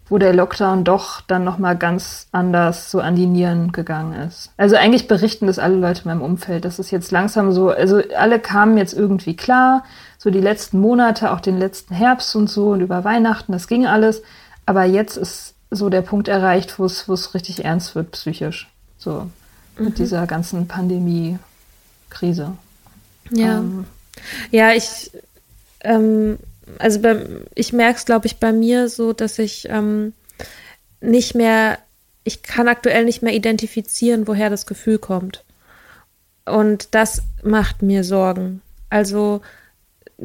wo 0.08 0.18
der 0.18 0.34
Lockdown 0.34 0.84
doch 0.84 1.20
dann 1.22 1.44
nochmal 1.44 1.76
ganz 1.76 2.28
anders 2.32 2.90
so 2.90 3.00
an 3.00 3.16
die 3.16 3.26
Nieren 3.26 3.72
gegangen 3.72 4.14
ist. 4.14 4.50
Also 4.56 4.76
eigentlich 4.76 5.08
berichten 5.08 5.46
das 5.46 5.58
alle 5.58 5.76
Leute 5.76 6.02
in 6.02 6.08
meinem 6.08 6.22
Umfeld. 6.22 6.64
Das 6.64 6.78
ist 6.78 6.90
jetzt 6.90 7.10
langsam 7.12 7.52
so, 7.52 7.70
also 7.70 8.02
alle 8.16 8.38
kamen 8.38 8.76
jetzt 8.76 8.92
irgendwie 8.94 9.36
klar, 9.36 9.84
so 10.18 10.30
die 10.30 10.40
letzten 10.40 10.80
Monate, 10.80 11.32
auch 11.32 11.40
den 11.40 11.58
letzten 11.58 11.94
Herbst 11.94 12.34
und 12.36 12.48
so 12.48 12.70
und 12.70 12.80
über 12.80 13.04
Weihnachten, 13.04 13.52
das 13.52 13.68
ging 13.68 13.86
alles. 13.86 14.22
Aber 14.66 14.84
jetzt 14.84 15.16
ist 15.16 15.54
so 15.70 15.88
der 15.88 16.02
Punkt 16.02 16.28
erreicht, 16.28 16.78
wo 16.78 16.84
es, 16.84 17.08
wo 17.08 17.14
es 17.14 17.34
richtig 17.34 17.64
ernst 17.64 17.94
wird 17.94 18.10
psychisch. 18.12 18.71
So 19.02 19.28
mhm. 19.78 19.84
mit 19.86 19.98
dieser 19.98 20.26
ganzen 20.26 20.68
Pandemie-Krise. 20.68 22.56
Ja. 23.30 23.58
Ähm, 23.58 23.84
ja, 24.50 24.72
ich, 24.72 25.10
ähm, 25.80 26.38
also 26.78 27.00
bei, 27.00 27.26
ich 27.54 27.72
merke 27.72 27.98
es, 27.98 28.04
glaube 28.04 28.26
ich, 28.26 28.36
bei 28.36 28.52
mir 28.52 28.88
so, 28.88 29.12
dass 29.12 29.38
ich 29.38 29.68
ähm, 29.68 30.12
nicht 31.00 31.34
mehr, 31.34 31.78
ich 32.22 32.42
kann 32.42 32.68
aktuell 32.68 33.04
nicht 33.04 33.22
mehr 33.22 33.34
identifizieren, 33.34 34.28
woher 34.28 34.50
das 34.50 34.66
Gefühl 34.66 34.98
kommt. 34.98 35.44
Und 36.44 36.94
das 36.94 37.22
macht 37.42 37.82
mir 37.82 38.04
Sorgen. 38.04 38.62
Also 38.88 39.40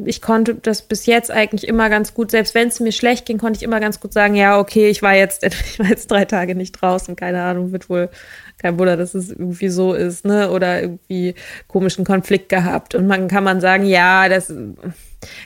ich 0.05 0.21
konnte 0.21 0.55
das 0.55 0.81
bis 0.81 1.05
jetzt 1.05 1.31
eigentlich 1.31 1.67
immer 1.67 1.89
ganz 1.89 2.13
gut, 2.13 2.31
selbst 2.31 2.55
wenn 2.55 2.67
es 2.67 2.79
mir 2.79 2.91
schlecht 2.91 3.25
ging, 3.25 3.37
konnte 3.37 3.57
ich 3.57 3.63
immer 3.63 3.79
ganz 3.79 3.99
gut 3.99 4.13
sagen, 4.13 4.35
ja, 4.35 4.59
okay, 4.59 4.89
ich 4.89 5.01
war 5.01 5.15
jetzt, 5.15 5.43
ich 5.43 5.79
war 5.79 5.87
jetzt 5.87 6.11
drei 6.11 6.25
Tage 6.25 6.55
nicht 6.55 6.73
draußen, 6.73 7.15
keine 7.15 7.41
Ahnung, 7.43 7.71
wird 7.71 7.89
wohl 7.89 8.09
kein 8.57 8.79
Wunder, 8.79 8.97
dass 8.97 9.13
es 9.13 9.29
irgendwie 9.29 9.69
so 9.69 9.93
ist, 9.93 10.25
ne? 10.25 10.49
Oder 10.51 10.81
irgendwie 10.81 11.35
komischen 11.67 12.05
Konflikt 12.05 12.49
gehabt. 12.49 12.95
Und 12.95 13.05
man 13.05 13.27
kann 13.27 13.43
man 13.43 13.61
sagen, 13.61 13.85
ja, 13.85 14.29
das 14.29 14.51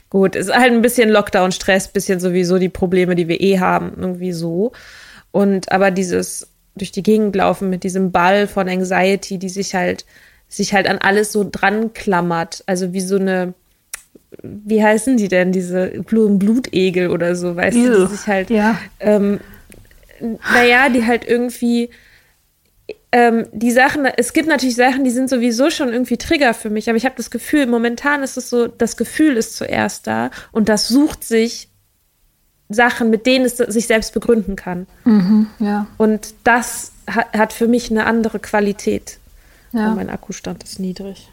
gut, 0.10 0.36
ist 0.36 0.54
halt 0.54 0.72
ein 0.72 0.82
bisschen 0.82 1.10
Lockdown-Stress, 1.10 1.90
bisschen 1.90 2.20
sowieso 2.20 2.58
die 2.58 2.70
Probleme, 2.70 3.16
die 3.16 3.28
wir 3.28 3.42
eh 3.42 3.60
haben, 3.60 3.94
irgendwie 3.98 4.32
so. 4.32 4.72
Und 5.32 5.72
aber 5.72 5.92
dieses 5.92 6.48
durch 6.76 6.92
die 6.92 7.04
Gegend 7.04 7.36
laufen 7.36 7.70
mit 7.70 7.84
diesem 7.84 8.12
Ball 8.12 8.48
von 8.48 8.70
Anxiety, 8.70 9.38
die 9.38 9.50
sich 9.50 9.76
halt, 9.76 10.06
sich 10.48 10.74
halt 10.74 10.88
an 10.88 10.98
alles 11.00 11.32
so 11.32 11.48
dran 11.50 11.94
klammert. 11.94 12.64
Also 12.66 12.94
wie 12.94 13.02
so 13.02 13.18
eine, 13.18 13.54
wie 14.42 14.84
heißen 14.84 15.18
die 15.18 15.28
denn, 15.28 15.52
diese 15.52 15.88
Blutegel 16.04 17.10
oder 17.10 17.36
so, 17.36 17.56
weißt 17.56 17.78
Ew. 17.78 17.84
du, 17.84 18.06
die 18.06 18.16
sich 18.16 18.28
halt, 18.28 18.50
ja. 18.50 18.78
ähm, 19.00 19.40
naja, 20.20 20.90
die 20.90 21.06
halt 21.06 21.28
irgendwie 21.28 21.90
ähm, 23.12 23.48
die 23.52 23.72
Sachen, 23.72 24.06
es 24.06 24.34
gibt 24.34 24.48
natürlich 24.48 24.76
Sachen, 24.76 25.04
die 25.04 25.10
sind 25.10 25.30
sowieso 25.30 25.70
schon 25.70 25.90
irgendwie 25.90 26.18
Trigger 26.18 26.54
für 26.54 26.70
mich, 26.70 26.88
aber 26.88 26.98
ich 26.98 27.06
habe 27.06 27.16
das 27.18 27.30
Gefühl, 27.30 27.68
momentan 27.68 28.24
ist 28.24 28.38
es 28.38 28.50
so, 28.50 28.68
das 28.68 28.96
Gefühl 28.96 29.36
ist 29.36 29.58
zuerst 29.58 30.08
da 30.08 30.32
und 30.52 30.70
das 30.70 30.88
sucht 30.88 31.24
sich 31.24 31.70
Sachen, 32.70 33.10
mit 33.10 33.26
denen 33.26 33.44
es 33.44 33.58
sich 33.58 33.88
selbst 33.88 34.14
begründen 34.14 34.56
kann. 34.56 34.88
Mhm, 35.04 35.48
ja. 35.60 35.88
Und 35.98 36.34
das 36.46 36.94
hat, 37.06 37.38
hat, 37.38 37.52
für 37.52 37.68
mich 37.68 37.92
eine 37.92 38.06
andere 38.06 38.40
Qualität. 38.40 39.20
Ja. 39.74 39.90
Und 39.90 39.98
mein 39.98 40.10
Akkustand 40.10 40.64
ist 40.64 40.80
niedrig. 40.80 41.31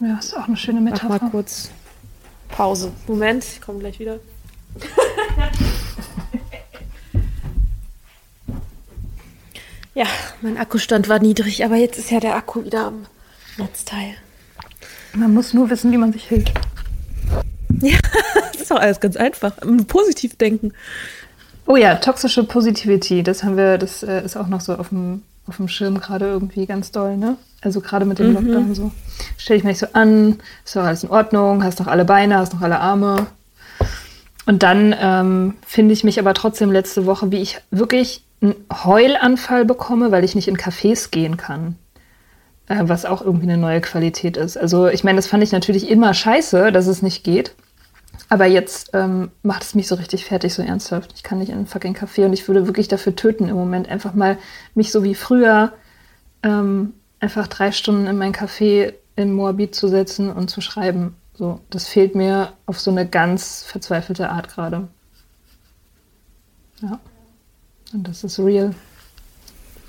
Ja, 0.00 0.18
ist 0.18 0.36
auch 0.36 0.46
eine 0.46 0.56
schöne 0.56 0.80
Metapher. 0.80 1.08
Mach 1.08 1.22
mal 1.22 1.30
kurz 1.30 1.70
Pause. 2.48 2.92
Moment, 3.06 3.44
ich 3.44 3.60
komme 3.60 3.80
gleich 3.80 3.98
wieder. 3.98 4.20
ja, 9.94 10.06
mein 10.40 10.56
Akkustand 10.56 11.08
war 11.08 11.18
niedrig, 11.18 11.64
aber 11.64 11.76
jetzt 11.76 11.98
ist 11.98 12.10
ja 12.10 12.20
der 12.20 12.36
Akku 12.36 12.64
wieder 12.64 12.86
am 12.86 13.06
Netzteil. 13.56 14.14
Man 15.14 15.34
muss 15.34 15.52
nur 15.52 15.68
wissen, 15.70 15.90
wie 15.90 15.98
man 15.98 16.12
sich 16.12 16.30
hält. 16.30 16.52
Ja, 17.80 17.98
das 18.52 18.62
ist 18.62 18.70
doch 18.70 18.78
alles 18.78 19.00
ganz 19.00 19.16
einfach. 19.16 19.56
Positiv 19.88 20.36
denken. 20.36 20.72
Oh 21.66 21.76
ja, 21.76 21.96
toxische 21.96 22.44
Positivity, 22.44 23.22
das 23.22 23.42
haben 23.44 23.56
wir, 23.56 23.78
das 23.78 24.02
äh, 24.02 24.24
ist 24.24 24.36
auch 24.36 24.46
noch 24.46 24.60
so 24.60 24.76
auf 24.76 24.88
dem, 24.88 25.22
auf 25.48 25.56
dem 25.56 25.68
Schirm 25.68 25.98
gerade 26.00 26.26
irgendwie 26.26 26.66
ganz 26.66 26.90
doll, 26.90 27.16
ne? 27.16 27.36
Also 27.60 27.80
gerade 27.80 28.04
mit 28.04 28.18
dem 28.18 28.28
mhm. 28.28 28.34
Lockdown 28.34 28.74
so. 28.74 28.92
Stell 29.36 29.56
dich 29.56 29.64
mal 29.64 29.70
nicht 29.70 29.80
so 29.80 29.88
an, 29.92 30.38
ist 30.64 30.76
doch 30.76 30.84
alles 30.84 31.02
in 31.02 31.10
Ordnung, 31.10 31.64
hast 31.64 31.80
noch 31.80 31.88
alle 31.88 32.04
Beine, 32.04 32.38
hast 32.38 32.54
noch 32.54 32.60
alle 32.60 32.78
Arme. 32.78 33.26
Und 34.46 34.62
dann 34.62 34.94
ähm, 34.98 35.54
finde 35.66 35.92
ich 35.92 36.04
mich 36.04 36.18
aber 36.18 36.34
trotzdem 36.34 36.70
letzte 36.70 37.04
Woche, 37.04 37.30
wie 37.32 37.42
ich 37.42 37.60
wirklich 37.70 38.24
einen 38.40 38.54
Heulanfall 38.84 39.64
bekomme, 39.64 40.12
weil 40.12 40.24
ich 40.24 40.34
nicht 40.34 40.48
in 40.48 40.56
Cafés 40.56 41.10
gehen 41.10 41.36
kann. 41.36 41.76
Äh, 42.68 42.82
was 42.82 43.04
auch 43.06 43.22
irgendwie 43.22 43.46
eine 43.46 43.56
neue 43.56 43.80
Qualität 43.80 44.36
ist. 44.36 44.58
Also 44.58 44.88
ich 44.88 45.02
meine, 45.02 45.16
das 45.16 45.26
fand 45.26 45.42
ich 45.42 45.52
natürlich 45.52 45.88
immer 45.88 46.12
scheiße, 46.12 46.70
dass 46.70 46.86
es 46.86 47.02
nicht 47.02 47.24
geht. 47.24 47.54
Aber 48.28 48.46
jetzt 48.46 48.90
ähm, 48.92 49.30
macht 49.42 49.62
es 49.62 49.74
mich 49.74 49.88
so 49.88 49.94
richtig 49.94 50.24
fertig, 50.24 50.52
so 50.52 50.62
ernsthaft. 50.62 51.12
Ich 51.14 51.22
kann 51.22 51.38
nicht 51.38 51.48
in 51.48 51.56
einen 51.56 51.66
fucking 51.66 51.94
Café 51.94 52.26
und 52.26 52.32
ich 52.32 52.46
würde 52.46 52.66
wirklich 52.66 52.88
dafür 52.88 53.16
töten 53.16 53.48
im 53.48 53.56
Moment. 53.56 53.88
Einfach 53.88 54.14
mal 54.14 54.38
mich 54.74 54.92
so 54.92 55.02
wie 55.02 55.14
früher 55.14 55.72
ähm, 56.42 56.92
einfach 57.20 57.48
drei 57.48 57.72
Stunden 57.72 58.06
in 58.06 58.18
mein 58.18 58.34
Café 58.34 58.94
in 59.16 59.32
Moabit 59.32 59.74
zu 59.74 59.88
setzen 59.88 60.30
und 60.30 60.48
zu 60.48 60.60
schreiben. 60.60 61.16
So, 61.34 61.60
das 61.70 61.86
fehlt 61.86 62.14
mir 62.14 62.52
auf 62.66 62.80
so 62.80 62.90
eine 62.90 63.08
ganz 63.08 63.62
verzweifelte 63.62 64.28
Art 64.28 64.48
gerade. 64.48 64.88
Ja. 66.82 67.00
Und 67.92 68.06
das 68.06 68.24
ist 68.24 68.38
real. 68.38 68.74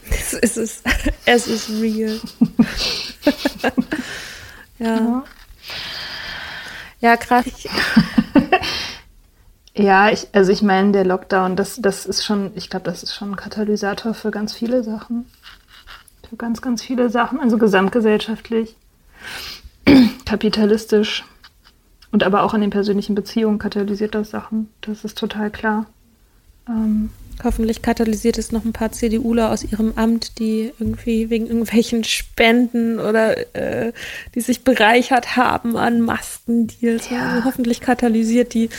Es 0.09 0.33
ist, 0.33 0.83
es 1.25 1.25
ist 1.47 1.69
real. 1.69 2.19
ja. 4.79 5.23
ja. 7.01 7.17
krass. 7.17 7.45
Ja, 9.79 10.09
ich, 10.09 10.27
also 10.33 10.51
ich 10.51 10.61
meine, 10.61 10.91
der 10.91 11.05
Lockdown, 11.05 11.55
das, 11.55 11.77
das 11.81 12.05
ist 12.05 12.25
schon, 12.25 12.51
ich 12.55 12.69
glaube, 12.69 12.83
das 12.83 13.01
ist 13.01 13.15
schon 13.15 13.31
ein 13.31 13.35
Katalysator 13.37 14.13
für 14.13 14.29
ganz 14.29 14.51
viele 14.53 14.83
Sachen. 14.83 15.25
Für 16.29 16.35
ganz, 16.35 16.61
ganz 16.61 16.83
viele 16.83 17.09
Sachen, 17.09 17.39
also 17.39 17.57
gesamtgesellschaftlich, 17.57 18.75
kapitalistisch 20.25 21.23
und 22.11 22.25
aber 22.25 22.43
auch 22.43 22.53
in 22.53 22.59
den 22.59 22.71
persönlichen 22.71 23.15
Beziehungen 23.15 23.57
katalysiert 23.57 24.15
das 24.15 24.29
Sachen. 24.29 24.67
Das 24.81 25.05
ist 25.05 25.17
total 25.17 25.49
klar. 25.49 25.85
Ähm, 26.67 27.09
Hoffentlich 27.43 27.81
katalysiert 27.81 28.37
es 28.37 28.51
noch 28.51 28.65
ein 28.65 28.73
paar 28.73 28.91
CDUler 28.91 29.51
aus 29.51 29.63
ihrem 29.63 29.93
Amt, 29.95 30.39
die 30.39 30.71
irgendwie 30.79 31.29
wegen 31.29 31.47
irgendwelchen 31.47 32.03
Spenden 32.03 32.99
oder 32.99 33.55
äh, 33.55 33.93
die 34.35 34.41
sich 34.41 34.63
bereichert 34.63 35.37
haben 35.37 35.77
an 35.77 36.01
Maskendeals. 36.01 37.09
Ja. 37.09 37.29
Also 37.29 37.45
hoffentlich 37.45 37.81
katalysiert 37.81 38.53
die 38.53 38.69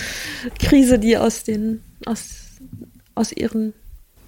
Krise 0.58 0.98
die 0.98 1.16
aus 1.16 1.44
den 1.44 1.82
aus, 2.06 2.58
aus 3.14 3.32
ihren 3.32 3.72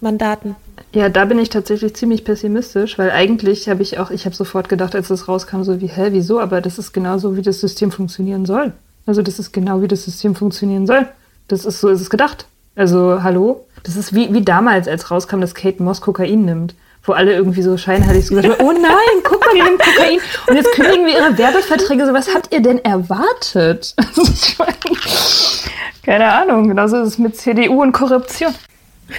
Mandaten. 0.01 0.57
Ja, 0.95 1.09
da 1.09 1.25
bin 1.25 1.39
ich 1.39 1.49
tatsächlich 1.49 1.95
ziemlich 1.95 2.25
pessimistisch, 2.25 2.99
weil 2.99 3.11
eigentlich 3.11 3.69
habe 3.69 3.83
ich 3.83 3.99
auch, 3.99 4.11
ich 4.11 4.25
habe 4.25 4.35
sofort 4.35 4.69
gedacht, 4.69 4.95
als 4.95 5.09
das 5.09 5.29
rauskam, 5.29 5.63
so 5.63 5.81
wie, 5.81 5.87
hä, 5.87 6.09
wieso? 6.11 6.41
Aber 6.41 6.61
das 6.61 6.79
ist 6.79 6.93
genauso, 6.93 7.37
wie 7.37 7.43
das 7.43 7.61
System 7.61 7.91
funktionieren 7.93 8.45
soll. 8.45 8.73
Also 9.07 9.23
das 9.23 9.39
ist 9.39 9.53
genau, 9.53 9.83
wie 9.83 9.89
das 9.89 10.05
System 10.05 10.35
funktionieren 10.35 10.87
soll. 10.87 11.07
Das 11.49 11.65
ist 11.65 11.81
so, 11.81 11.89
ist 11.89 12.01
es 12.01 12.11
gedacht. 12.11 12.47
Also, 12.75 13.23
hallo? 13.23 13.67
Das 13.83 13.97
ist 13.97 14.15
wie, 14.15 14.33
wie 14.33 14.43
damals, 14.43 14.89
als 14.89 15.11
rauskam, 15.11 15.41
dass 15.41 15.55
Kate 15.55 15.83
Moss 15.83 16.01
Kokain 16.01 16.45
nimmt. 16.45 16.75
Wo 17.05 17.13
alle 17.13 17.33
irgendwie 17.33 17.63
so 17.63 17.77
scheinheilig 17.77 18.27
so 18.27 18.37
gesagt 18.37 18.61
haben, 18.61 18.65
oh 18.65 18.71
nein, 18.71 19.23
guck 19.25 19.41
mal, 19.41 19.55
die 19.55 19.63
nimmt 19.63 19.83
Kokain. 19.83 20.21
Und 20.47 20.55
jetzt 20.55 20.71
kündigen 20.73 21.05
wir 21.05 21.15
ihre 21.15 21.37
Werbeverträge. 21.37 22.07
So, 22.07 22.15
was 22.15 22.33
habt 22.33 22.53
ihr 22.53 22.63
denn 22.63 22.79
erwartet? 22.85 23.97
keine 26.05 26.33
Ahnung, 26.33 26.69
genauso 26.69 27.03
ist 27.03 27.09
es 27.09 27.19
mit 27.19 27.37
CDU 27.37 27.83
und 27.83 27.91
Korruption. 27.91 28.55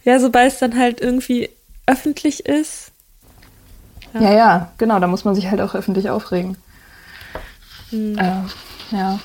ja, 0.04 0.18
sobald 0.18 0.52
es 0.52 0.61
dann 0.61 0.78
halt 0.78 1.02
irgendwie 1.02 1.50
öffentlich 1.86 2.46
ist. 2.46 2.90
Ja. 4.14 4.22
ja, 4.22 4.32
ja, 4.32 4.72
genau, 4.78 4.98
da 4.98 5.06
muss 5.06 5.24
man 5.24 5.34
sich 5.34 5.50
halt 5.50 5.61
auch 5.61 5.74
öffentlich 5.74 6.08
aufregen. 6.11 6.56
Hm. 7.90 8.18
Äh, 8.18 8.42
ja. 8.92 9.18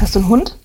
Hast 0.00 0.14
du 0.14 0.18
einen 0.20 0.28
Hund? 0.28 0.56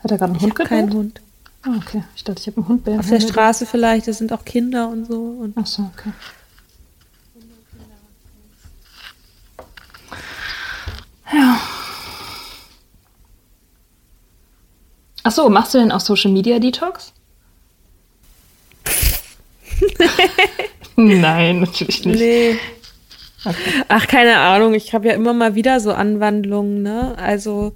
Hat 0.00 0.10
er 0.10 0.18
gerade 0.18 0.30
einen 0.30 0.36
ich 0.36 0.42
Hund 0.42 0.54
gehabt? 0.54 0.68
Keinen 0.68 0.92
Hund. 0.92 1.20
Ah, 1.62 1.76
okay. 1.76 2.04
Ich 2.14 2.24
dachte, 2.24 2.40
ich 2.40 2.46
habe 2.46 2.58
einen 2.58 2.68
Hund. 2.68 2.88
Auf 2.88 3.08
der 3.08 3.20
Straße 3.20 3.66
vielleicht, 3.66 4.06
da 4.06 4.12
sind 4.12 4.32
auch 4.32 4.44
Kinder 4.44 4.88
und 4.88 5.06
so. 5.06 5.20
Und 5.20 5.54
Ach 5.56 5.66
so, 5.66 5.90
okay. 5.94 6.12
Ja. 11.32 11.60
Ach 15.22 15.32
so, 15.32 15.48
machst 15.48 15.72
du 15.72 15.78
denn 15.78 15.90
auch 15.90 16.00
Social 16.00 16.30
Media 16.30 16.58
Detox? 16.58 17.12
Nein, 20.96 21.60
natürlich 21.60 22.04
nicht. 22.04 22.18
Nee. 22.18 22.58
Ach, 23.88 24.06
keine 24.06 24.38
Ahnung. 24.38 24.74
Ich 24.74 24.94
habe 24.94 25.08
ja 25.08 25.14
immer 25.14 25.32
mal 25.32 25.54
wieder 25.54 25.80
so 25.80 25.92
Anwandlungen, 25.92 26.82
ne? 26.82 27.16
Also, 27.18 27.74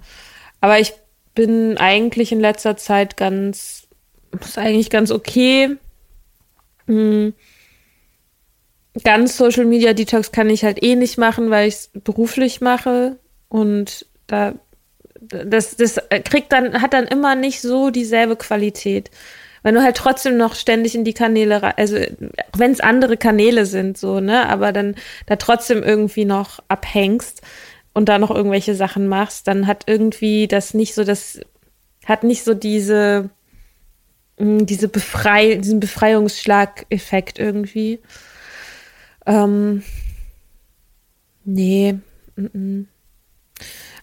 aber 0.61 0.79
ich 0.79 0.93
bin 1.35 1.77
eigentlich 1.77 2.31
in 2.31 2.39
letzter 2.39 2.77
Zeit 2.77 3.17
ganz, 3.17 3.87
ist 4.39 4.57
eigentlich 4.57 4.89
ganz 4.89 5.11
okay. 5.11 5.77
Hm. 6.87 7.33
Ganz 9.03 9.37
Social 9.37 9.65
Media 9.65 9.93
Detox 9.93 10.31
kann 10.31 10.49
ich 10.49 10.63
halt 10.63 10.83
eh 10.83 10.95
nicht 10.95 11.17
machen, 11.17 11.49
weil 11.49 11.67
ich 11.67 11.75
es 11.75 11.89
beruflich 11.93 12.59
mache 12.59 13.17
und 13.47 14.05
da 14.27 14.53
das, 15.21 15.75
das 15.75 15.99
kriegt 16.25 16.51
dann, 16.51 16.81
hat 16.81 16.93
dann 16.93 17.05
immer 17.05 17.35
nicht 17.35 17.61
so 17.61 17.89
dieselbe 17.89 18.35
Qualität 18.35 19.11
wenn 19.63 19.75
du 19.75 19.83
halt 19.83 19.97
trotzdem 19.97 20.37
noch 20.37 20.55
ständig 20.55 20.95
in 20.95 21.03
die 21.03 21.13
Kanäle, 21.13 21.77
also 21.77 21.97
wenn 22.55 22.71
es 22.71 22.79
andere 22.79 23.17
Kanäle 23.17 23.65
sind, 23.65 23.97
so, 23.97 24.19
ne, 24.19 24.47
aber 24.47 24.71
dann 24.71 24.95
da 25.25 25.35
trotzdem 25.35 25.83
irgendwie 25.83 26.25
noch 26.25 26.59
abhängst 26.67 27.41
und 27.93 28.09
da 28.09 28.19
noch 28.19 28.31
irgendwelche 28.31 28.75
Sachen 28.75 29.07
machst, 29.07 29.47
dann 29.47 29.67
hat 29.67 29.83
irgendwie 29.87 30.47
das 30.47 30.73
nicht 30.73 30.93
so, 30.93 31.03
das 31.03 31.39
hat 32.05 32.23
nicht 32.23 32.43
so 32.43 32.53
diese, 32.53 33.29
hm, 34.37 34.65
diese 34.65 34.87
Befrei, 34.87 35.55
diesen 35.55 35.79
Befreiungsschlag-Effekt 35.79 37.39
irgendwie. 37.39 37.99
Ähm, 39.25 39.83
nee. 41.43 41.95
M 42.37 42.49
-m. 42.53 42.85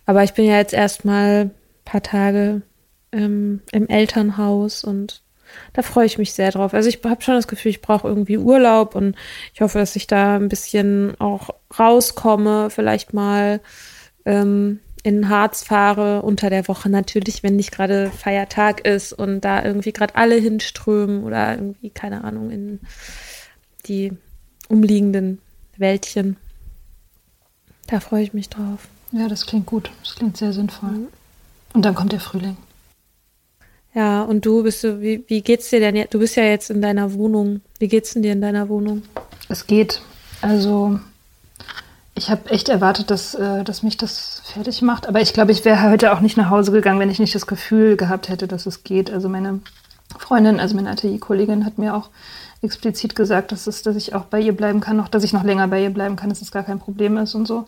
Aber 0.04 0.22
ich 0.22 0.34
bin 0.34 0.44
ja 0.44 0.57
jetzt 0.59 0.74
erstmal 0.74 1.50
paar 1.84 2.02
Tage 2.02 2.62
ähm, 3.12 3.62
im 3.72 3.88
Elternhaus 3.88 4.84
und 4.84 5.22
da 5.72 5.82
freue 5.82 6.07
ich 6.07 6.18
mich 6.18 6.32
sehr 6.32 6.50
drauf. 6.50 6.74
Also 6.74 6.88
ich 6.88 7.00
habe 7.04 7.22
schon 7.22 7.34
das 7.34 7.48
Gefühl, 7.48 7.70
ich 7.70 7.82
brauche 7.82 8.09
irgendwie 8.09 8.38
Urlaub 8.38 8.94
und 8.94 9.16
ich 9.54 9.61
hoffe, 9.61 9.78
dass 9.78 9.96
ich 9.96 10.07
da 10.07 10.36
ein 10.36 10.48
bisschen 10.48 11.18
auch 11.20 11.50
rauskomme, 11.78 12.70
vielleicht 12.70 13.12
mal 13.12 13.61
ähm, 14.24 14.80
in 15.02 15.28
Harz 15.28 15.62
fahre, 15.62 16.22
unter 16.22 16.50
der 16.50 16.66
Woche 16.66 16.88
natürlich, 16.88 17.42
wenn 17.42 17.54
nicht 17.54 17.70
gerade 17.70 18.11
Feiertag 18.11 18.84
ist 18.84 19.12
und 19.12 19.42
da 19.42 19.64
irgendwie 19.64 19.92
gerade 19.92 20.16
alle 20.16 20.34
hinströmen 20.34 21.22
oder 21.22 21.54
irgendwie, 21.54 21.90
keine 21.90 22.24
Ahnung, 22.24 22.50
in 22.50 22.80
die 23.86 24.12
umliegenden 24.68 25.38
Wäldchen. 25.76 26.36
Da 27.86 28.00
freue 28.00 28.24
ich 28.24 28.32
mich 28.32 28.48
drauf. 28.48 28.88
Ja, 29.12 29.28
das 29.28 29.46
klingt 29.46 29.66
gut. 29.66 29.90
Das 30.02 30.16
klingt 30.16 30.36
sehr 30.36 30.52
sinnvoll. 30.52 30.90
Mhm. 30.90 31.09
Und 31.72 31.84
dann 31.84 31.94
kommt 31.94 32.12
der 32.12 32.20
Frühling. 32.20 32.57
Ja, 33.97 34.24
und 34.24 34.44
du 34.44 34.62
bist 34.62 34.84
du, 34.84 35.01
wie, 35.01 35.24
wie 35.26 35.40
geht's 35.40 35.70
dir 35.70 35.80
denn 35.80 35.97
jetzt? 35.97 36.12
Du 36.12 36.18
bist 36.18 36.36
ja 36.36 36.42
jetzt 36.42 36.68
in 36.68 36.82
deiner 36.82 37.14
Wohnung. 37.14 37.62
Wie 37.78 37.88
geht's 37.88 38.12
denn 38.12 38.22
dir 38.22 38.32
in 38.32 38.42
deiner 38.42 38.68
Wohnung? 38.68 39.03
Es 39.49 39.66
geht. 39.66 40.03
Also, 40.42 41.01
ich 42.14 42.28
habe 42.28 42.51
echt 42.51 42.68
erwartet, 42.68 43.11
dass, 43.11 43.34
äh, 43.34 43.64
dass 43.64 43.82
mich 43.82 43.97
das 43.97 44.42
fertig 44.44 44.82
macht. 44.82 45.09
Aber 45.09 45.22
ich 45.22 45.32
glaube, 45.32 45.51
ich 45.51 45.64
wäre 45.64 45.88
heute 45.88 46.12
auch 46.12 46.20
nicht 46.20 46.36
nach 46.36 46.51
Hause 46.51 46.72
gegangen, 46.72 47.01
wenn 47.01 47.11
ich 47.11 47.20
nicht 47.20 47.34
das 47.34 47.47
Gefühl 47.47 47.97
gehabt 47.97 48.28
hätte, 48.28 48.47
dass 48.47 48.66
es 48.66 48.84
geht. 48.84 49.11
Also 49.11 49.30
meine 49.30 49.61
Freundin, 50.18 50.61
also 50.61 50.76
meine 50.76 50.90
Atelier-Kollegin 50.90 51.64
hat 51.64 51.78
mir 51.78 51.97
auch 51.97 52.11
explizit 52.61 53.16
gesagt, 53.16 53.51
dass, 53.51 53.66
es, 53.66 53.80
dass 53.80 53.97
ich 53.97 54.14
auch 54.14 54.26
bei 54.26 54.40
ihr 54.40 54.55
bleiben 54.55 54.80
kann, 54.80 54.99
noch, 54.99 55.09
dass 55.09 55.24
ich 55.24 55.32
noch 55.32 55.42
länger 55.42 55.68
bei 55.68 55.82
ihr 55.82 55.90
bleiben 55.90 56.16
kann, 56.16 56.28
dass 56.28 56.42
es 56.42 56.53
gar 56.53 56.64
kein 56.64 56.80
Problem 56.80 57.16
ist 57.16 57.34
und 57.34 57.47
so. 57.47 57.66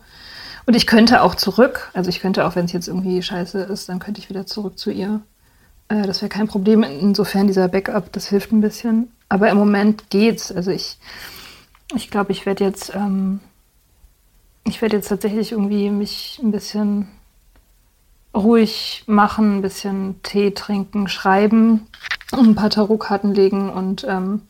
Und 0.66 0.76
ich 0.76 0.87
könnte 0.87 1.22
auch 1.22 1.37
zurück, 1.37 1.91
also 1.95 2.11
ich 2.11 2.20
könnte 2.20 2.47
auch, 2.47 2.55
wenn 2.55 2.66
es 2.66 2.72
jetzt 2.72 2.89
irgendwie 2.89 3.22
scheiße 3.22 3.61
ist, 3.61 3.89
dann 3.89 3.99
könnte 3.99 4.20
ich 4.20 4.29
wieder 4.29 4.45
zurück 4.45 4.79
zu 4.79 4.91
ihr. 4.91 5.22
Äh, 5.89 6.03
das 6.03 6.22
wäre 6.22 6.28
kein 6.28 6.49
Problem. 6.49 6.82
Insofern 6.82 7.47
dieser 7.47 7.68
Backup, 7.68 8.12
das 8.12 8.28
hilft 8.28 8.53
ein 8.53 8.61
bisschen. 8.61 9.11
Aber 9.28 9.51
im 9.51 9.59
Moment 9.59 10.11
geht's. 10.11 10.53
Also 10.53 10.70
ich, 10.70 10.99
ich 11.95 12.11
glaube, 12.11 12.32
ich 12.32 12.47
werde 12.47 12.64
jetzt, 12.64 12.95
ähm, 12.95 13.41
ich 14.64 14.80
werde 14.82 14.97
jetzt 14.97 15.09
tatsächlich 15.09 15.53
irgendwie 15.53 15.91
mich 15.91 16.41
ein 16.43 16.51
bisschen 16.51 17.09
ruhig 18.34 19.05
machen, 19.07 19.59
ein 19.59 19.62
bisschen 19.62 20.22
Tee 20.22 20.53
trinken, 20.53 21.09
schreiben, 21.09 21.86
ein 22.32 22.55
paar 22.55 22.70
Tarotkarten 22.70 23.34
legen 23.34 23.70
und 23.70 24.05
ähm, 24.09 24.43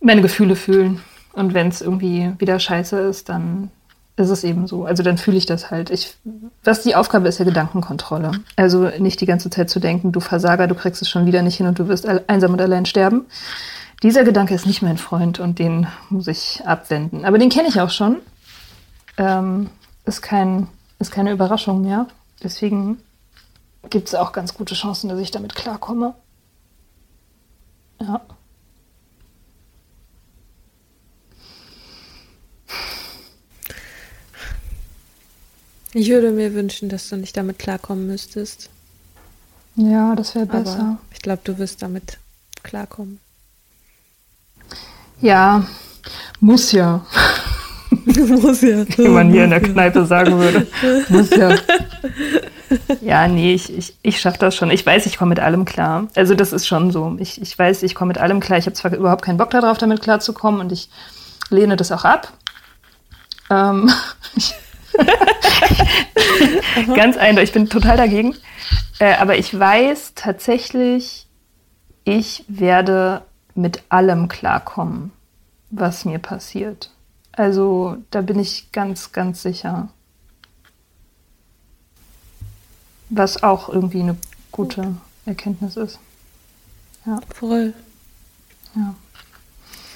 meine 0.00 0.22
Gefühle 0.22 0.56
fühlen. 0.56 1.02
Und 1.32 1.54
wenn 1.54 1.68
es 1.68 1.80
irgendwie 1.80 2.32
wieder 2.38 2.58
scheiße 2.58 2.98
ist, 2.98 3.28
dann 3.28 3.70
ist 4.20 4.30
es 4.30 4.44
eben 4.44 4.66
so. 4.66 4.84
Also 4.84 5.02
dann 5.02 5.18
fühle 5.18 5.36
ich 5.36 5.46
das 5.46 5.70
halt. 5.70 5.90
Ich, 5.90 6.16
was 6.62 6.82
die 6.82 6.94
Aufgabe 6.94 7.28
ist, 7.28 7.38
ja 7.38 7.44
Gedankenkontrolle. 7.44 8.32
Also 8.56 8.90
nicht 8.98 9.20
die 9.20 9.26
ganze 9.26 9.50
Zeit 9.50 9.70
zu 9.70 9.80
denken, 9.80 10.12
du 10.12 10.20
Versager, 10.20 10.66
du 10.66 10.74
kriegst 10.74 11.02
es 11.02 11.08
schon 11.08 11.26
wieder 11.26 11.42
nicht 11.42 11.56
hin 11.56 11.66
und 11.66 11.78
du 11.78 11.88
wirst 11.88 12.06
einsam 12.06 12.52
und 12.52 12.60
allein 12.60 12.86
sterben. 12.86 13.26
Dieser 14.02 14.24
Gedanke 14.24 14.54
ist 14.54 14.66
nicht 14.66 14.82
mein 14.82 14.98
Freund 14.98 15.40
und 15.40 15.58
den 15.58 15.86
muss 16.08 16.26
ich 16.26 16.62
abwenden. 16.64 17.24
Aber 17.24 17.38
den 17.38 17.50
kenne 17.50 17.68
ich 17.68 17.80
auch 17.80 17.90
schon. 17.90 18.16
Ähm, 19.16 19.68
ist, 20.06 20.22
kein, 20.22 20.68
ist 20.98 21.10
keine 21.10 21.32
Überraschung 21.32 21.82
mehr. 21.82 22.06
Deswegen 22.42 22.98
gibt 23.90 24.08
es 24.08 24.14
auch 24.14 24.32
ganz 24.32 24.54
gute 24.54 24.74
Chancen, 24.74 25.08
dass 25.08 25.18
ich 25.18 25.30
damit 25.30 25.54
klarkomme. 25.54 26.14
Ja. 28.00 28.20
Ich 35.92 36.08
würde 36.08 36.30
mir 36.30 36.54
wünschen, 36.54 36.88
dass 36.88 37.08
du 37.08 37.16
nicht 37.16 37.36
damit 37.36 37.58
klarkommen 37.58 38.06
müsstest. 38.06 38.70
Ja, 39.74 40.14
das 40.14 40.34
wäre 40.34 40.46
besser. 40.46 40.78
Aber 40.78 40.98
ich 41.12 41.20
glaube, 41.20 41.40
du 41.44 41.58
wirst 41.58 41.82
damit 41.82 42.18
klarkommen. 42.62 43.18
Ja, 45.20 45.66
muss 46.40 46.72
ja. 46.72 47.04
muss 48.04 48.60
ja. 48.62 48.86
Wie 48.96 49.08
man 49.08 49.30
hier 49.30 49.44
in 49.44 49.50
der 49.50 49.60
Kneipe 49.60 50.04
sagen 50.06 50.38
würde. 50.38 50.66
muss 51.08 51.30
ja. 51.30 51.56
Ja, 53.00 53.26
nee, 53.26 53.52
ich, 53.52 53.76
ich, 53.76 53.96
ich 54.02 54.20
schaffe 54.20 54.38
das 54.38 54.54
schon. 54.54 54.70
Ich 54.70 54.86
weiß, 54.86 55.06
ich 55.06 55.18
komme 55.18 55.30
mit 55.30 55.40
allem 55.40 55.64
klar. 55.64 56.06
Also 56.14 56.34
das 56.34 56.52
ist 56.52 56.68
schon 56.68 56.92
so. 56.92 57.16
Ich, 57.18 57.42
ich 57.42 57.58
weiß, 57.58 57.82
ich 57.82 57.96
komme 57.96 58.10
mit 58.10 58.18
allem 58.18 58.38
klar. 58.38 58.58
Ich 58.58 58.66
habe 58.66 58.74
zwar 58.74 58.94
überhaupt 58.94 59.24
keinen 59.24 59.38
Bock 59.38 59.50
darauf, 59.50 59.76
damit 59.78 60.02
klarzukommen 60.02 60.60
und 60.60 60.70
ich 60.70 60.88
lehne 61.48 61.76
das 61.76 61.90
auch 61.90 62.04
ab. 62.04 62.32
Ähm, 63.50 63.90
ich 64.36 64.54
Ganz 66.94 67.16
eindeutig, 67.16 67.50
ich 67.50 67.54
bin 67.54 67.68
total 67.68 67.96
dagegen. 67.96 68.36
Äh, 68.98 69.14
aber 69.14 69.38
ich 69.38 69.58
weiß 69.58 70.12
tatsächlich, 70.14 71.26
ich 72.04 72.44
werde 72.48 73.22
mit 73.54 73.82
allem 73.88 74.28
klarkommen, 74.28 75.12
was 75.70 76.04
mir 76.04 76.18
passiert. 76.18 76.90
Also 77.32 77.96
da 78.10 78.20
bin 78.20 78.38
ich 78.38 78.72
ganz, 78.72 79.12
ganz 79.12 79.42
sicher. 79.42 79.88
Was 83.08 83.42
auch 83.42 83.68
irgendwie 83.68 84.00
eine 84.00 84.16
gute 84.52 84.96
Erkenntnis 85.26 85.76
ist. 85.76 85.98
Ja. 87.06 87.20
Voll. 87.34 87.74
Ja. 88.74 88.94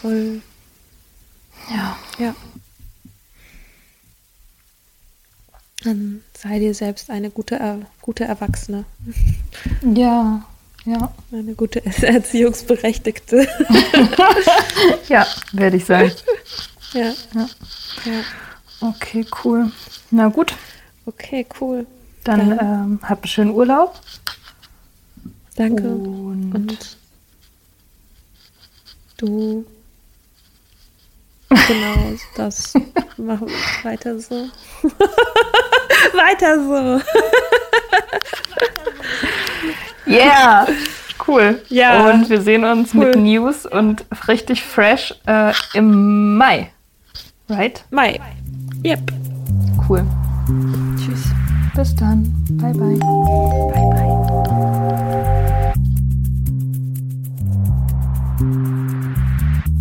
Voll. 0.00 0.42
Ja. 1.70 1.96
Ja. 2.18 2.34
Dann 5.84 6.22
sei 6.36 6.58
dir 6.58 6.74
selbst 6.74 7.10
eine 7.10 7.30
gute, 7.30 7.56
er 7.56 7.80
gute 8.00 8.24
Erwachsene. 8.24 8.84
Ja, 9.82 10.42
ja. 10.86 11.12
Eine 11.30 11.54
gute 11.54 11.84
Erziehungsberechtigte. 11.84 13.46
ja, 15.08 15.26
werde 15.52 15.76
ich 15.76 15.84
sein. 15.84 16.10
Ja. 16.92 17.12
ja. 17.34 17.48
ja. 18.04 18.22
Okay, 18.80 19.26
cool. 19.44 19.70
Na 20.10 20.28
gut. 20.28 20.54
Okay, 21.06 21.46
cool. 21.60 21.86
Dann, 22.24 22.56
Dann 22.56 22.58
ähm, 22.58 23.00
hab 23.02 23.18
einen 23.18 23.28
schönen 23.28 23.50
Urlaub. 23.50 24.00
Danke. 25.56 25.86
Und, 25.86 26.54
Und 26.54 26.96
du 29.18 29.66
Genau, 31.68 32.16
das 32.36 32.74
machen 33.16 33.48
wir 33.48 33.90
weiter 33.90 34.18
so. 34.18 34.34
weiter 36.12 36.58
so. 36.58 37.00
yeah, 40.10 40.66
cool. 41.26 41.62
Ja. 41.68 42.10
Und 42.10 42.28
wir 42.28 42.40
sehen 42.40 42.64
uns 42.64 42.94
cool. 42.94 43.06
mit 43.06 43.16
News 43.16 43.66
und 43.66 44.04
richtig 44.28 44.62
fresh 44.62 45.14
äh, 45.26 45.52
im 45.74 46.36
Mai. 46.36 46.70
Right? 47.48 47.84
Mai. 47.90 48.20
Yep. 48.84 49.12
Cool. 49.88 50.04
Tschüss. 50.96 51.24
Bis 51.74 51.94
dann. 51.96 52.32
Bye, 52.50 52.72
bye. 52.72 52.98
Bye, 53.72 53.90
bye. 53.90 55.23